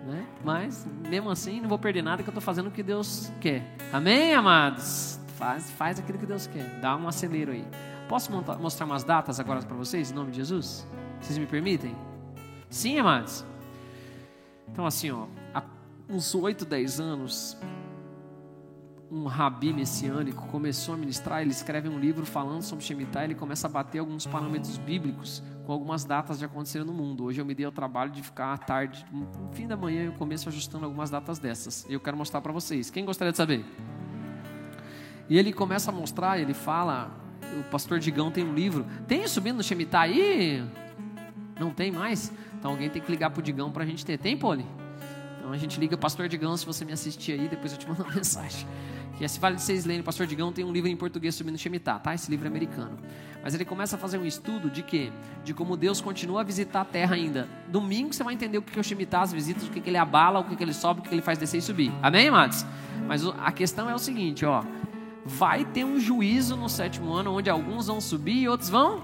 Né? 0.00 0.24
Mas, 0.42 0.88
mesmo 1.08 1.30
assim, 1.30 1.60
não 1.60 1.68
vou 1.68 1.78
perder 1.78 2.02
nada 2.02 2.22
que 2.22 2.28
eu 2.28 2.32
estou 2.32 2.40
fazendo 2.40 2.68
o 2.68 2.70
que 2.70 2.82
Deus 2.82 3.30
quer. 3.38 3.62
Amém, 3.92 4.34
amados? 4.34 5.20
Faz, 5.36 5.70
faz 5.72 6.00
aquilo 6.00 6.18
que 6.18 6.24
Deus 6.24 6.46
quer. 6.46 6.80
Dá 6.80 6.96
um 6.96 7.06
acelero 7.06 7.52
aí. 7.52 7.64
Posso 8.10 8.28
mostrar 8.58 8.86
umas 8.86 9.04
datas 9.04 9.38
agora 9.38 9.62
para 9.62 9.76
vocês, 9.76 10.10
em 10.10 10.14
nome 10.14 10.32
de 10.32 10.38
Jesus? 10.38 10.84
Vocês 11.20 11.38
me 11.38 11.46
permitem? 11.46 11.94
Sim, 12.68 12.98
amados? 12.98 13.46
Então, 14.66 14.84
assim, 14.84 15.12
ó, 15.12 15.28
há 15.54 15.62
uns 16.08 16.34
8, 16.34 16.64
10 16.64 16.98
anos, 16.98 17.56
um 19.08 19.26
rabi 19.26 19.72
messiânico 19.72 20.44
começou 20.48 20.94
a 20.94 20.96
ministrar, 20.96 21.40
ele 21.40 21.52
escreve 21.52 21.88
um 21.88 22.00
livro 22.00 22.26
falando 22.26 22.62
sobre 22.62 22.84
Shemitah, 22.84 23.22
ele 23.22 23.36
começa 23.36 23.68
a 23.68 23.70
bater 23.70 24.00
alguns 24.00 24.26
parâmetros 24.26 24.76
bíblicos 24.76 25.40
com 25.64 25.72
algumas 25.72 26.04
datas 26.04 26.36
de 26.36 26.44
acontecer 26.44 26.82
no 26.82 26.92
mundo. 26.92 27.22
Hoje 27.22 27.40
eu 27.40 27.44
me 27.44 27.54
dei 27.54 27.66
o 27.66 27.70
trabalho 27.70 28.10
de 28.10 28.24
ficar 28.24 28.54
à 28.54 28.58
tarde, 28.58 29.06
no 29.12 29.28
fim 29.52 29.68
da 29.68 29.76
manhã 29.76 30.06
eu 30.06 30.12
começo 30.14 30.48
ajustando 30.48 30.84
algumas 30.84 31.10
datas 31.10 31.38
dessas. 31.38 31.86
E 31.88 31.92
eu 31.92 32.00
quero 32.00 32.16
mostrar 32.16 32.40
para 32.40 32.52
vocês. 32.52 32.90
Quem 32.90 33.04
gostaria 33.04 33.30
de 33.30 33.36
saber? 33.36 33.64
E 35.28 35.38
ele 35.38 35.52
começa 35.52 35.92
a 35.92 35.94
mostrar, 35.94 36.40
ele 36.40 36.54
fala 36.54 37.19
o 37.58 37.64
pastor 37.64 37.98
Digão 37.98 38.30
tem 38.30 38.44
um 38.44 38.54
livro. 38.54 38.86
Tem 39.06 39.26
subindo 39.26 39.56
no 39.56 39.62
Shemitah 39.62 40.00
aí? 40.00 40.64
Não 41.58 41.70
tem 41.70 41.90
mais? 41.90 42.32
Então 42.58 42.70
alguém 42.70 42.88
tem 42.88 43.00
que 43.00 43.10
ligar 43.10 43.30
pro 43.30 43.42
Digão 43.42 43.70
para 43.70 43.84
a 43.84 43.86
gente 43.86 44.04
ter. 44.04 44.18
Tem, 44.18 44.36
Poli? 44.36 44.64
Então 45.38 45.52
a 45.52 45.56
gente 45.56 45.80
liga, 45.80 45.96
pastor 45.96 46.28
Digão, 46.28 46.56
se 46.56 46.64
você 46.64 46.84
me 46.84 46.92
assistir 46.92 47.32
aí, 47.32 47.48
depois 47.48 47.72
eu 47.72 47.78
te 47.78 47.86
mando 47.88 48.02
uma 48.02 48.14
mensagem. 48.14 48.66
Que 49.16 49.24
esse 49.24 49.38
vale 49.38 49.56
de 49.56 49.62
vocês 49.62 49.84
lerem, 49.84 50.00
o 50.00 50.04
pastor 50.04 50.26
Digão 50.26 50.52
tem 50.52 50.64
um 50.64 50.72
livro 50.72 50.88
em 50.88 50.96
português 50.96 51.34
subindo 51.34 51.52
no 51.52 51.58
Shemitah, 51.58 51.98
tá? 51.98 52.14
Esse 52.14 52.30
livro 52.30 52.46
é 52.46 52.48
americano. 52.48 52.96
Mas 53.42 53.54
ele 53.54 53.64
começa 53.64 53.96
a 53.96 53.98
fazer 53.98 54.16
um 54.16 54.24
estudo 54.24 54.70
de 54.70 54.82
quê? 54.82 55.10
De 55.44 55.52
como 55.52 55.76
Deus 55.76 56.00
continua 56.00 56.40
a 56.40 56.44
visitar 56.44 56.82
a 56.82 56.84
terra 56.84 57.14
ainda. 57.14 57.48
Domingo 57.68 58.12
você 58.12 58.22
vai 58.22 58.32
entender 58.32 58.58
o 58.58 58.62
que 58.62 58.78
é 58.78 58.80
o 58.80 58.84
Shemitah, 58.84 59.22
as 59.22 59.32
visitas, 59.32 59.64
o 59.64 59.70
que 59.70 59.82
ele 59.86 59.96
abala, 59.96 60.40
o 60.40 60.44
que 60.44 60.62
ele 60.62 60.72
sobe, 60.72 61.00
o 61.00 61.02
que 61.02 61.14
ele 61.14 61.22
faz 61.22 61.38
descer 61.38 61.58
e 61.58 61.62
subir. 61.62 61.92
Amém, 62.02 62.28
amados? 62.28 62.64
Mas 63.06 63.26
a 63.26 63.50
questão 63.52 63.90
é 63.90 63.94
o 63.94 63.98
seguinte, 63.98 64.44
ó 64.44 64.64
vai 65.24 65.64
ter 65.64 65.84
um 65.84 65.98
juízo 66.00 66.56
no 66.56 66.68
sétimo 66.68 67.12
ano, 67.12 67.32
onde 67.32 67.50
alguns 67.50 67.86
vão 67.86 68.00
subir 68.00 68.42
e 68.42 68.48
outros 68.48 68.68
vão 68.68 69.02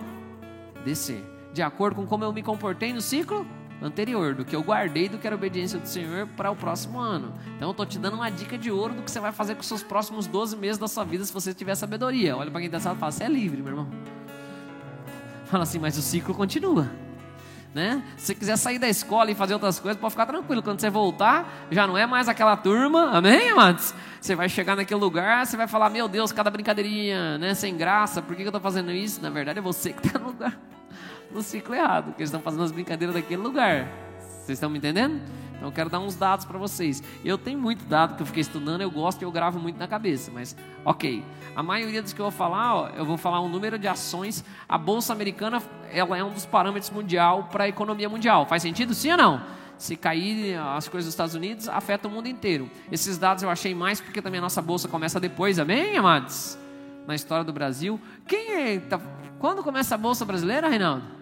descer, 0.84 1.22
de 1.52 1.62
acordo 1.62 1.96
com 1.96 2.06
como 2.06 2.24
eu 2.24 2.32
me 2.32 2.42
comportei 2.42 2.92
no 2.92 3.00
ciclo 3.00 3.46
anterior, 3.82 4.34
do 4.34 4.44
que 4.44 4.56
eu 4.56 4.62
guardei 4.62 5.08
do 5.08 5.18
que 5.18 5.26
era 5.26 5.36
obediência 5.36 5.78
do 5.78 5.86
Senhor 5.86 6.26
para 6.28 6.50
o 6.50 6.56
próximo 6.56 6.98
ano. 6.98 7.32
Então 7.56 7.68
eu 7.68 7.72
estou 7.72 7.84
te 7.84 7.98
dando 7.98 8.14
uma 8.14 8.30
dica 8.30 8.56
de 8.56 8.70
ouro 8.70 8.94
do 8.94 9.02
que 9.02 9.10
você 9.10 9.20
vai 9.20 9.32
fazer 9.32 9.54
com 9.54 9.60
os 9.60 9.66
seus 9.66 9.82
próximos 9.82 10.26
12 10.26 10.56
meses 10.56 10.78
da 10.78 10.88
sua 10.88 11.04
vida 11.04 11.24
se 11.24 11.32
você 11.32 11.52
tiver 11.52 11.74
sabedoria. 11.74 12.36
Olha 12.36 12.50
para 12.50 12.60
quem 12.60 12.70
está 12.70 12.78
e 12.78 12.96
fala: 12.96 13.12
você 13.12 13.24
é 13.24 13.28
livre, 13.28 13.62
meu 13.62 13.72
irmão. 13.72 13.88
Fala 15.46 15.62
assim, 15.62 15.78
mas 15.78 15.96
o 15.96 16.02
ciclo 16.02 16.34
continua. 16.34 16.90
Né? 17.74 18.02
Se 18.16 18.26
você 18.26 18.34
quiser 18.34 18.56
sair 18.56 18.78
da 18.78 18.88
escola 18.88 19.30
e 19.30 19.34
fazer 19.34 19.52
outras 19.52 19.78
coisas, 19.78 20.00
pode 20.00 20.12
ficar 20.12 20.26
tranquilo. 20.26 20.62
Quando 20.62 20.80
você 20.80 20.88
voltar, 20.88 21.66
já 21.70 21.86
não 21.86 21.96
é 21.96 22.06
mais 22.06 22.28
aquela 22.28 22.56
turma, 22.56 23.10
amém, 23.10 23.50
amados? 23.50 23.94
Você 24.20 24.34
vai 24.34 24.48
chegar 24.48 24.76
naquele 24.76 25.00
lugar, 25.00 25.46
você 25.46 25.56
vai 25.56 25.66
falar: 25.68 25.90
Meu 25.90 26.08
Deus, 26.08 26.32
cada 26.32 26.50
brincadeirinha 26.50 27.38
né, 27.38 27.54
sem 27.54 27.76
graça, 27.76 28.22
por 28.22 28.34
que 28.34 28.42
eu 28.42 28.46
estou 28.46 28.60
fazendo 28.60 28.90
isso? 28.90 29.20
Na 29.22 29.30
verdade, 29.30 29.58
é 29.58 29.62
você 29.62 29.92
que 29.92 30.06
está 30.06 30.18
no 30.18 30.26
lugar, 30.26 30.58
no 31.30 31.42
ciclo 31.42 31.74
errado, 31.74 32.06
porque 32.06 32.22
eles 32.22 32.30
estão 32.30 32.40
fazendo 32.40 32.62
as 32.62 32.72
brincadeiras 32.72 33.14
daquele 33.14 33.42
lugar. 33.42 33.88
Vocês 34.18 34.56
estão 34.56 34.70
me 34.70 34.78
entendendo? 34.78 35.20
Então 35.56 35.68
eu 35.68 35.72
quero 35.72 35.88
dar 35.88 36.00
uns 36.00 36.14
dados 36.14 36.44
para 36.44 36.58
vocês. 36.58 37.02
Eu 37.24 37.38
tenho 37.38 37.58
muito 37.58 37.84
dado 37.86 38.16
que 38.16 38.22
eu 38.22 38.26
fiquei 38.26 38.42
estudando, 38.42 38.82
eu 38.82 38.90
gosto 38.90 39.22
e 39.22 39.24
eu 39.24 39.32
gravo 39.32 39.58
muito 39.58 39.78
na 39.78 39.88
cabeça, 39.88 40.30
mas 40.32 40.56
ok. 40.84 41.24
A 41.54 41.62
maioria 41.62 42.02
dos 42.02 42.12
que 42.12 42.20
eu 42.20 42.24
vou 42.26 42.32
falar, 42.32 42.74
ó, 42.74 42.88
eu 42.90 43.04
vou 43.04 43.16
falar 43.16 43.40
um 43.40 43.48
número 43.48 43.78
de 43.78 43.88
ações. 43.88 44.44
A 44.68 44.76
bolsa 44.76 45.12
americana, 45.12 45.62
ela 45.90 46.16
é 46.16 46.22
um 46.22 46.30
dos 46.30 46.44
parâmetros 46.44 46.90
mundial 46.90 47.48
para 47.50 47.64
a 47.64 47.68
economia 47.68 48.08
mundial. 48.08 48.46
Faz 48.46 48.62
sentido, 48.62 48.92
sim 48.92 49.10
ou 49.10 49.16
não? 49.16 49.42
Se 49.78 49.96
cair 49.96 50.56
as 50.56 50.88
coisas 50.88 51.06
dos 51.06 51.14
Estados 51.14 51.34
Unidos, 51.34 51.68
afeta 51.68 52.08
o 52.08 52.10
mundo 52.10 52.28
inteiro. 52.28 52.70
Esses 52.90 53.18
dados 53.18 53.42
eu 53.42 53.50
achei 53.50 53.74
mais 53.74 54.00
porque 54.00 54.22
também 54.22 54.38
a 54.38 54.42
nossa 54.42 54.62
bolsa 54.62 54.88
começa 54.88 55.20
depois, 55.20 55.58
amém, 55.58 55.96
amados? 55.96 56.58
Na 57.06 57.14
história 57.14 57.44
do 57.44 57.52
Brasil. 57.52 58.00
Quem 58.26 58.52
é? 58.52 58.78
Tá, 58.80 59.00
quando 59.38 59.62
começa 59.62 59.94
a 59.94 59.98
bolsa 59.98 60.24
brasileira, 60.24 60.68
Reinaldo? 60.68 61.15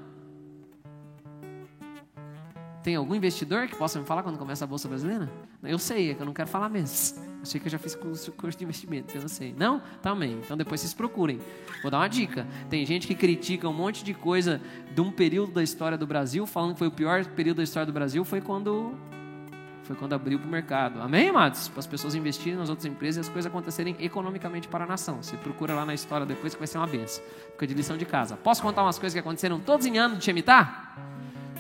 Tem 2.85 2.97
algum 2.97 3.15
investidor 3.15 3.67
que 3.67 3.75
possa 3.75 3.99
me 3.99 4.05
falar 4.05 4.23
quando 4.23 4.37
começa 4.37 4.63
a 4.63 4.67
Bolsa 4.67 4.87
Brasileira? 4.87 5.33
Eu 5.63 5.79
sei, 5.79 6.11
é 6.11 6.15
que 6.15 6.21
eu 6.21 6.27
não 6.27 6.35
quero 6.35 6.51
falar 6.51 6.69
mesmo. 6.69 7.19
Achei 7.43 7.59
que 7.59 7.67
eu 7.67 7.71
já 7.71 7.79
fiz 7.79 7.95
curso, 7.95 8.31
curso 8.33 8.59
de 8.59 8.65
investimento, 8.65 9.17
eu 9.17 9.23
não 9.23 9.29
sei. 9.29 9.55
Não? 9.57 9.81
Também. 10.03 10.39
Então 10.45 10.55
depois 10.55 10.83
vocês 10.83 10.93
procurem. 10.93 11.41
Vou 11.81 11.91
dar 11.91 11.97
uma 11.97 12.09
dica. 12.09 12.47
Tem 12.69 12.85
gente 12.85 13.07
que 13.07 13.15
critica 13.15 13.67
um 13.67 13.73
monte 13.73 14.05
de 14.05 14.13
coisa 14.13 14.61
de 14.95 15.01
um 15.01 15.11
período 15.11 15.53
da 15.53 15.63
história 15.63 15.97
do 15.97 16.07
Brasil, 16.07 16.47
falando 16.47 16.75
que 16.75 16.79
foi 16.79 16.89
o 16.89 16.91
pior 16.91 17.25
período 17.25 17.57
da 17.57 17.63
história 17.63 17.87
do 17.87 17.93
Brasil, 17.93 18.23
foi 18.23 18.43
quando 18.43 18.95
foi 19.85 19.97
quando 19.97 20.13
abriu 20.13 20.39
para 20.39 20.49
o 20.49 20.51
mercado. 20.51 21.01
Amém, 21.01 21.31
amados? 21.31 21.69
Para 21.69 21.81
as 21.81 21.87
pessoas 21.87 22.15
investirem 22.15 22.59
nas 22.59 22.69
outras 22.69 22.85
empresas 22.85 23.17
e 23.17 23.21
as 23.21 23.33
coisas 23.33 23.51
acontecerem 23.51 23.97
economicamente 23.99 24.69
para 24.69 24.85
a 24.85 24.87
nação. 24.87 25.23
Você 25.23 25.39
procura 25.39 25.75
lá 25.75 25.87
na 25.87 25.95
história 25.95 26.27
depois 26.27 26.53
que 26.53 26.59
vai 26.59 26.67
ser 26.67 26.77
uma 26.77 26.87
benção. 26.87 27.25
Fica 27.53 27.67
de 27.67 27.73
lição 27.73 27.97
de 27.97 28.05
casa. 28.05 28.37
Posso 28.37 28.61
contar 28.61 28.83
umas 28.83 28.99
coisas 28.99 29.15
que 29.15 29.21
aconteceram 29.21 29.59
todos 29.59 29.87
em 29.87 29.97
ano 29.97 30.17
de 30.17 30.25
Shemitah? 30.25 31.14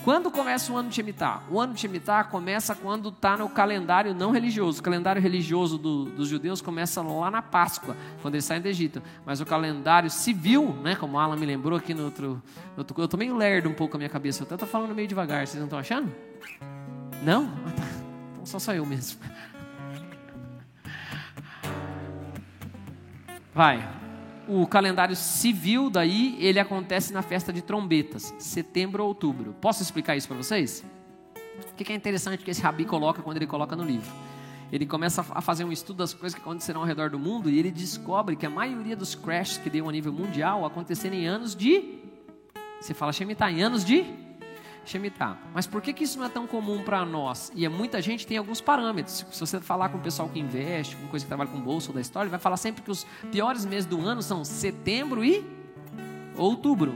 Quando 0.05 0.31
começa 0.31 0.71
o 0.71 0.77
ano 0.77 0.91
de 0.91 0.97
Shemitah? 0.97 1.43
O 1.51 1.59
ano 1.59 1.73
de 1.73 1.81
Shemitah 1.81 2.25
começa 2.25 2.75
quando 2.75 3.09
está 3.09 3.39
no 3.39 3.49
calendário 3.49 4.13
não 4.13 4.31
religioso. 4.33 4.81
O 4.81 4.83
calendário 4.83 5.21
religioso 5.21 5.79
do, 5.79 6.05
dos 6.05 6.29
judeus 6.29 6.61
começa 6.61 7.01
lá 7.01 7.31
na 7.31 7.41
Páscoa, 7.41 7.97
quando 8.21 8.35
eles 8.35 8.45
saem 8.45 8.61
do 8.61 8.69
Egito. 8.69 9.03
Mas 9.25 9.41
o 9.41 9.47
calendário 9.47 10.11
civil, 10.11 10.77
né, 10.83 10.95
como 10.95 11.19
Alan 11.19 11.37
me 11.37 11.47
lembrou 11.47 11.79
aqui 11.79 11.95
no 11.95 12.05
outro... 12.05 12.43
No 12.77 12.81
outro 12.81 12.95
eu 13.01 13.07
estou 13.07 13.19
meio 13.19 13.35
lerdo 13.35 13.71
um 13.71 13.73
pouco 13.73 13.97
a 13.97 13.99
minha 13.99 14.11
cabeça. 14.11 14.43
Eu 14.43 14.55
estou 14.55 14.69
falando 14.69 14.95
meio 14.95 15.09
devagar. 15.09 15.47
Vocês 15.47 15.57
não 15.57 15.65
estão 15.65 15.79
achando? 15.79 16.15
Não? 17.23 17.51
Então 18.45 18.45
só 18.45 18.59
sou 18.59 18.75
eu 18.75 18.85
mesmo. 18.85 19.19
Vai 23.55 24.04
o 24.49 24.67
calendário 24.67 25.17
civil 25.17 25.89
daí, 25.89 26.37
ele 26.41 26.59
acontece 26.59 27.13
na 27.13 27.23
festa 27.23 27.53
de 27.53 27.63
trombetas, 27.63 28.35
setembro 28.39 29.03
ou 29.03 29.09
outubro. 29.09 29.55
Posso 29.61 29.83
explicar 29.83 30.17
isso 30.17 30.29
para 30.29 30.37
vocês? 30.37 30.85
O 31.71 31.75
que 31.75 31.93
é 31.93 31.97
interessante 31.97 32.45
que 32.45 32.51
esse 32.51 32.61
rabi 32.61 32.85
coloca 32.85 33.23
quando 33.23 33.37
ele 33.37 33.47
coloca 33.47 33.77
no 33.77 33.85
livro? 33.85 34.11
Ele 34.73 34.87
começa 34.87 35.25
a 35.31 35.41
fazer 35.41 35.65
um 35.65 35.71
estudo 35.71 35.99
das 35.99 36.13
coisas 36.13 36.35
que 36.35 36.41
acontecerão 36.41 36.81
ao 36.81 36.87
redor 36.87 37.11
do 37.11 37.19
mundo 37.19 37.49
e 37.49 37.59
ele 37.59 37.71
descobre 37.71 38.35
que 38.35 38.45
a 38.45 38.51
maioria 38.51 38.97
dos 38.97 39.15
crashes 39.15 39.59
que 39.59 39.71
deu 39.71 39.89
a 39.89 39.93
nível 39.93 40.13
mundial 40.13 40.65
aconteceram 40.65 41.17
em 41.17 41.27
anos 41.27 41.55
de. 41.55 42.01
Você 42.81 42.93
fala 42.93 43.13
Shemitah, 43.13 43.51
em 43.51 43.63
anos 43.63 43.85
de 43.85 44.05
Shemitah. 44.85 45.37
Mas 45.53 45.66
por 45.66 45.80
que, 45.80 45.93
que 45.93 46.05
isso 46.05 46.18
não 46.18 46.26
é 46.26 46.28
tão 46.28 46.47
comum 46.47 46.82
para 46.82 47.05
nós? 47.05 47.51
E 47.55 47.64
é 47.64 47.68
muita 47.68 48.01
gente 48.03 48.26
tem 48.26 48.37
alguns 48.37 48.61
parâmetros. 48.61 49.26
Se 49.30 49.41
você 49.41 49.61
falar 49.61 49.89
com 49.89 49.99
o 49.99 50.01
pessoal 50.01 50.28
que 50.28 50.39
investe, 50.39 50.97
com 50.97 51.07
coisa 51.09 51.24
que 51.24 51.28
trabalha 51.28 51.51
com 51.51 51.61
bolsa 51.61 51.91
ou 51.91 51.95
da 51.95 52.01
história, 52.01 52.30
vai 52.30 52.39
falar 52.39 52.57
sempre 52.57 52.82
que 52.82 52.91
os 52.91 53.05
piores 53.30 53.64
meses 53.64 53.87
do 53.87 54.01
ano 54.01 54.22
são 54.22 54.45
setembro 54.45 55.24
e 55.24 55.45
outubro. 56.37 56.95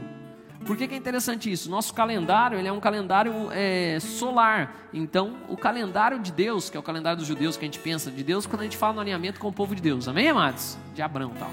Por 0.65 0.75
que, 0.75 0.87
que 0.87 0.93
é 0.93 0.97
interessante 0.97 1.51
isso? 1.51 1.69
Nosso 1.69 1.93
calendário 1.93 2.57
ele 2.57 2.67
é 2.67 2.71
um 2.71 2.79
calendário 2.79 3.33
é, 3.51 3.97
solar. 3.99 4.75
Então, 4.93 5.37
o 5.47 5.55
calendário 5.55 6.19
de 6.19 6.31
Deus, 6.31 6.69
que 6.69 6.75
é 6.75 6.79
o 6.79 6.83
calendário 6.83 7.17
dos 7.17 7.27
judeus 7.27 7.55
que 7.55 7.63
a 7.63 7.67
gente 7.67 7.79
pensa 7.79 8.11
de 8.11 8.23
Deus, 8.23 8.45
quando 8.45 8.61
a 8.61 8.63
gente 8.65 8.77
fala 8.77 8.93
no 8.93 8.99
alinhamento 8.99 9.39
com 9.39 9.47
o 9.47 9.53
povo 9.53 9.73
de 9.73 9.81
Deus, 9.81 10.07
amém, 10.07 10.27
amados? 10.27 10.77
De 10.93 11.01
Abraão 11.01 11.31
tal. 11.39 11.51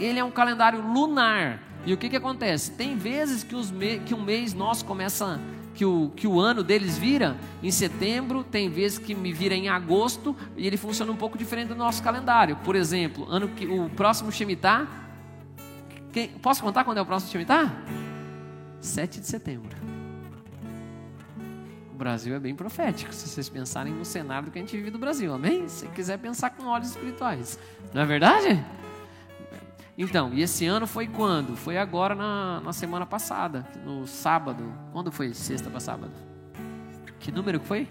Ele 0.00 0.18
é 0.18 0.24
um 0.24 0.30
calendário 0.30 0.80
lunar. 0.80 1.60
E 1.86 1.92
o 1.92 1.96
que, 1.96 2.08
que 2.08 2.16
acontece? 2.16 2.70
Tem 2.70 2.96
vezes 2.96 3.42
que, 3.42 3.54
os 3.54 3.70
me... 3.70 3.98
que 3.98 4.14
um 4.14 4.22
mês 4.22 4.54
nosso 4.54 4.84
começa, 4.84 5.38
que 5.74 5.84
o, 5.84 6.10
que 6.16 6.26
o 6.26 6.40
ano 6.40 6.62
deles 6.62 6.96
vira 6.96 7.36
em 7.62 7.70
setembro, 7.70 8.42
tem 8.42 8.70
vezes 8.70 8.98
que 8.98 9.14
me 9.14 9.32
vira 9.32 9.54
em 9.54 9.68
agosto, 9.68 10.34
e 10.56 10.66
ele 10.66 10.76
funciona 10.76 11.12
um 11.12 11.16
pouco 11.16 11.36
diferente 11.36 11.68
do 11.68 11.74
nosso 11.74 12.02
calendário. 12.02 12.56
Por 12.64 12.74
exemplo, 12.74 13.26
ano 13.28 13.48
que 13.48 13.66
o 13.66 13.90
próximo 13.90 14.32
Shemitah, 14.32 14.86
quem... 16.12 16.28
posso 16.28 16.62
contar 16.62 16.84
quando 16.84 16.98
é 16.98 17.02
o 17.02 17.06
próximo 17.06 17.30
Shemitah? 17.32 17.70
7 18.80 19.20
de 19.20 19.26
setembro. 19.26 19.76
O 21.92 21.96
Brasil 21.96 22.34
é 22.34 22.40
bem 22.40 22.54
profético, 22.54 23.14
se 23.14 23.28
vocês 23.28 23.48
pensarem 23.48 23.92
no 23.92 24.04
cenário 24.04 24.50
que 24.50 24.58
a 24.58 24.60
gente 24.60 24.76
vive 24.76 24.90
do 24.90 24.98
Brasil, 24.98 25.32
amém? 25.32 25.68
Se 25.68 25.86
quiser 25.88 26.18
pensar 26.18 26.50
com 26.50 26.64
olhos 26.64 26.90
espirituais, 26.90 27.58
não 27.92 28.02
é 28.02 28.04
verdade? 28.04 28.64
Então, 29.96 30.32
e 30.34 30.42
esse 30.42 30.66
ano 30.66 30.86
foi 30.86 31.06
quando? 31.06 31.56
Foi 31.56 31.78
agora 31.78 32.14
na, 32.14 32.60
na 32.60 32.72
semana 32.72 33.06
passada, 33.06 33.66
no 33.84 34.06
sábado. 34.06 34.72
Quando 34.92 35.12
foi? 35.12 35.32
Sexta 35.32 35.70
para 35.70 35.80
sábado. 35.80 36.12
Que 37.20 37.30
número 37.30 37.60
que 37.60 37.66
foi? 37.66 37.88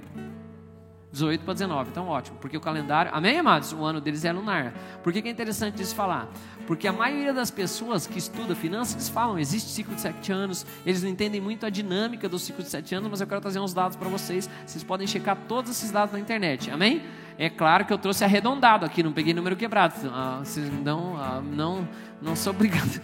18 1.14 1.45
para 1.45 1.54
19, 1.54 1.91
então 1.91 2.08
ótimo, 2.08 2.39
porque 2.41 2.58
o 2.58 2.60
calendário, 2.60 3.12
amém, 3.14 3.38
amados? 3.38 3.72
O 3.72 3.84
ano 3.84 4.01
deles 4.01 4.26
é 4.26 4.34
lunar. 4.34 4.74
Por 5.04 5.14
que, 5.14 5.22
que 5.22 5.28
é 5.28 5.32
interessante 5.32 5.80
isso 5.80 5.93
falar? 5.93 6.28
Porque 6.66 6.88
a 6.88 6.91
maioria 6.91 7.32
das 7.32 7.51
pessoas 7.51 8.08
que 8.08 8.18
estuda 8.18 8.56
finanças, 8.56 9.10
falam, 9.10 9.38
existe 9.38 9.70
ciclo 9.70 9.93
de 9.93 10.01
sete 10.01 10.32
anos, 10.32 10.66
eles 10.84 11.04
não 11.04 11.10
entendem 11.12 11.39
muito 11.39 11.68
a 11.68 11.70
dinâmica 11.70 12.28
do 12.28 12.39
ciclo 12.39 12.64
de 12.64 12.70
sete 12.70 12.95
anos, 12.95 13.12
mas 13.12 13.22
eu 13.22 13.28
quero 13.28 13.39
trazer 13.41 13.60
uns 13.60 13.76
dados 13.76 13.95
para 13.95 14.10
vocês, 14.10 14.49
vocês 14.66 14.84
podem 14.84 15.06
checar 15.06 15.38
todos 15.47 15.70
esses 15.70 15.91
dados 15.91 16.14
na 16.14 16.20
internet, 16.20 16.72
amém? 16.72 17.04
É 17.38 17.50
claro 17.50 17.86
que 17.86 17.94
eu 17.94 17.98
trouxe 17.98 18.24
arredondado 18.24 18.86
aqui, 18.86 19.02
não 19.02 19.12
peguei 19.12 19.34
número 19.34 19.56
quebrado. 19.56 19.96
Ah, 20.12 20.42
não, 20.84 21.18
ah, 21.18 21.42
não, 21.42 21.88
não 22.22 22.36
sou 22.36 22.54
obrigado 22.54 23.02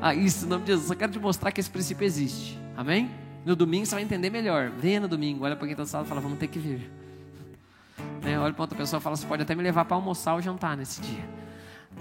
a 0.00 0.14
isso, 0.14 0.46
em 0.46 0.48
nome 0.48 0.64
de 0.64 0.72
Jesus. 0.72 0.88
Só 0.88 0.94
quero 0.94 1.12
te 1.12 1.18
mostrar 1.18 1.52
que 1.52 1.60
esse 1.60 1.70
princípio 1.70 2.04
existe. 2.04 2.58
Amém? 2.76 3.10
No 3.44 3.54
domingo 3.54 3.86
você 3.86 3.94
vai 3.94 4.04
entender 4.04 4.30
melhor. 4.30 4.70
Venha 4.70 5.00
no 5.00 5.08
domingo, 5.08 5.44
olha 5.44 5.56
para 5.56 5.66
quem 5.66 5.72
está 5.72 5.84
do 5.84 5.92
lado 5.92 6.06
e 6.06 6.08
fala, 6.08 6.20
vamos 6.20 6.38
ter 6.38 6.48
que 6.48 6.58
vir. 6.58 6.90
Né? 8.22 8.38
Olha 8.38 8.52
para 8.52 8.62
outra 8.62 8.76
pessoa 8.76 8.98
e 8.98 9.02
fala, 9.02 9.16
você 9.16 9.26
pode 9.26 9.42
até 9.42 9.54
me 9.54 9.62
levar 9.62 9.84
para 9.84 9.96
almoçar 9.96 10.34
ou 10.34 10.42
jantar 10.42 10.76
nesse 10.76 11.00
dia. 11.00 11.24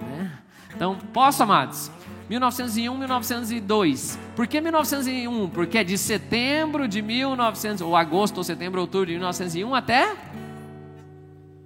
Né? 0.02 0.32
Então, 0.76 0.98
posso, 1.14 1.42
amados? 1.42 1.92
1901, 2.30 2.98
1902. 2.98 4.20
Por 4.36 4.48
que 4.48 4.60
1901? 4.60 5.50
Porque 5.50 5.78
é 5.78 5.84
de 5.84 5.98
setembro 5.98 6.88
de 6.88 7.02
1900, 7.02 7.82
ou 7.82 7.96
agosto, 7.96 8.38
ou 8.38 8.44
setembro, 8.44 8.82
outubro 8.82 9.08
de 9.08 9.14
1901 9.14 9.74
até 9.74 10.16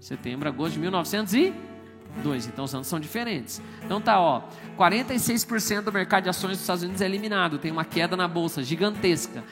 setembro, 0.02 0.50
agosto 0.50 0.74
de 0.74 0.80
1902. 0.80 2.48
Então 2.48 2.66
os 2.66 2.74
anos 2.74 2.88
são 2.88 3.00
diferentes. 3.00 3.62
Então 3.86 4.02
tá, 4.02 4.20
ó, 4.20 4.42
46% 4.78 5.82
do 5.82 5.94
mercado 5.94 6.24
de 6.24 6.30
ações 6.30 6.54
dos 6.54 6.62
Estados 6.62 6.84
Unidos 6.84 7.02
é 7.02 7.06
eliminado, 7.06 7.60
tem 7.60 7.72
uma 7.72 7.86
queda 7.86 8.18
na 8.18 8.28
bolsa 8.28 8.64
gigantesca. 8.64 9.44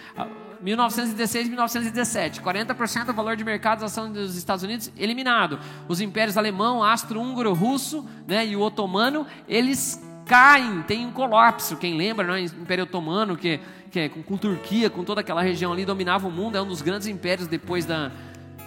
1916 0.59 1.45
e 1.45 1.49
1917, 1.49 2.41
40% 2.41 3.05
do 3.05 3.13
valor 3.13 3.37
de 3.37 3.45
mercado 3.45 3.79
das 3.79 3.97
ações 3.97 4.11
dos 4.11 4.35
Estados 4.35 4.63
Unidos 4.63 4.91
eliminado. 4.97 5.59
Os 5.87 6.01
impérios 6.01 6.35
alemão, 6.35 6.83
astro-húngaro, 6.83 7.53
russo, 7.53 8.05
né, 8.27 8.45
e 8.45 8.57
o 8.57 8.61
otomano, 8.61 9.25
eles 9.47 10.03
caem, 10.25 10.81
tem 10.81 11.05
um 11.05 11.11
colapso. 11.11 11.77
Quem 11.77 11.95
lembra, 11.95 12.27
né, 12.27 12.41
Império 12.41 12.83
Otomano, 12.83 13.37
que, 13.37 13.59
que 13.89 13.99
é, 14.01 14.09
com, 14.09 14.21
com 14.21 14.35
Turquia, 14.35 14.89
com 14.89 15.05
toda 15.05 15.21
aquela 15.21 15.41
região 15.41 15.71
ali, 15.71 15.85
dominava 15.85 16.27
o 16.27 16.31
mundo, 16.31 16.57
é 16.57 16.61
um 16.61 16.67
dos 16.67 16.81
grandes 16.81 17.07
impérios 17.07 17.47
depois 17.47 17.85
da, 17.85 18.11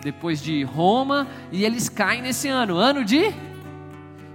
depois 0.02 0.42
de 0.42 0.62
Roma, 0.64 1.26
e 1.50 1.64
eles 1.64 1.88
caem 1.88 2.22
nesse 2.22 2.48
ano, 2.48 2.76
ano 2.76 3.04
de 3.04 3.32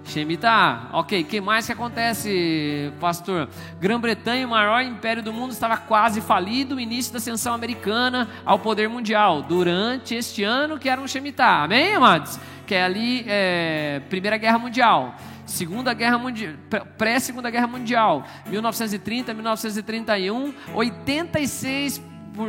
Shemitah. 0.06 0.90
Ok, 0.94 1.22
o 1.22 1.26
que 1.26 1.42
mais 1.42 1.66
que 1.66 1.74
acontece, 1.74 2.92
pastor? 3.00 3.50
Grã-Bretanha, 3.80 4.48
o 4.48 4.50
maior 4.50 4.82
império 4.82 5.22
do 5.22 5.34
mundo, 5.34 5.52
estava 5.52 5.76
quase 5.78 6.22
falido, 6.22 6.80
início 6.80 7.12
da 7.12 7.18
ascensão 7.18 7.54
americana 7.54 8.28
ao 8.46 8.58
poder 8.58 8.88
mundial, 8.88 9.42
durante 9.42 10.16
este 10.16 10.44
ano 10.44 10.80
que 10.80 10.90
era 10.90 11.02
um 11.02 11.08
Shemitah, 11.08 11.64
amém, 11.64 11.94
amados? 11.94 12.40
Que 12.66 12.76
é 12.76 12.84
ali, 12.84 13.26
é, 13.28 14.02
Primeira 14.10 14.38
Guerra 14.38 14.58
Mundial. 14.58 15.16
Segunda 15.46 15.94
Guerra 15.94 16.18
Mundial, 16.18 16.54
pré-Segunda 16.98 17.50
Guerra 17.50 17.68
Mundial, 17.68 18.26
1930, 18.50 19.34
1931, 19.34 20.54
86 20.74 22.02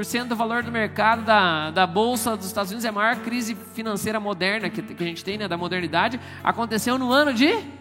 cento 0.05 0.28
do 0.28 0.36
valor 0.36 0.62
do 0.62 0.70
mercado 0.70 1.22
da, 1.24 1.70
da 1.70 1.86
Bolsa 1.86 2.36
dos 2.36 2.47
Estados 2.47 2.70
Unidos, 2.70 2.84
é 2.84 2.89
a 2.89 2.93
maior 2.93 3.16
crise 3.16 3.57
financeira 3.74 4.20
moderna 4.20 4.68
que, 4.68 4.82
que 4.82 5.03
a 5.03 5.07
gente 5.07 5.24
tem, 5.24 5.39
né, 5.39 5.49
da 5.49 5.57
modernidade, 5.57 6.20
aconteceu 6.43 6.99
no 6.99 7.12
ano 7.12 7.32
de 7.32 7.78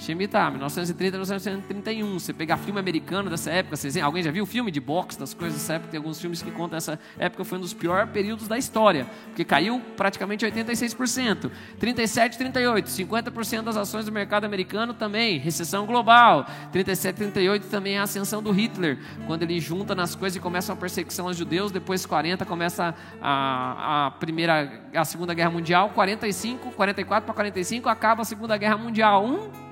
Shemitah, 0.00 0.50
1930 0.50 1.18
1931. 1.18 2.18
Você 2.18 2.32
pegar 2.32 2.56
filme 2.56 2.80
americano 2.80 3.28
dessa 3.28 3.50
época, 3.50 3.76
vocês, 3.76 3.98
alguém 3.98 4.22
já 4.22 4.30
viu 4.30 4.46
filme 4.46 4.70
de 4.70 4.80
boxe, 4.80 5.18
das 5.18 5.34
coisas 5.34 5.60
dessa 5.60 5.74
época? 5.74 5.90
Tem 5.90 5.98
alguns 5.98 6.18
filmes 6.18 6.40
que 6.40 6.50
contam 6.50 6.78
essa 6.78 6.98
época 7.18 7.44
foi 7.44 7.58
um 7.58 7.60
dos 7.60 7.74
piores 7.74 8.10
períodos 8.10 8.48
da 8.48 8.56
história, 8.56 9.06
porque 9.26 9.44
caiu 9.44 9.80
praticamente 9.98 10.46
86%. 10.46 11.50
37, 11.78 12.38
38, 12.38 12.86
50% 12.86 13.62
das 13.62 13.76
ações 13.76 14.06
do 14.06 14.12
mercado 14.12 14.44
americano 14.44 14.94
também, 14.94 15.38
recessão 15.38 15.84
global. 15.84 16.46
37, 16.72 17.16
38 17.16 17.66
também 17.66 17.98
a 17.98 18.04
ascensão 18.04 18.42
do 18.42 18.50
Hitler, 18.52 18.98
quando 19.26 19.42
ele 19.42 19.60
junta 19.60 19.94
nas 19.94 20.14
coisas 20.14 20.36
e 20.36 20.40
começa 20.40 20.72
uma 20.72 20.78
perseguição 20.78 21.26
aos 21.26 21.36
judeus, 21.36 21.70
depois 21.70 22.06
40 22.06 22.46
começa 22.46 22.94
a, 23.20 24.06
a 24.06 24.10
primeira, 24.12 24.80
a 24.94 25.04
segunda 25.04 25.34
guerra 25.34 25.50
mundial, 25.50 25.90
45, 25.90 26.70
44 26.70 27.26
para 27.26 27.34
45 27.34 27.88
acaba 27.90 28.22
a 28.22 28.24
segunda 28.24 28.56
guerra 28.56 28.78
mundial. 28.78 29.26
Um 29.26 29.69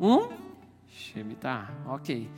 um 0.00 0.28
Shemitah, 0.88 1.70
ok. 1.86 2.28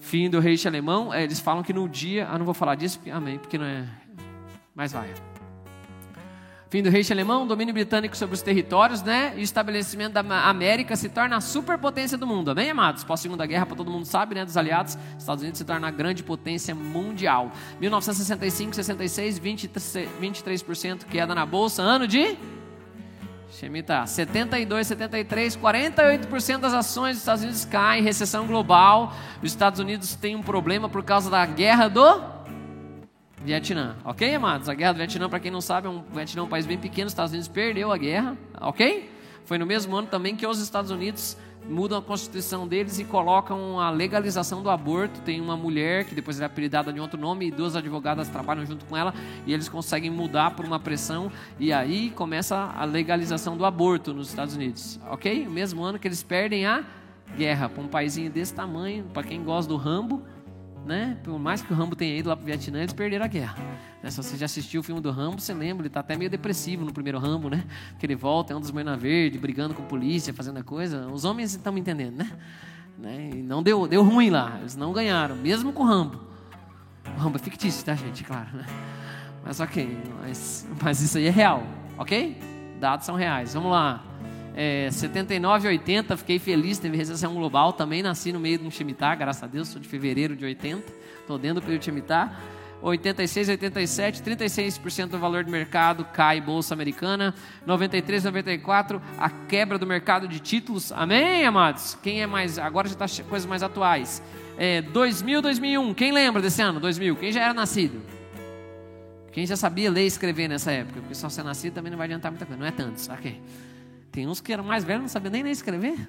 Fim 0.00 0.28
do 0.28 0.38
rei 0.40 0.56
alemão, 0.66 1.14
é, 1.14 1.24
eles 1.24 1.40
falam 1.40 1.62
que 1.62 1.72
no 1.72 1.88
dia, 1.88 2.28
ah, 2.28 2.36
não 2.36 2.44
vou 2.44 2.54
falar 2.54 2.74
disso, 2.74 3.00
amém, 3.10 3.38
porque 3.38 3.56
não 3.56 3.64
é, 3.64 3.88
mas 4.74 4.92
vai. 4.92 5.12
Fim 6.74 6.82
do 6.82 6.90
rei 6.90 7.06
alemão, 7.08 7.46
domínio 7.46 7.72
britânico 7.72 8.16
sobre 8.16 8.34
os 8.34 8.42
territórios, 8.42 9.00
né? 9.00 9.32
E 9.36 9.42
estabelecimento 9.42 10.14
da 10.14 10.48
América 10.48 10.96
se 10.96 11.08
torna 11.08 11.36
a 11.36 11.40
superpotência 11.40 12.18
do 12.18 12.26
mundo. 12.26 12.50
Amém, 12.50 12.68
amados? 12.68 13.04
Pós-segunda 13.04 13.46
guerra, 13.46 13.64
para 13.64 13.76
todo 13.76 13.92
mundo 13.92 14.04
sabe, 14.04 14.34
né? 14.34 14.44
Dos 14.44 14.56
aliados, 14.56 14.98
Estados 15.16 15.42
Unidos 15.42 15.58
se 15.58 15.64
torna 15.64 15.86
a 15.86 15.90
grande 15.92 16.24
potência 16.24 16.74
mundial. 16.74 17.52
1965, 17.80 18.74
66, 18.74 19.38
23%, 19.38 20.08
23% 20.20 21.04
queda 21.04 21.32
na 21.32 21.46
bolsa. 21.46 21.80
Ano 21.80 22.08
de 22.08 22.36
Shemitah, 23.50 24.06
72, 24.06 24.86
73, 24.86 25.56
48% 25.56 26.58
das 26.58 26.74
ações 26.74 27.12
dos 27.12 27.18
Estados 27.20 27.42
Unidos 27.42 27.64
caem, 27.64 28.02
recessão 28.02 28.46
global. 28.46 29.14
Os 29.42 29.50
Estados 29.50 29.78
Unidos 29.80 30.14
têm 30.14 30.34
um 30.34 30.42
problema 30.42 30.88
por 30.88 31.02
causa 31.02 31.30
da 31.30 31.44
guerra 31.46 31.88
do 31.88 32.22
Vietnã. 33.44 33.96
Ok, 34.04 34.34
amados? 34.34 34.68
A 34.68 34.74
guerra 34.74 34.92
do 34.92 34.96
Vietnã, 34.96 35.28
para 35.28 35.38
quem 35.38 35.50
não 35.50 35.60
sabe, 35.60 35.86
é 35.86 35.90
um, 35.90 35.98
o 35.98 36.14
Vietnã 36.14 36.42
é 36.42 36.44
um 36.44 36.48
país 36.48 36.66
bem 36.66 36.78
pequeno. 36.78 37.06
Os 37.06 37.12
Estados 37.12 37.32
Unidos 37.32 37.48
perdeu 37.48 37.92
a 37.92 37.96
guerra. 37.96 38.36
Ok? 38.60 39.10
Foi 39.44 39.58
no 39.58 39.66
mesmo 39.66 39.94
ano 39.94 40.08
também 40.08 40.34
que 40.34 40.46
os 40.46 40.58
Estados 40.58 40.90
Unidos 40.90 41.36
mudam 41.68 41.98
a 41.98 42.02
constituição 42.02 42.66
deles 42.66 42.98
e 42.98 43.04
colocam 43.04 43.80
a 43.80 43.90
legalização 43.90 44.62
do 44.62 44.70
aborto. 44.70 45.20
Tem 45.20 45.40
uma 45.40 45.56
mulher 45.56 46.04
que 46.04 46.14
depois 46.14 46.40
é 46.40 46.44
apelidada 46.44 46.92
de 46.92 47.00
outro 47.00 47.18
nome 47.18 47.46
e 47.46 47.50
duas 47.50 47.76
advogadas 47.76 48.28
trabalham 48.28 48.64
junto 48.66 48.84
com 48.84 48.96
ela 48.96 49.14
e 49.46 49.52
eles 49.52 49.68
conseguem 49.68 50.10
mudar 50.10 50.52
por 50.52 50.64
uma 50.64 50.78
pressão 50.78 51.30
e 51.58 51.72
aí 51.72 52.10
começa 52.10 52.56
a 52.76 52.84
legalização 52.84 53.56
do 53.56 53.64
aborto 53.64 54.12
nos 54.12 54.28
Estados 54.28 54.54
Unidos, 54.54 55.00
ok? 55.10 55.46
O 55.46 55.50
mesmo 55.50 55.82
ano 55.82 55.98
que 55.98 56.08
eles 56.08 56.22
perdem 56.22 56.66
a 56.66 56.84
guerra 57.36 57.68
para 57.68 57.82
um 57.82 57.88
paísinho 57.88 58.30
desse 58.30 58.54
tamanho, 58.54 59.04
para 59.12 59.22
quem 59.22 59.42
gosta 59.42 59.68
do 59.68 59.76
Rambo, 59.76 60.22
né? 60.84 61.16
Por 61.22 61.38
mais 61.38 61.62
que 61.62 61.72
o 61.72 61.76
Rambo 61.76 61.96
tenha 61.96 62.16
ido 62.16 62.28
lá 62.28 62.36
para 62.36 62.42
o 62.42 62.46
Vietnã, 62.46 62.80
eles 62.80 62.92
perderam 62.92 63.24
a 63.24 63.28
guerra. 63.28 63.56
Né? 64.02 64.10
Se 64.10 64.16
você 64.16 64.36
já 64.36 64.46
assistiu 64.46 64.80
o 64.80 64.84
filme 64.84 65.00
do 65.00 65.10
Rambo, 65.10 65.40
você 65.40 65.54
lembra, 65.54 65.82
ele 65.82 65.88
está 65.88 66.00
até 66.00 66.16
meio 66.16 66.30
depressivo 66.30 66.84
no 66.84 66.92
primeiro 66.92 67.18
Rambo, 67.18 67.48
né? 67.48 67.64
Que 67.98 68.06
ele 68.06 68.14
volta, 68.14 68.52
é 68.52 68.56
um 68.56 68.60
dos 68.60 68.70
Moina 68.70 68.96
Verde, 68.96 69.38
brigando 69.38 69.74
com 69.74 69.82
a 69.82 69.86
polícia, 69.86 70.32
fazendo 70.32 70.58
a 70.58 70.62
coisa. 70.62 71.08
Os 71.08 71.24
homens 71.24 71.54
estão 71.54 71.72
me 71.72 71.80
entendendo, 71.80 72.16
né? 72.16 72.30
né? 72.98 73.30
E 73.34 73.42
não 73.42 73.62
deu, 73.62 73.86
deu 73.86 74.02
ruim 74.02 74.30
lá, 74.30 74.58
eles 74.60 74.76
não 74.76 74.92
ganharam, 74.92 75.36
mesmo 75.36 75.72
com 75.72 75.82
o 75.82 75.86
Rambo. 75.86 76.20
O 77.16 77.20
Rambo 77.20 77.36
é 77.36 77.40
fictício, 77.40 77.84
tá, 77.84 77.94
gente? 77.94 78.22
Claro, 78.24 78.56
né? 78.56 78.66
Mas 79.44 79.60
ok, 79.60 79.98
mas, 80.22 80.66
mas 80.82 81.00
isso 81.00 81.18
aí 81.18 81.26
é 81.26 81.30
real, 81.30 81.62
ok? 81.98 82.40
Dados 82.80 83.06
são 83.06 83.14
reais. 83.14 83.54
Vamos 83.54 83.70
lá 83.70 84.02
é, 84.54 84.88
79 84.90 85.66
e 85.66 85.70
80, 85.72 86.16
fiquei 86.16 86.38
feliz, 86.38 86.78
teve 86.78 86.96
recessão 86.96 87.34
global, 87.34 87.72
também 87.72 88.02
nasci 88.02 88.32
no 88.32 88.38
meio 88.38 88.58
de 88.58 88.64
um 88.64 88.70
Shemitah, 88.70 89.14
graças 89.16 89.42
a 89.42 89.46
Deus, 89.46 89.68
sou 89.68 89.80
de 89.80 89.88
fevereiro 89.88 90.36
de 90.36 90.44
80, 90.44 90.92
estou 91.20 91.38
dentro 91.38 91.56
do 91.56 91.62
período 91.62 91.80
de 91.80 91.86
Shemitah. 91.86 92.38
86, 92.82 93.48
87, 93.48 94.22
36% 94.22 95.06
do 95.06 95.18
valor 95.18 95.42
do 95.42 95.50
mercado 95.50 96.04
cai 96.04 96.38
bolsa 96.38 96.74
americana. 96.74 97.34
93, 97.64 98.24
94, 98.24 99.00
a 99.16 99.30
quebra 99.30 99.78
do 99.78 99.86
mercado 99.86 100.28
de 100.28 100.38
títulos. 100.38 100.92
Amém, 100.92 101.46
amados? 101.46 101.96
Quem 102.02 102.20
é 102.20 102.26
mais? 102.26 102.58
Agora 102.58 102.86
já 102.86 102.94
está 102.94 103.24
coisas 103.24 103.48
mais 103.48 103.62
atuais. 103.62 104.22
É, 104.58 104.82
2000, 104.82 105.40
2001. 105.40 105.94
Quem 105.94 106.12
lembra 106.12 106.42
desse 106.42 106.60
ano? 106.60 106.78
2000. 106.78 107.16
Quem 107.16 107.32
já 107.32 107.42
era 107.44 107.54
nascido? 107.54 108.02
Quem 109.32 109.46
já 109.46 109.56
sabia 109.56 109.90
ler 109.90 110.04
e 110.04 110.06
escrever 110.06 110.46
nessa 110.46 110.70
época? 110.70 111.00
Porque 111.00 111.14
só 111.14 111.30
ser 111.30 111.42
nascido 111.42 111.72
também 111.72 111.90
não 111.90 111.96
vai 111.96 112.06
adiantar 112.06 112.30
muita 112.30 112.44
coisa. 112.44 112.60
Não 112.60 112.66
é 112.66 112.70
tantos, 112.70 113.08
ok? 113.08 113.40
Tem 114.14 114.28
uns 114.28 114.40
que 114.40 114.52
eram 114.52 114.62
mais 114.62 114.84
velhos, 114.84 115.02
não 115.02 115.08
sabiam 115.08 115.32
nem 115.32 115.42
ler 115.42 115.50
escrever. 115.50 116.08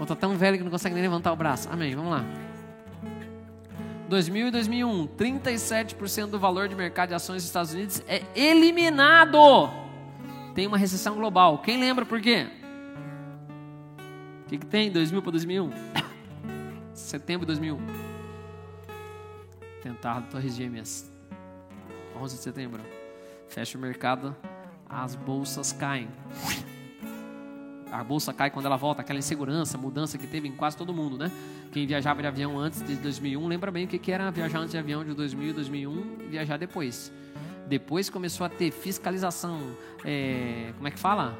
Ou 0.00 0.06
tá 0.06 0.16
tão 0.16 0.34
velho 0.34 0.56
que 0.56 0.64
não 0.64 0.70
consegue 0.70 0.94
nem 0.94 1.02
levantar 1.02 1.30
o 1.34 1.36
braço. 1.36 1.68
Amém, 1.70 1.94
vamos 1.94 2.12
lá. 2.12 2.24
2000 4.08 4.48
e 4.48 4.50
2001, 4.50 5.06
37% 5.08 6.28
do 6.28 6.38
valor 6.38 6.66
de 6.66 6.74
mercado 6.74 7.10
de 7.10 7.14
ações 7.14 7.42
dos 7.42 7.44
Estados 7.44 7.74
Unidos 7.74 8.02
é 8.08 8.22
eliminado. 8.34 9.68
Tem 10.54 10.66
uma 10.66 10.78
recessão 10.78 11.14
global. 11.14 11.58
Quem 11.58 11.78
lembra 11.78 12.06
por 12.06 12.22
quê? 12.22 12.46
O 14.46 14.48
que, 14.48 14.56
que 14.56 14.66
tem 14.66 14.90
2000 14.90 15.20
para 15.20 15.32
2001? 15.32 15.70
Setembro 16.94 17.44
de 17.44 17.48
2001. 17.48 17.78
Tentado 19.82 20.26
Torres 20.30 20.56
Gêmeas. 20.56 21.12
11 22.18 22.34
de 22.34 22.42
setembro. 22.42 22.82
Fecha 23.46 23.76
o 23.76 23.80
mercado 23.80 24.34
as 24.88 25.14
bolsas 25.14 25.72
caem. 25.72 26.08
A 27.90 28.02
bolsa 28.02 28.32
cai 28.32 28.50
quando 28.50 28.66
ela 28.66 28.76
volta, 28.76 29.00
aquela 29.00 29.18
insegurança, 29.18 29.78
mudança 29.78 30.18
que 30.18 30.26
teve 30.26 30.48
em 30.48 30.52
quase 30.52 30.76
todo 30.76 30.92
mundo, 30.92 31.16
né? 31.16 31.30
Quem 31.72 31.86
viajava 31.86 32.20
de 32.20 32.28
avião 32.28 32.58
antes 32.58 32.84
de 32.84 32.96
2001 32.96 33.46
lembra 33.46 33.70
bem 33.70 33.84
o 33.84 33.88
que 33.88 34.10
era 34.10 34.30
viajar 34.30 34.58
antes 34.58 34.72
de 34.72 34.78
avião 34.78 35.04
de 35.04 35.14
2000 35.14 35.50
e 35.50 35.52
2001 35.52 36.16
e 36.20 36.26
viajar 36.28 36.56
depois. 36.56 37.12
Depois 37.68 38.10
começou 38.10 38.46
a 38.46 38.48
ter 38.48 38.70
fiscalização, 38.70 39.60
é, 40.04 40.72
como 40.76 40.88
é 40.88 40.90
que 40.90 40.98
fala? 40.98 41.36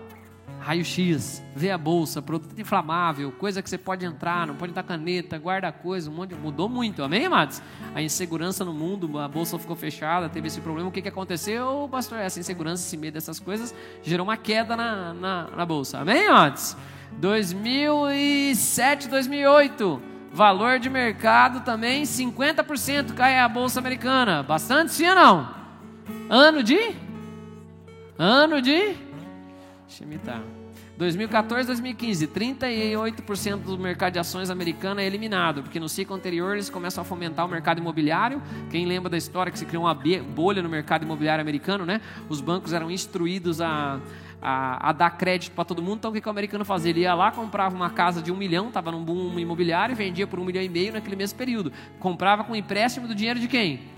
Raio-x, 0.67 1.45
ver 1.55 1.71
a 1.71 1.79
bolsa, 1.79 2.21
produto 2.21 2.59
inflamável, 2.61 3.31
coisa 3.31 3.63
que 3.63 3.71
você 3.71 3.79
pode 3.79 4.05
entrar, 4.05 4.49
não 4.49 4.57
pode 4.57 4.73
dar 4.73 4.83
caneta, 4.83 5.39
guarda 5.39 5.71
coisa, 5.71 6.11
um 6.11 6.15
monte 6.15 6.35
mudou 6.35 6.69
muito, 6.69 7.05
amém, 7.05 7.27
amados? 7.27 7.63
A 7.95 8.03
insegurança 8.03 8.65
no 8.65 8.73
mundo, 8.73 9.17
a 9.19 9.29
bolsa 9.29 9.59
ficou 9.61 9.77
fechada, 9.77 10.29
teve 10.29 10.49
esse 10.49 10.61
problema, 10.61 10.89
o 10.89 10.93
que, 10.93 11.01
que 11.01 11.09
aconteceu, 11.09 11.89
pastor? 11.91 12.19
Essa 12.19 12.41
insegurança, 12.41 12.85
esse 12.85 12.97
medo 12.97 13.15
dessas 13.15 13.39
coisas, 13.39 13.73
gerou 14.03 14.27
uma 14.27 14.37
queda 14.37 14.77
na, 14.77 15.15
na, 15.15 15.51
na 15.57 15.65
bolsa, 15.65 16.01
amém, 16.01 16.27
amados? 16.27 16.77
2007, 17.13 19.09
2008, 19.09 20.03
valor 20.33 20.81
de 20.81 20.91
mercado 20.91 21.61
também, 21.61 22.03
50% 22.03 23.15
cai 23.15 23.39
a 23.39 23.49
bolsa 23.49 23.79
americana, 23.79 24.43
bastante 24.43 24.93
sim 24.93 25.09
ou 25.09 25.15
não? 25.15 25.55
Ano 26.29 26.63
de? 26.63 26.95
Ano 28.19 28.61
de? 28.61 29.06
Shemitah. 29.89 30.43
2014, 30.97 31.67
2015, 31.67 32.27
38% 32.27 33.59
do 33.59 33.79
mercado 33.79 34.15
de 34.15 34.19
ações 34.19 34.49
americano 34.49 34.99
é 34.99 35.07
eliminado, 35.07 35.63
porque 35.63 35.79
no 35.79 35.89
ciclo 35.89 36.17
anterior 36.17 36.55
eles 36.55 36.71
começam 36.71 37.03
a 37.03 37.05
fomentar 37.05 37.45
o 37.45 37.49
mercado 37.49 37.79
imobiliário. 37.79 38.43
Quem 38.71 38.87
lembra 38.87 39.11
da 39.11 39.17
história 39.17 39.53
que 39.53 39.59
se 39.59 39.67
criou 39.67 39.85
uma 39.85 39.95
bolha 39.95 40.63
no 40.63 40.69
mercado 40.69 41.05
imobiliário 41.05 41.43
americano, 41.43 41.85
né? 41.85 42.01
Os 42.29 42.41
bancos 42.41 42.73
eram 42.73 42.91
instruídos 42.91 43.61
a, 43.61 44.01
a, 44.41 44.91
a 44.91 44.93
dar 44.93 45.11
crédito 45.11 45.53
para 45.53 45.65
todo 45.65 45.83
mundo. 45.83 45.99
Então 45.99 46.11
o 46.11 46.15
que, 46.15 46.21
que 46.21 46.29
o 46.29 46.31
americano 46.31 46.65
fazia? 46.65 46.91
Ele 46.91 47.01
ia 47.01 47.15
lá, 47.15 47.31
comprava 47.31 47.75
uma 47.75 47.91
casa 47.91 48.23
de 48.23 48.33
um 48.33 48.37
milhão, 48.37 48.69
estava 48.69 48.91
num 48.91 49.05
boom 49.05 49.39
imobiliário, 49.39 49.93
e 49.93 49.97
vendia 49.97 50.27
por 50.27 50.39
um 50.39 50.45
milhão 50.45 50.63
e 50.63 50.69
meio 50.69 50.95
naquele 50.95 51.17
mesmo 51.17 51.37
período. 51.39 51.73
Comprava 52.01 52.43
com 52.43 52.57
empréstimo 52.57 53.07
do 53.07 53.15
dinheiro 53.15 53.39
de 53.39 53.49
quem? 53.49 53.96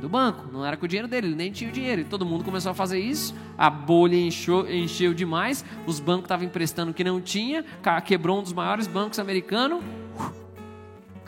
Do 0.00 0.08
banco, 0.08 0.50
não 0.52 0.64
era 0.64 0.76
com 0.76 0.84
o 0.84 0.88
dinheiro 0.88 1.08
dele, 1.08 1.28
ele 1.28 1.36
nem 1.36 1.50
tinha 1.50 1.70
o 1.70 1.72
dinheiro. 1.72 2.02
E 2.02 2.04
todo 2.04 2.24
mundo 2.24 2.44
começou 2.44 2.70
a 2.70 2.74
fazer 2.74 2.98
isso, 2.98 3.34
a 3.56 3.68
bolha 3.68 4.16
encheu, 4.16 4.70
encheu 4.70 5.12
demais, 5.12 5.64
os 5.86 6.00
bancos 6.00 6.24
estavam 6.24 6.46
emprestando 6.46 6.90
o 6.90 6.94
que 6.94 7.04
não 7.04 7.20
tinha, 7.20 7.64
quebrou 8.04 8.38
um 8.38 8.42
dos 8.42 8.52
maiores 8.52 8.86
bancos 8.86 9.18
americanos. 9.18 9.82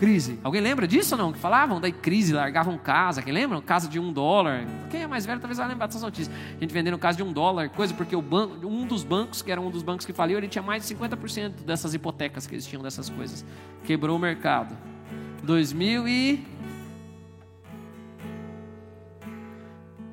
Crise. 0.01 0.39
Alguém 0.43 0.63
lembra 0.63 0.89
disso 0.89 1.15
ou 1.15 1.21
não? 1.21 1.31
Que 1.31 1.39
falavam 1.39 1.79
daí 1.79 1.93
crise, 1.93 2.33
largavam 2.33 2.79
casa. 2.79 3.21
Quem 3.21 3.35
lembra? 3.35 3.61
Casa 3.61 3.87
de 3.87 4.01
um 4.01 4.11
dólar. 4.11 4.65
Quem 4.91 5.03
é 5.03 5.07
mais 5.07 5.27
velho 5.27 5.39
talvez 5.39 5.59
vai 5.59 5.69
lembrar 5.69 5.89
dessas 5.89 6.01
notícias. 6.01 6.35
A 6.57 6.59
gente 6.59 6.73
vendendo 6.73 6.97
casa 6.97 7.19
de 7.19 7.23
um 7.23 7.31
dólar, 7.31 7.69
coisa 7.69 7.93
porque 7.93 8.17
o 8.17 8.23
banco, 8.23 8.67
um 8.67 8.87
dos 8.87 9.05
bancos, 9.05 9.43
que 9.43 9.53
era 9.53 9.61
um 9.61 9.71
dos 9.71 9.83
bancos 9.83 10.07
que 10.07 10.13
faliu, 10.15 10.39
ele 10.39 10.49
tinha 10.49 10.63
mais 10.63 10.89
de 10.89 10.95
50% 10.95 11.65
dessas 11.67 11.93
hipotecas 11.93 12.47
que 12.47 12.55
eles 12.55 12.67
tinham 12.67 12.83
dessas 12.83 13.11
coisas. 13.11 13.45
Quebrou 13.85 14.17
o 14.17 14.19
mercado. 14.19 14.75
2000 15.43 16.09
e 16.09 16.47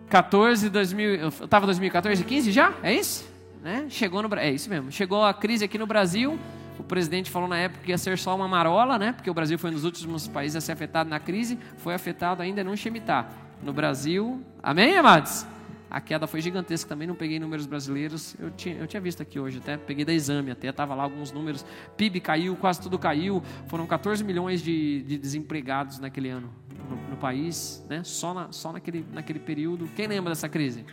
14, 0.09 0.69
2000, 0.69 1.15
eu 1.15 1.27
estava 1.29 1.65
2014, 1.65 2.23
15 2.23 2.51
já? 2.51 2.73
É 2.81 2.93
isso? 2.93 3.27
Né? 3.61 3.87
Chegou 3.89 4.21
no, 4.21 4.33
é 4.35 4.49
isso 4.49 4.69
mesmo. 4.69 4.91
Chegou 4.91 5.23
a 5.25 5.33
crise 5.33 5.65
aqui 5.65 5.77
no 5.77 5.85
Brasil. 5.85 6.39
O 6.79 6.83
presidente 6.83 7.29
falou 7.29 7.49
na 7.49 7.57
época 7.57 7.83
que 7.83 7.91
ia 7.91 7.97
ser 7.97 8.17
só 8.17 8.35
uma 8.35 8.47
marola, 8.47 8.97
né? 8.97 9.11
Porque 9.11 9.29
o 9.29 9.33
Brasil 9.33 9.57
foi 9.59 9.71
um 9.71 9.73
dos 9.73 9.83
últimos 9.83 10.27
países 10.27 10.55
a 10.55 10.61
ser 10.61 10.71
afetado 10.71 11.09
na 11.09 11.19
crise. 11.19 11.59
Foi 11.77 11.93
afetado 11.93 12.41
ainda 12.41 12.63
no 12.63 12.77
Shemitah. 12.77 13.27
No 13.61 13.73
Brasil, 13.73 14.41
amém, 14.61 14.97
amados? 14.97 15.45
A 15.89 16.01
queda 16.01 16.27
foi 16.27 16.41
gigantesca 16.41 16.89
também, 16.89 17.07
não 17.07 17.15
peguei 17.15 17.39
números 17.39 17.65
brasileiros. 17.65 18.35
Eu 18.39 18.51
tinha, 18.51 18.75
eu 18.75 18.87
tinha 18.87 18.99
visto 18.99 19.21
aqui 19.21 19.39
hoje, 19.39 19.59
até 19.59 19.77
peguei 19.77 20.03
da 20.03 20.13
exame, 20.13 20.51
até 20.51 20.67
estava 20.67 20.93
lá 20.93 21.03
alguns 21.03 21.31
números. 21.31 21.65
PIB 21.95 22.19
caiu, 22.19 22.55
quase 22.57 22.81
tudo 22.81 22.99
caiu. 22.99 23.41
Foram 23.67 23.87
14 23.87 24.23
milhões 24.23 24.61
de, 24.61 25.01
de 25.03 25.17
desempregados 25.17 25.99
naquele 25.99 26.29
ano 26.29 26.51
no, 26.89 27.11
no 27.11 27.17
país, 27.17 27.85
né? 27.89 28.03
só, 28.03 28.33
na, 28.33 28.51
só 28.51 28.73
naquele, 28.73 29.05
naquele 29.13 29.39
período. 29.39 29.87
Quem 29.95 30.07
lembra 30.07 30.31
dessa 30.31 30.49
crise? 30.49 30.85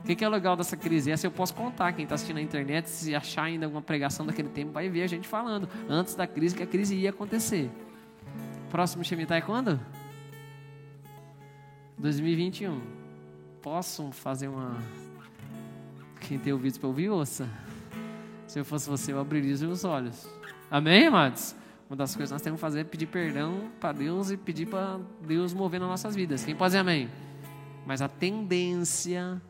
O 0.00 0.06
que, 0.06 0.14
que 0.14 0.22
é 0.22 0.28
legal 0.28 0.54
dessa 0.54 0.76
crise? 0.76 1.10
Essa 1.10 1.26
eu 1.26 1.30
posso 1.30 1.54
contar. 1.54 1.94
Quem 1.94 2.02
está 2.02 2.14
assistindo 2.14 2.36
na 2.36 2.42
internet, 2.42 2.90
se 2.90 3.14
achar 3.14 3.44
ainda 3.44 3.64
alguma 3.64 3.80
pregação 3.80 4.26
daquele 4.26 4.50
tempo, 4.50 4.70
vai 4.72 4.90
ver 4.90 5.02
a 5.02 5.06
gente 5.06 5.26
falando 5.26 5.66
antes 5.88 6.14
da 6.14 6.26
crise 6.26 6.54
que 6.54 6.62
a 6.62 6.66
crise 6.66 6.94
ia 6.94 7.08
acontecer. 7.08 7.70
Próximo 8.70 9.02
Shemitah 9.02 9.36
é 9.36 9.40
quando? 9.40 9.80
2021. 11.96 13.03
Posso 13.64 14.12
fazer 14.12 14.46
uma. 14.46 14.76
Quem 16.20 16.38
tem 16.38 16.52
ouvidos 16.52 16.78
para 16.78 16.86
ouvir, 16.86 17.08
ouça. 17.08 17.48
Se 18.46 18.60
eu 18.60 18.64
fosse 18.64 18.88
você, 18.88 19.12
eu 19.12 19.18
abriria 19.18 19.54
os 19.54 19.84
olhos. 19.84 20.28
Amém, 20.70 21.06
amados? 21.06 21.56
Uma 21.88 21.96
das 21.96 22.14
coisas 22.14 22.28
que 22.28 22.34
nós 22.34 22.42
temos 22.42 22.58
que 22.58 22.60
fazer 22.60 22.80
é 22.80 22.84
pedir 22.84 23.06
perdão 23.06 23.70
para 23.80 23.92
Deus 23.92 24.30
e 24.30 24.36
pedir 24.36 24.66
para 24.66 25.00
Deus 25.22 25.52
mover 25.52 25.80
nas 25.80 25.88
nossas 25.88 26.14
vidas. 26.14 26.44
Quem 26.44 26.54
pode 26.54 26.68
dizer 26.68 26.78
amém? 26.78 27.10
Mas 27.86 28.00
a 28.00 28.08
tendência 28.08 29.42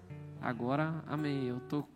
Agora, 0.45 1.03
amém. 1.07 1.49
Eu 1.49 1.57
estou 1.57 1.89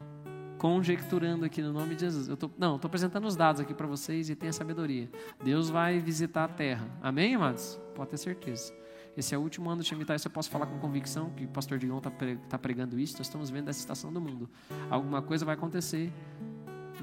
conjecturando 0.56 1.44
aqui 1.44 1.60
no 1.60 1.70
nome 1.70 1.94
de 1.94 2.00
Jesus. 2.00 2.28
Eu 2.30 2.36
tô, 2.36 2.50
não, 2.56 2.76
estou 2.76 2.88
apresentando 2.88 3.26
os 3.26 3.36
dados 3.36 3.60
aqui 3.60 3.74
para 3.74 3.86
vocês 3.86 4.30
e 4.30 4.34
tenha 4.34 4.54
sabedoria. 4.54 5.10
Deus 5.44 5.68
vai 5.68 5.98
visitar 5.98 6.44
a 6.44 6.48
terra. 6.48 6.88
Amém, 7.02 7.34
amados? 7.34 7.78
Pode 7.94 8.08
ter 8.08 8.16
certeza. 8.16 8.72
Esse 9.18 9.34
é 9.34 9.38
o 9.38 9.40
último 9.40 9.68
ano 9.68 9.82
de 9.82 9.88
Shemitah, 9.88 10.14
isso 10.14 10.28
eu 10.28 10.30
posso 10.30 10.48
falar 10.48 10.66
com 10.66 10.78
convicção, 10.78 11.30
que 11.30 11.44
o 11.44 11.48
pastor 11.48 11.76
Digão 11.76 11.98
está 11.98 12.08
tá 12.48 12.56
pregando 12.56 13.00
isso, 13.00 13.14
nós 13.18 13.26
estamos 13.26 13.50
vendo 13.50 13.68
essa 13.68 13.80
estação 13.80 14.12
do 14.12 14.20
mundo. 14.20 14.48
Alguma 14.88 15.20
coisa 15.20 15.44
vai 15.44 15.56
acontecer 15.56 16.12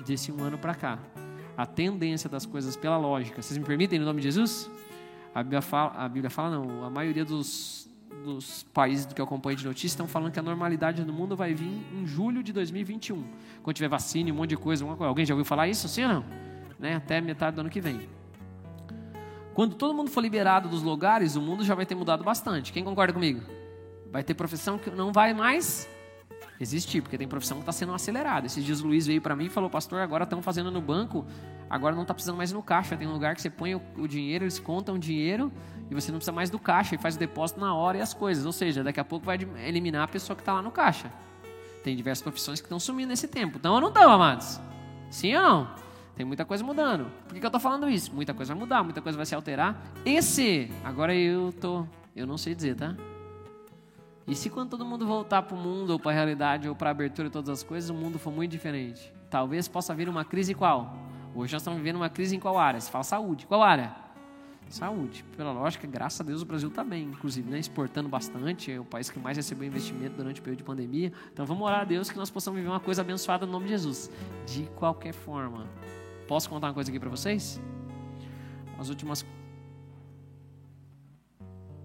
desse 0.06 0.32
um 0.32 0.42
ano 0.42 0.58
para 0.58 0.74
cá. 0.74 0.98
A 1.58 1.66
tendência 1.66 2.30
das 2.30 2.46
coisas 2.46 2.78
pela 2.78 2.96
lógica. 2.96 3.42
Vocês 3.42 3.58
me 3.58 3.66
permitem, 3.66 4.00
no 4.00 4.06
nome 4.06 4.22
de 4.22 4.28
Jesus? 4.28 4.72
A 5.34 5.44
Bíblia 5.44 5.62
fala, 5.62 5.92
a 5.92 6.08
Bíblia 6.08 6.30
fala 6.30 6.52
não, 6.52 6.86
a 6.86 6.90
maioria 6.90 7.26
dos, 7.26 7.90
dos 8.24 8.64
países 8.74 9.06
do 9.06 9.14
que 9.14 9.20
eu 9.20 9.26
acompanho 9.26 9.58
de 9.58 9.66
notícias 9.66 9.92
estão 9.92 10.08
falando 10.08 10.32
que 10.32 10.40
a 10.40 10.44
normalidade 10.44 11.04
no 11.04 11.12
mundo 11.12 11.36
vai 11.36 11.54
vir 11.54 11.86
em 11.94 12.08
julho 12.08 12.42
de 12.42 12.54
2021. 12.54 13.26
Quando 13.62 13.76
tiver 13.76 13.90
vacina 13.90 14.30
e 14.30 14.32
um 14.32 14.36
monte 14.36 14.52
de 14.52 14.58
coisa. 14.58 14.86
Alguém 14.86 15.26
já 15.26 15.34
ouviu 15.34 15.44
falar 15.44 15.68
isso? 15.68 15.90
Sim 15.90 16.04
ou 16.04 16.10
não? 16.14 16.26
Né? 16.80 16.96
Até 16.96 17.20
metade 17.20 17.58
do 17.58 17.60
ano 17.60 17.70
que 17.70 17.82
vem. 17.82 18.08
Quando 19.56 19.74
todo 19.74 19.94
mundo 19.94 20.12
for 20.12 20.20
liberado 20.20 20.68
dos 20.68 20.84
lugares, 20.84 21.38
o 21.38 21.42
mundo 21.42 21.64
já 21.64 21.74
vai 21.74 21.86
ter 21.86 21.96
mudado 21.96 22.26
bastante. 22.26 22.74
Quem 22.74 22.84
concorda 22.84 23.14
comigo? 23.14 23.42
Vai 24.12 24.22
ter 24.22 24.34
profissão 24.34 24.78
que 24.78 24.92
não 24.92 25.14
vai 25.14 25.34
mais 25.34 25.90
existir, 26.60 27.02
porque 27.02 27.18
tem 27.18 27.26
profissão 27.26 27.56
que 27.58 27.62
está 27.62 27.72
sendo 27.72 27.94
acelerada. 27.94 28.48
Esses 28.48 28.66
dias 28.66 28.82
o 28.82 28.88
Luiz 28.88 29.08
veio 29.08 29.22
para 29.22 29.34
mim 29.34 29.46
e 29.46 29.50
falou, 29.50 29.70
pastor, 29.70 30.02
agora 30.02 30.26
estão 30.26 30.42
fazendo 30.42 30.70
no 30.70 30.82
banco, 30.82 31.26
agora 31.70 31.96
não 31.96 32.02
está 32.02 32.14
precisando 32.14 32.36
mais 32.36 32.52
no 32.52 32.62
caixa. 32.62 32.98
Tem 32.98 33.08
um 33.08 33.14
lugar 33.14 33.34
que 33.34 33.42
você 33.42 33.50
põe 33.50 33.74
o, 33.74 33.82
o 33.98 34.06
dinheiro, 34.10 34.44
eles 34.44 34.60
contam 34.60 34.96
o 34.96 35.00
dinheiro 35.00 35.50
e 35.90 35.96
você 35.96 36.12
não 36.12 36.18
precisa 36.18 36.34
mais 36.34 36.50
do 36.50 36.60
caixa 36.60 36.96
e 36.96 36.98
faz 36.98 37.16
o 37.16 37.20
depósito 37.20 37.58
na 37.58 37.74
hora 37.74 37.98
e 37.98 38.02
as 38.02 38.14
coisas. 38.14 38.46
Ou 38.46 38.52
seja, 38.52 38.84
daqui 38.84 39.00
a 39.00 39.06
pouco 39.06 39.26
vai 39.26 39.38
eliminar 39.66 40.04
a 40.04 40.08
pessoa 40.10 40.36
que 40.36 40.42
está 40.42 40.52
lá 40.52 40.62
no 40.62 40.70
caixa. 40.70 41.10
Tem 41.82 41.96
diversas 41.96 42.24
profissões 42.24 42.60
que 42.60 42.66
estão 42.66 42.80
sumindo 42.80 43.08
nesse 43.08 43.30
tempo. 43.30 43.58
Então 43.58 43.74
ou 43.74 43.80
não 43.80 43.88
estão, 43.88 44.12
amados? 44.12 44.60
Sim 45.10 45.34
ou 45.36 45.42
não? 45.42 45.85
Tem 46.16 46.26
muita 46.26 46.46
coisa 46.46 46.64
mudando. 46.64 47.12
Por 47.26 47.34
que, 47.34 47.40
que 47.40 47.46
eu 47.46 47.50
estou 47.50 47.60
falando 47.60 47.90
isso? 47.90 48.14
Muita 48.14 48.34
coisa 48.34 48.54
vai 48.54 48.60
mudar, 48.60 48.84
muita 48.84 49.02
coisa 49.02 49.18
vai 49.18 49.26
se 49.26 49.36
alterar. 49.36 49.82
Esse, 50.06 50.72
agora 50.84 51.14
eu 51.14 51.52
tô, 51.52 51.86
eu 52.16 52.26
não 52.26 52.38
sei 52.38 52.56
dizer, 52.56 52.76
tá? 52.76 52.96
E 54.28 54.34
se 54.34 54.50
quando 54.50 54.72
todo 54.72 54.86
mundo 54.86 55.06
voltar 55.06 55.44
para 55.44 55.56
o 55.56 55.60
mundo, 55.60 55.92
ou 55.92 56.00
para 56.00 56.12
a 56.12 56.14
realidade, 56.14 56.68
ou 56.68 56.76
para 56.76 56.90
a 56.90 56.92
abertura 56.92 57.28
de 57.28 57.34
todas 57.34 57.50
as 57.50 57.64
coisas, 57.64 57.90
o 57.90 57.94
mundo 57.94 58.18
for 58.18 58.32
muito 58.32 58.50
diferente? 58.50 59.14
Talvez 59.30 59.68
possa 59.68 59.94
vir 59.94 60.10
uma 60.10 60.24
crise 60.26 60.56
qual? 60.56 60.96
Hoje 61.36 61.54
nós 61.54 61.62
estamos 61.62 61.78
vivendo 61.78 61.98
uma 61.98 62.10
crise 62.10 62.36
em 62.36 62.40
qual 62.40 62.58
área? 62.58 62.80
Você 62.80 62.90
fala 62.90 63.04
saúde. 63.04 63.46
Qual 63.46 63.62
área? 63.62 63.94
Saúde. 64.70 65.24
Pela 65.36 65.52
lógica, 65.52 65.86
graças 65.86 66.22
a 66.22 66.24
Deus 66.24 66.42
o 66.42 66.46
Brasil 66.46 66.70
está 66.70 66.84
bem, 66.84 67.04
inclusive, 67.04 67.48
né? 67.50 67.60
exportando 67.60 68.10
bastante, 68.10 68.72
é 68.72 68.80
o 68.80 68.86
país 68.86 69.10
que 69.10 69.20
mais 69.20 69.38
recebeu 69.38 69.68
investimento 69.68 70.16
durante 70.16 70.40
o 70.40 70.44
período 70.44 70.60
de 70.60 70.64
pandemia. 70.64 71.12
Então 71.32 71.46
vamos 71.46 71.64
orar 71.68 71.82
a 71.82 71.84
Deus 71.84 72.10
que 72.10 72.18
nós 72.18 72.32
possamos 72.32 72.58
viver 72.58 72.70
uma 72.70 72.80
coisa 72.80 73.02
abençoada 73.02 73.46
no 73.46 73.52
nome 73.52 73.66
de 73.66 73.72
Jesus. 73.72 74.10
De 74.48 74.64
qualquer 74.76 75.14
forma. 75.14 75.68
Posso 76.28 76.50
contar 76.50 76.68
uma 76.68 76.74
coisa 76.74 76.90
aqui 76.90 77.00
para 77.00 77.10
vocês? 77.10 77.62
As 78.80 78.90
últimas. 78.90 79.26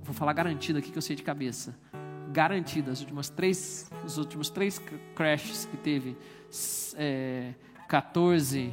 Vou 0.03 0.14
falar 0.14 0.32
garantido 0.32 0.78
aqui 0.78 0.91
que 0.91 0.99
eu 0.99 1.03
sei 1.03 1.14
de 1.14 1.22
cabeça 1.22 1.76
garantida. 2.32 2.91
As 2.91 3.01
últimas 3.01 3.28
três, 3.28 3.91
os 4.05 4.16
últimos 4.18 4.49
três 4.51 4.80
crashes 5.14 5.66
que 5.66 5.76
teve, 5.76 6.16
é, 6.97 7.55
14, 7.88 8.72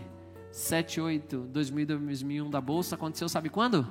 7, 0.51 1.01
8, 1.01 1.37
2000 1.51 1.85
2001 1.85 2.49
da 2.49 2.61
Bolsa, 2.61 2.95
aconteceu 2.95 3.27
sabe 3.27 3.49
quando? 3.49 3.87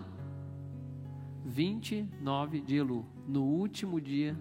29 1.45 2.61
de 2.61 2.77
Elu, 2.77 3.07
no 3.29 3.45
último 3.45 4.01
dia 4.01 4.37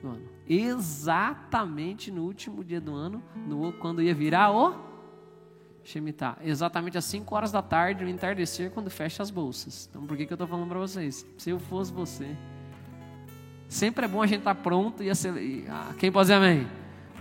do 0.00 0.08
ano. 0.08 0.28
Exatamente 0.48 2.10
no 2.10 2.22
último 2.22 2.62
dia 2.62 2.80
do 2.80 2.94
ano, 2.94 3.22
no, 3.48 3.72
quando 3.72 4.02
ia 4.02 4.14
virar 4.14 4.50
o 4.50 4.91
Shemitah. 5.84 6.38
Exatamente 6.42 6.98
às 6.98 7.04
5 7.04 7.34
horas 7.34 7.52
da 7.52 7.62
tarde, 7.62 8.04
no 8.04 8.10
entardecer, 8.10 8.70
quando 8.70 8.90
fecha 8.90 9.22
as 9.22 9.30
bolsas. 9.30 9.88
Então 9.90 10.06
por 10.06 10.16
que, 10.16 10.26
que 10.26 10.32
eu 10.32 10.36
estou 10.36 10.46
falando 10.46 10.68
para 10.68 10.78
vocês? 10.78 11.26
Se 11.38 11.50
eu 11.50 11.58
fosse 11.58 11.92
você, 11.92 12.36
Sempre 13.72 14.04
é 14.04 14.08
bom 14.08 14.20
a 14.20 14.26
gente 14.26 14.40
estar 14.40 14.54
tá 14.54 14.60
pronto 14.60 15.02
e, 15.02 15.08
e 15.08 15.64
ah, 15.66 15.94
quem 15.98 16.12
pode 16.12 16.24
dizer 16.24 16.34
amém? 16.34 16.66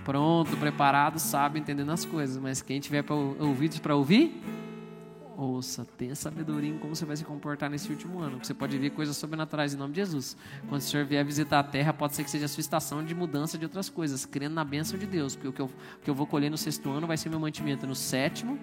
Pronto, 0.03 0.57
preparado, 0.57 1.17
sabe, 1.17 1.57
entendendo 1.57 1.89
as 1.93 2.03
coisas. 2.03 2.35
Mas 2.35 2.61
quem 2.61 2.77
tiver 2.81 3.05
ouvidos 3.39 3.79
para 3.79 3.95
ouvir, 3.95 4.43
ouça, 5.43 5.85
tenha 5.97 6.15
sabedoria 6.15 6.69
em 6.69 6.77
como 6.77 6.95
você 6.95 7.05
vai 7.05 7.17
se 7.17 7.25
comportar 7.25 7.69
nesse 7.69 7.89
último 7.89 8.19
ano. 8.19 8.39
Você 8.43 8.53
pode 8.53 8.77
ver 8.77 8.91
coisas 8.91 9.17
sobrenaturais 9.17 9.73
em 9.73 9.77
nome 9.77 9.93
de 9.93 9.99
Jesus. 10.01 10.37
Quando 10.69 10.81
o 10.81 10.83
Senhor 10.83 11.05
vier 11.05 11.25
visitar 11.25 11.59
a 11.59 11.63
terra, 11.63 11.91
pode 11.93 12.15
ser 12.15 12.23
que 12.23 12.29
seja 12.29 12.45
a 12.45 12.47
sua 12.47 12.61
estação 12.61 13.03
de 13.03 13.15
mudança 13.15 13.57
de 13.57 13.65
outras 13.65 13.89
coisas, 13.89 14.25
crendo 14.25 14.55
na 14.55 14.63
bênção 14.63 14.97
de 14.97 15.05
Deus. 15.05 15.35
Porque 15.35 15.47
o 15.47 15.53
que 15.53 15.61
eu, 15.61 15.65
o 15.65 16.03
que 16.03 16.09
eu 16.09 16.15
vou 16.15 16.27
colher 16.27 16.49
no 16.49 16.57
sexto 16.57 16.89
ano 16.89 17.07
vai 17.07 17.17
ser 17.17 17.29
meu 17.29 17.39
mantimento 17.39 17.87
no 17.87 17.95
sétimo, 17.95 18.59